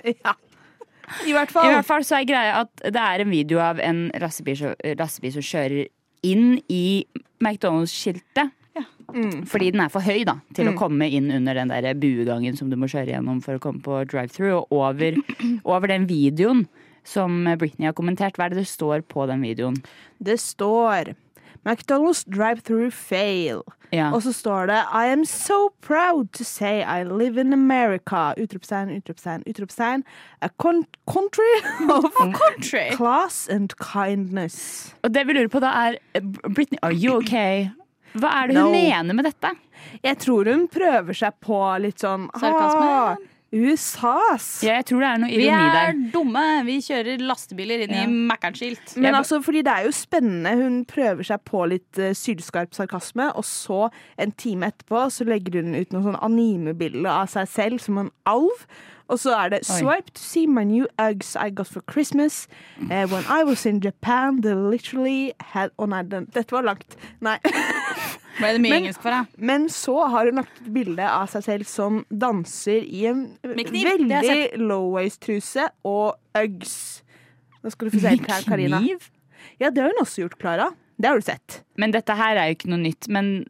ja. 0.04 0.34
I 1.24 1.32
hvert 1.32 1.48
I 1.48 1.52
fall. 1.54 1.70
hvert 1.72 1.86
fall 1.88 2.04
så 2.04 2.18
er 2.20 2.26
greia 2.28 2.58
at 2.62 2.82
det 2.84 3.00
er 3.00 3.22
en 3.24 3.30
video 3.32 3.58
av 3.64 3.80
en 3.80 4.10
lastebil, 4.20 4.58
som- 4.60 4.76
lastebil 4.98 5.32
som 5.38 5.42
kjører 5.48 5.86
inn 6.28 6.58
i 6.68 7.06
McDonald's-skiltet. 7.40 8.52
Mm. 9.08 9.46
Fordi 9.48 9.70
den 9.72 9.80
er 9.80 9.88
for 9.88 10.04
høy 10.04 10.20
da, 10.28 10.34
til 10.54 10.68
å 10.68 10.74
komme 10.76 11.06
inn 11.08 11.30
under 11.32 11.56
den 11.56 11.70
der 11.72 11.94
buegangen 11.96 12.58
som 12.58 12.68
du 12.68 12.76
må 12.76 12.86
kjøre 12.92 13.14
gjennom 13.14 13.40
for 13.42 13.56
å 13.56 13.62
komme 13.62 13.80
på 13.82 14.02
drive-through. 14.10 14.66
Og 14.68 14.74
over, 14.82 15.16
over 15.64 15.88
den 15.88 16.04
videoen 16.10 16.66
som 17.08 17.40
Britney 17.58 17.88
har 17.88 17.96
kommentert, 17.96 18.36
hva 18.36 18.44
er 18.46 18.52
det 18.52 18.66
det 18.66 18.68
står 18.68 19.00
på 19.08 19.24
den 19.30 19.40
videoen? 19.40 19.80
Det 20.20 20.36
står 20.42 21.14
McDonald's 21.68 22.24
drive-through 22.24 22.90
fail. 22.94 23.60
Ja. 23.92 24.10
Og 24.12 24.22
så 24.24 24.32
står 24.36 24.66
det 24.68 24.78
I 24.92 25.06
am 25.12 25.22
so 25.28 25.68
proud 25.84 26.28
to 26.36 26.44
say 26.44 26.80
I 26.82 27.04
live 27.04 27.38
in 27.40 27.52
America. 27.52 28.34
Utropstegn, 28.40 28.90
utropstegn, 28.96 29.42
utropstegn. 29.48 30.02
A 30.42 30.48
con 30.58 30.82
country 31.06 31.54
of 31.90 32.04
country. 32.36 32.90
class 32.96 33.48
and 33.48 33.72
kindness. 33.80 34.94
Og 35.04 35.12
det 35.14 35.26
vi 35.28 35.32
lurer 35.38 35.48
på 35.52 35.60
da 35.64 35.72
er 35.86 35.98
Britney, 36.48 36.78
are 36.82 36.92
you 36.96 37.16
okay? 37.20 37.68
Hva 38.18 38.30
er 38.42 38.46
det 38.52 38.56
hun 38.56 38.64
No. 38.64 38.72
mener 38.72 39.14
med 39.14 39.24
dette? 39.28 39.50
Jeg 40.04 40.18
tror 40.24 40.48
hun 40.52 40.66
prøver 40.72 41.14
seg 41.16 41.36
på 41.44 41.58
litt 41.80 42.00
sånn 42.02 42.28
Sarkasme? 42.40 42.86
«Ah, 42.88 43.16
USAs. 43.52 44.46
Ja, 44.66 44.74
jeg 44.78 44.86
tror 44.90 45.00
det 45.02 45.08
er 45.08 45.20
noe 45.22 45.30
Vi 45.40 45.46
er 45.48 45.70
der. 45.72 46.00
dumme. 46.12 46.42
Vi 46.66 46.78
kjører 46.84 47.22
lastebiler 47.24 47.84
inn 47.86 47.94
Ja. 47.94 48.02
i 48.04 48.06
Mækkern-skilt. 48.28 48.96
Men 49.00 49.14
altså, 49.14 49.40
fordi 49.42 49.62
det 49.62 49.72
er 49.72 49.84
jo 49.88 49.92
spennende. 49.96 50.52
Hun 50.60 50.84
prøver 50.84 51.24
seg 51.24 51.40
på 51.48 51.64
litt 51.68 51.98
uh, 51.98 52.12
sylskarp 52.12 52.74
sarkasme, 52.76 53.30
og 53.34 53.44
så, 53.44 53.88
en 54.18 54.32
time 54.32 54.66
etterpå, 54.72 55.06
så 55.10 55.24
legger 55.24 55.62
hun 55.62 55.74
ut 55.78 55.92
noe 55.92 56.02
sånn 56.02 56.20
animebilde 56.20 57.08
av 57.08 57.26
seg 57.32 57.48
selv 57.48 57.78
som 57.80 57.98
en 58.04 58.10
alv. 58.26 58.66
Og 59.08 59.18
så 59.18 59.32
er 59.36 59.48
det 59.48 59.60
'Swipe 59.64 60.12
to 60.14 60.20
see 60.20 60.46
my 60.46 60.64
new 60.64 60.86
eggs 60.98 61.34
I 61.36 61.50
got 61.50 61.66
for 61.66 61.80
Christmas'. 61.80 62.46
Uh, 62.80 63.06
when 63.08 63.24
I 63.28 63.42
was 63.44 63.64
in 63.66 63.80
Japan, 63.80 64.42
they 64.42 64.54
literally 64.54 65.32
had 65.40 65.70
Å 65.78 65.86
nei, 65.88 66.02
den, 66.02 66.26
dette 66.34 66.52
var 66.52 66.62
langt. 66.62 66.96
Nei. 67.20 67.38
Ble 68.38 68.52
det 68.54 68.60
mye 68.60 68.70
Men- 68.70 68.82
engelsk 68.84 69.02
for 69.02 69.10
deg? 69.10 69.26
Men 69.36 69.68
så 69.68 69.96
har 70.08 70.26
hun 70.26 70.36
lagt 70.36 70.60
et 70.60 70.72
bilde 70.72 71.02
av 71.02 71.26
seg 71.28 71.42
selv 71.42 71.66
som 71.66 72.04
danser 72.10 72.84
i 72.84 73.06
en 73.10 73.24
veldig 73.42 74.58
low 74.62 74.92
waist-truse 74.94 75.68
og 75.84 76.14
Uggs. 76.38 77.02
Nå 77.64 77.72
skal 77.72 77.88
du 77.88 77.96
få 77.96 78.00
se 78.04 78.10
Med 78.14 78.30
her, 78.30 78.42
Karina. 78.46 78.82
Ja, 79.58 79.70
det 79.70 79.82
har 79.82 79.90
hun 79.90 80.04
også 80.04 80.22
gjort, 80.22 80.38
Klara. 80.38 80.68
Det 81.00 81.08
har 81.08 81.18
du 81.18 81.22
sett. 81.22 81.62
Men 81.76 81.90
dette 81.90 82.14
her 82.14 82.36
er 82.36 82.48
jo 82.50 82.54
ikke 82.58 82.70
noe 82.70 82.82
nytt. 82.82 83.08
Men 83.08 83.46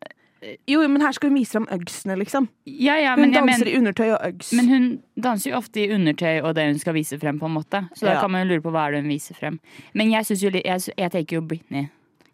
Jo, 0.71 0.85
men 0.87 1.03
her 1.03 1.13
skal 1.17 1.33
hun 1.33 1.39
vise 1.41 1.57
fram 1.57 1.67
Uggsene, 1.75 2.15
liksom. 2.21 2.47
ja, 2.65 2.95
ja, 3.01 3.15
Hun 3.17 3.25
men, 3.27 3.33
jeg 3.35 3.43
danser 3.43 3.65
men, 3.65 3.73
i 3.73 3.79
undertøy 3.81 4.07
og 4.15 4.21
Uggs. 4.29 4.53
men 4.55 4.69
hun 4.71 4.85
danser 5.19 5.51
jo 5.51 5.57
ofte 5.59 5.83
i 5.83 5.89
undertøy 5.95 6.41
og 6.45 6.55
det 6.55 6.67
hun 6.69 6.79
skal 6.79 6.95
vise 6.95 7.19
frem, 7.19 7.41
på 7.41 7.47
en 7.51 7.57
måte. 7.57 7.81
Så 7.99 8.07
da 8.07 8.21
kan 8.21 8.31
man 8.31 8.45
jo 8.47 8.53
lure 8.55 8.63
på 8.63 8.71
hva 8.75 8.87
er 8.87 8.95
det 8.95 9.03
hun 9.03 9.11
viser 9.11 9.35
frem. 9.39 9.59
Men 9.99 10.13
jeg 10.15 10.29
synes 10.29 10.45
jo 10.47 10.53
litt 10.55 10.67
Jeg, 10.69 10.95
jeg 10.99 11.11
tenker 11.17 11.41
jo 11.41 11.43
Britney. 11.43 11.89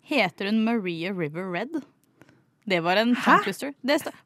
Heter 0.04 0.50
hun 0.50 0.64
Maria 0.66 1.12
River 1.16 1.48
Red? 1.50 1.80
Det 2.68 2.80
var 2.84 2.96
en 2.96 3.14
tongue 3.16 3.44
twister. 3.44 3.72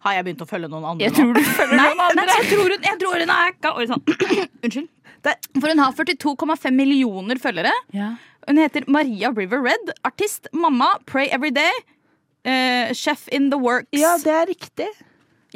Har 0.07 0.14
jeg 0.14 0.25
begynt 0.27 0.43
å 0.43 0.47
følge 0.47 0.69
noen 0.71 0.85
andre 0.87 1.07
Jeg 1.07 1.14
tror 1.17 1.35
du 1.35 1.41
følger 1.43 1.75
Nei, 1.79 1.87
noen 1.91 2.03
andre. 2.05 2.25
nei, 2.27 2.37
jeg 2.38 2.51
tror 2.53 2.71
hun, 2.75 2.85
jeg 2.87 2.99
tror 3.03 3.14
hun 3.19 3.33
er 3.35 3.41
hacka. 3.43 3.73
Oi 3.79 3.87
sann. 3.91 4.03
Unnskyld. 4.67 4.88
For 5.59 5.69
hun 5.73 5.83
har 5.83 5.95
42,5 5.99 6.75
millioner 6.79 7.38
følgere. 7.43 7.73
Ja. 7.95 8.12
Hun 8.47 8.61
heter 8.62 8.87
Maria 8.87 9.31
River 9.35 9.62
Red. 9.67 9.91
Artist, 10.07 10.47
mamma, 10.53 10.93
Pray 11.07 11.27
Every 11.35 11.51
Day. 11.51 11.71
Eh, 12.44 12.92
chef 12.94 13.29
in 13.33 13.51
the 13.51 13.59
works. 13.61 13.88
Ja, 13.96 14.16
det 14.22 14.35
er 14.35 14.51
riktig. 14.51 14.88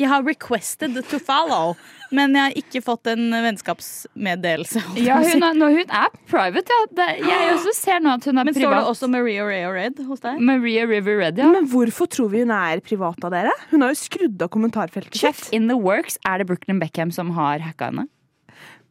Jeg 0.00 0.08
har 0.08 0.22
requested 0.24 0.94
to 1.10 1.18
follow, 1.20 1.74
men 2.16 2.32
jeg 2.32 2.42
har 2.46 2.54
ikke 2.56 2.80
fått 2.80 3.10
en 3.12 3.26
vennskapsmeddelelse. 3.44 4.80
Ja, 4.96 5.18
hun 5.20 5.44
er, 5.44 5.58
hun 5.60 5.92
er 5.92 6.14
private, 6.30 6.72
ja. 6.72 6.86
Det, 6.96 7.08
jeg 7.28 7.50
også 7.58 7.74
ser 7.76 8.00
nå 8.00 8.14
at 8.16 8.24
hun 8.24 8.40
er 8.40 8.48
Men 8.48 8.56
står 8.56 8.72
det 8.72 8.86
også 8.88 9.10
Maria 9.12 9.44
Rea 9.44 9.68
Red 9.68 10.00
hos 10.08 10.24
deg? 10.24 10.40
Maria 10.40 10.86
River 10.88 11.20
Red, 11.20 11.42
ja. 11.42 11.50
Men 11.52 11.68
hvorfor 11.68 12.08
tror 12.08 12.32
vi 12.32 12.40
hun 12.46 12.54
er 12.56 12.80
privat 12.80 13.20
av 13.28 13.34
dere? 13.36 13.52
Hun 13.68 13.84
har 13.84 13.92
jo 13.92 14.00
skrudd 14.00 14.40
av 14.40 14.48
kommentarfeltet 14.56 15.12
Chef 15.20 15.44
sitt. 15.44 15.52
in 15.52 15.68
the 15.68 15.76
works. 15.76 16.16
Er 16.24 16.40
det 16.40 16.48
Brooklyn 16.48 16.80
Beckham 16.80 17.12
som 17.12 17.34
har 17.36 17.60
hacka 17.60 17.92
henne? 17.92 18.08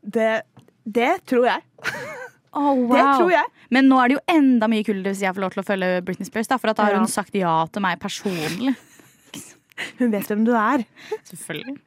Det, 0.06 0.44
det 0.86 1.16
tror 1.26 1.50
jeg. 1.50 1.66
Oh, 2.52 2.74
wow. 2.76 2.96
Det 2.96 3.04
tror 3.16 3.32
jeg. 3.32 3.48
Men 3.72 3.88
nå 3.88 4.00
er 4.02 4.12
det 4.12 4.18
jo 4.18 4.24
enda 4.34 4.68
mye 4.72 4.84
kulere 4.84 5.14
hvis 5.14 5.24
jeg 5.24 5.36
får 5.36 5.46
lov 5.46 5.54
til 5.54 5.62
å 5.64 5.68
følge 5.68 5.92
Britney 6.08 6.28
Spears. 6.28 6.50
Da, 6.52 6.58
for 6.60 6.72
da 6.72 6.88
har 6.90 6.98
hun 7.00 7.08
sagt 7.12 7.38
ja 7.40 7.54
til 7.72 7.86
meg 7.86 8.02
personlig. 8.04 8.74
Hun 9.98 10.12
vet 10.14 10.28
hvem 10.30 10.44
du 10.46 10.52
er. 10.54 10.84
Selvfølgelig. 11.26 11.80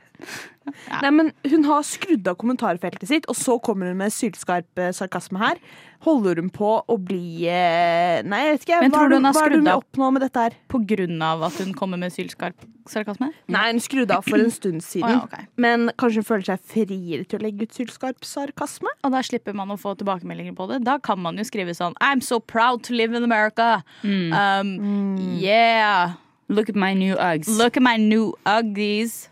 Nei, 1.03 1.11
men 1.13 1.27
Hun 1.45 1.65
har 1.69 1.83
skrudd 1.85 2.25
av 2.31 2.39
kommentarfeltet 2.41 3.09
sitt, 3.11 3.27
og 3.29 3.37
så 3.37 3.59
kommer 3.61 3.91
hun 3.91 3.99
med 4.01 4.13
sylskarp 4.15 4.81
eh, 4.81 4.95
sarkasme 4.97 5.37
her. 5.43 5.59
Holder 6.07 6.41
hun 6.41 6.49
på 6.53 6.71
å 6.89 6.97
bli 7.01 7.45
eh, 7.49 8.23
Nei, 8.25 8.39
jeg 8.47 8.55
vet 8.55 8.65
ikke. 8.65 8.79
Men 8.85 8.95
hva 8.95 8.99
tror 9.03 9.05
er 9.05 9.13
du 9.13 9.17
hun 9.19 9.29
har 9.29 9.35
hva 9.37 9.43
er 9.45 9.53
det 9.53 9.53
skrudd 9.53 9.59
hun 9.59 9.67
vil 9.69 9.73
av? 9.75 9.83
oppnå 9.85 10.09
med 10.17 10.25
dette 10.25 10.45
her? 10.47 10.57
På 10.73 10.81
grunn 10.95 11.21
av 11.29 11.45
at 11.51 11.61
hun 11.61 11.75
kommer 11.77 12.01
med 12.01 12.15
sylskarp 12.17 12.65
sarkasme? 12.89 13.29
Nei, 13.53 13.67
hun 13.75 13.81
skrudde 13.85 14.17
av 14.17 14.25
for 14.29 14.41
en 14.41 14.51
stund 14.53 14.85
siden. 14.85 15.09
Oh, 15.09 15.15
ja, 15.19 15.23
okay. 15.29 15.47
Men 15.61 15.87
kanskje 16.01 16.23
hun 16.25 16.29
føler 16.31 16.49
seg 16.49 16.65
friere 16.73 17.29
til 17.29 17.41
å 17.41 17.45
legge 17.45 17.69
ut 17.69 17.77
sylskarp 17.77 18.25
sarkasme? 18.29 18.93
Og 19.05 19.13
da 19.13 19.21
slipper 19.25 19.57
man 19.57 19.73
å 19.73 19.79
få 19.81 19.95
tilbakemeldinger 20.01 20.57
på 20.57 20.69
det. 20.73 20.81
Da 20.89 20.97
kan 21.01 21.21
man 21.25 21.41
jo 21.41 21.45
skrive 21.49 21.77
sånn 21.77 21.97
I'm 22.01 22.25
so 22.25 22.41
proud 22.41 22.85
to 22.89 22.97
live 22.97 23.13
in 23.17 23.25
America. 23.25 23.83
Um, 24.05 25.17
Yeah. 25.41 26.17
Look 26.49 26.69
at 26.69 26.77
my 26.77 26.93
new 26.93 27.17
Uggs. 27.17 27.49
Look 27.57 27.77
at 27.79 27.83
my 27.83 27.97
new 27.97 28.35
Uggies. 28.45 29.29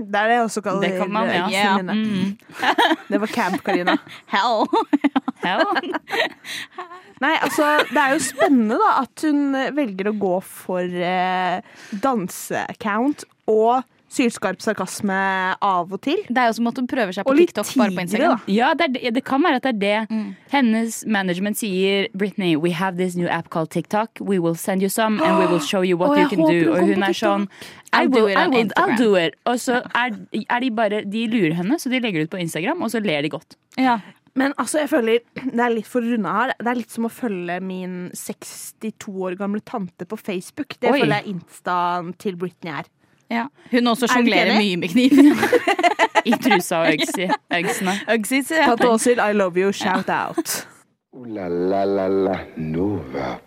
Det 0.00 0.16
er 0.16 0.30
det 0.30 0.36
jeg 0.38 0.44
også 0.46 0.62
kaller 0.64 0.86
Det 0.86 0.90
kan 0.96 1.12
man, 1.12 1.28
ja. 1.28 1.46
Yeah. 1.52 1.80
Mm. 1.84 2.38
Det 3.10 3.20
var 3.20 3.32
camp, 3.34 3.60
Karina. 3.66 3.96
Hell. 4.34 4.64
Hell. 5.44 5.64
Nei, 7.20 7.34
altså, 7.36 7.68
det 7.90 8.00
er 8.00 8.14
jo 8.14 8.22
spennende 8.24 8.78
da 8.80 8.90
at 9.02 9.24
hun 9.26 9.56
velger 9.76 10.08
å 10.08 10.16
gå 10.20 10.34
for 10.46 11.00
eh, 11.12 11.60
danseaccount 12.04 13.26
og 13.50 13.84
sylskarp 14.10 14.62
sarkasme 14.62 15.16
av 15.62 15.92
og 15.92 16.00
til. 16.02 16.18
Det 16.28 16.42
er 16.42 16.50
jo 16.50 16.56
som 16.58 16.68
at 16.70 16.80
hun 16.80 16.88
prøver 16.90 17.14
seg 17.14 17.26
på 17.28 17.34
TikTok 17.38 17.68
tidlig, 17.68 17.80
bare 17.80 17.94
på 17.96 18.04
Instagram. 18.06 18.36
da. 18.36 18.52
Ja, 18.52 18.72
det, 18.74 18.88
er, 18.98 19.14
det- 19.14 19.24
kan 19.24 19.42
være 19.44 19.60
at 19.60 19.68
det 19.68 19.72
er 19.74 19.80
det. 20.08 20.26
Hennes 20.50 21.04
management 21.06 21.60
sier 21.60 22.08
Britney, 22.18 22.56
we 22.56 22.72
have 22.72 22.96
this 22.96 23.16
new 23.16 23.28
app 23.28 23.50
called 23.50 23.70
TikTok. 23.70 24.18
We 24.20 24.38
will 24.40 24.56
send 24.56 24.82
you 24.82 24.88
some 24.88 25.20
and 25.22 25.38
we 25.38 25.46
will 25.46 25.60
show 25.62 25.82
you 25.82 25.96
what 25.96 26.10
oh, 26.10 26.18
you 26.18 26.28
can 26.28 26.38
do. 26.38 26.72
Og 26.72 26.80
hun 26.90 27.02
er 27.02 27.14
sånn 27.14 27.48
I'll 27.92 28.06
I 28.06 28.06
do 28.06 28.24
will, 28.24 28.30
it 28.30 28.38
I 28.38 28.48
will, 28.48 28.70
I'll 28.76 28.96
do 28.98 29.14
it. 29.18 29.34
Og 29.46 29.60
så 29.60 29.82
er, 29.94 30.16
er 30.42 30.60
de 30.60 30.70
bare 30.70 31.04
De 31.06 31.26
lurer 31.30 31.54
henne, 31.58 31.78
så 31.78 31.90
de 31.90 32.00
legger 32.00 32.20
det 32.22 32.30
ut 32.30 32.34
på 32.34 32.42
Instagram, 32.42 32.82
og 32.82 32.90
så 32.90 33.02
ler 33.02 33.22
de 33.22 33.30
godt. 33.32 33.56
Ja. 33.78 33.98
Men 34.38 34.54
altså, 34.62 34.78
jeg 34.84 34.90
føler 34.92 35.18
det 35.42 35.62
er 35.64 35.72
litt 35.74 35.88
for 35.90 36.04
å 36.04 36.12
runde 36.12 36.34
her. 36.34 36.52
Det 36.58 36.70
er 36.70 36.78
litt 36.78 36.94
som 36.94 37.06
å 37.08 37.10
følge 37.12 37.58
min 37.64 37.96
62 38.14 39.10
år 39.10 39.36
gamle 39.40 39.62
tante 39.66 40.06
på 40.06 40.18
Facebook. 40.18 40.76
Det 40.78 40.92
Oi. 40.92 41.00
føler 41.02 41.16
jeg 41.18 41.34
instaen 41.34 42.12
til 42.22 42.38
Britney 42.38 42.74
er. 42.78 42.90
Ja. 43.30 43.44
Hun 43.70 43.86
også 43.86 44.08
Er 44.08 44.14
sjonglerer 44.16 44.56
mye 44.58 44.76
med 44.76 44.88
kniv. 44.88 45.12
I 46.30 46.32
trusa 46.42 46.80
og 46.82 46.88
Uggs- 46.94 47.36
Uggsene. 47.58 47.94
Ugsies, 48.14 48.50
ja. 48.50 48.66
Tante 48.66 48.88
Åshild, 48.90 49.20
I 49.30 49.32
love 49.32 49.56
you, 49.60 49.72
shout 49.72 50.10
out. 50.10 50.66
Ooh 51.16 51.26
la 51.26 51.48
la 51.48 51.84
la 51.84 52.08
la 52.08 52.36
Nova. 52.56 53.38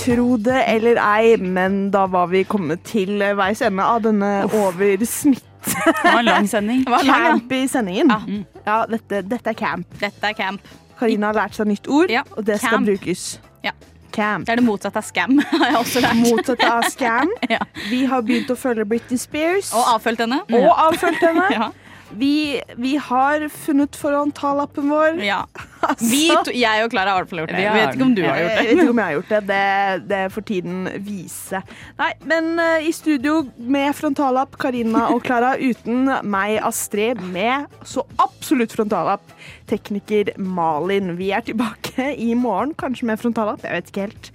Tro 0.00 0.36
det 0.40 0.62
eller 0.66 0.96
ei, 1.02 1.36
men 1.36 1.90
da 1.92 2.06
var 2.08 2.30
vi 2.32 2.40
kommet 2.48 2.82
til 2.88 3.20
veis 3.36 3.60
ende 3.62 3.84
av 3.84 4.00
denne 4.06 4.30
over 4.48 5.04
snitt 5.06 5.44
Det 5.66 5.92
var 6.06 6.18
en 6.22 6.24
lang 6.24 6.48
sending. 6.48 6.84
var 6.88 7.04
lang, 7.04 7.26
ja. 7.26 7.32
camp 7.34 7.52
i 7.52 7.60
sendingen. 7.68 8.44
Ja, 8.64 8.78
dette, 8.88 9.20
dette 9.28 9.52
er 9.52 9.58
camp. 9.58 9.86
Dette 10.00 10.30
er 10.30 10.32
camp. 10.38 10.64
Karina 10.98 11.30
har 11.30 11.36
lært 11.42 11.56
seg 11.58 11.68
nytt 11.68 11.88
ord, 11.88 12.10
Ja, 12.12 12.22
og 12.36 12.46
det 12.48 12.58
skal 12.62 12.82
brukes. 12.84 13.40
Ja. 13.64 13.74
Camp. 14.14 14.46
Det 14.46 14.52
er 14.54 14.60
det 14.60 14.66
motsatte 14.66 15.00
av 15.00 15.06
scam, 15.06 15.38
har 15.52 15.66
jeg 15.72 15.78
også 15.80 16.02
lært. 16.04 16.20
Motsatt 16.24 16.64
av 16.68 16.88
scam. 16.94 17.30
Ja. 17.50 17.60
Vi 17.90 18.02
har 18.10 18.22
begynt 18.26 18.50
å 18.52 18.56
følge 18.58 18.84
Britney 18.90 19.18
Spears. 19.20 19.72
Og 19.76 19.86
avfølt 19.96 20.20
henne. 20.26 20.42
og 20.48 20.70
avfølt 20.88 21.22
henne. 21.24 21.46
Ja. 21.60 21.70
Vi, 22.18 22.60
vi 22.76 22.96
har 22.96 23.48
funnet 23.48 23.96
frontallappen 23.96 24.88
vår. 24.90 25.20
Ja. 25.24 25.46
Altså, 25.80 26.10
Vi, 26.10 26.26
to, 26.44 26.52
jeg 26.52 26.84
og 26.84 26.90
Klara 26.92 27.14
har 27.14 27.16
i 27.16 27.22
hvert 27.22 27.30
fall 27.30 27.38
gjort 27.40 27.50
det. 27.54 27.56
Vi 27.56 27.62
Jeg 27.64 27.72
vet 27.72 27.94
ikke 27.94 28.04
om 28.04 28.10
du 28.12 28.20
har 28.20 28.36
gjort 28.36 28.50
det. 28.50 28.56
jeg 28.60 28.66
vet 28.66 28.82
ikke 28.82 28.92
om 28.92 28.98
jeg 29.00 29.06
har 29.06 29.14
gjort 29.14 29.30
det. 29.30 29.38
Det, 29.48 30.10
det 30.10 30.18
får 30.34 30.44
tiden 30.50 30.90
vise. 31.06 31.60
Nei, 32.02 32.10
men 32.28 32.50
uh, 32.60 32.84
i 32.84 32.92
studio 32.92 33.38
med 33.56 33.96
frontallapp, 33.96 34.58
Karina 34.60 35.06
og 35.14 35.24
Klara. 35.24 35.54
Uten 35.70 36.12
meg, 36.28 36.58
Astrid, 36.68 37.24
med 37.32 37.80
så 37.88 38.04
absolutt 38.20 38.76
frontallapp. 38.76 39.32
Tekniker 39.72 40.34
Malin. 40.36 41.14
Vi 41.16 41.32
er 41.32 41.48
tilbake 41.48 42.12
i 42.12 42.34
morgen, 42.36 42.76
kanskje 42.76 43.08
med 43.08 43.24
frontallapp. 43.24 43.64
Jeg 43.64 43.78
vet 43.80 43.92
ikke 43.94 44.08
helt. 44.10 44.32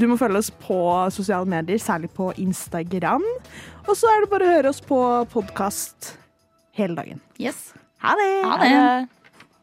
Du 0.00 0.08
må 0.08 0.16
følge 0.16 0.40
oss 0.40 0.54
på 0.64 0.80
sosiale 1.12 1.44
medier, 1.58 1.76
særlig 1.76 2.08
på 2.16 2.32
Instagram. 2.40 3.28
Og 3.84 3.92
så 4.00 4.08
er 4.14 4.24
det 4.24 4.32
bare 4.32 4.48
å 4.48 4.56
høre 4.56 4.72
oss 4.72 4.80
på 4.80 5.02
podkast 5.28 6.16
hele 6.76 6.94
dagen. 6.98 7.20
Yes. 7.40 7.74
Ha 8.04 8.14
det! 8.20 8.32
Ha 8.44 8.56
det. 8.62 9.06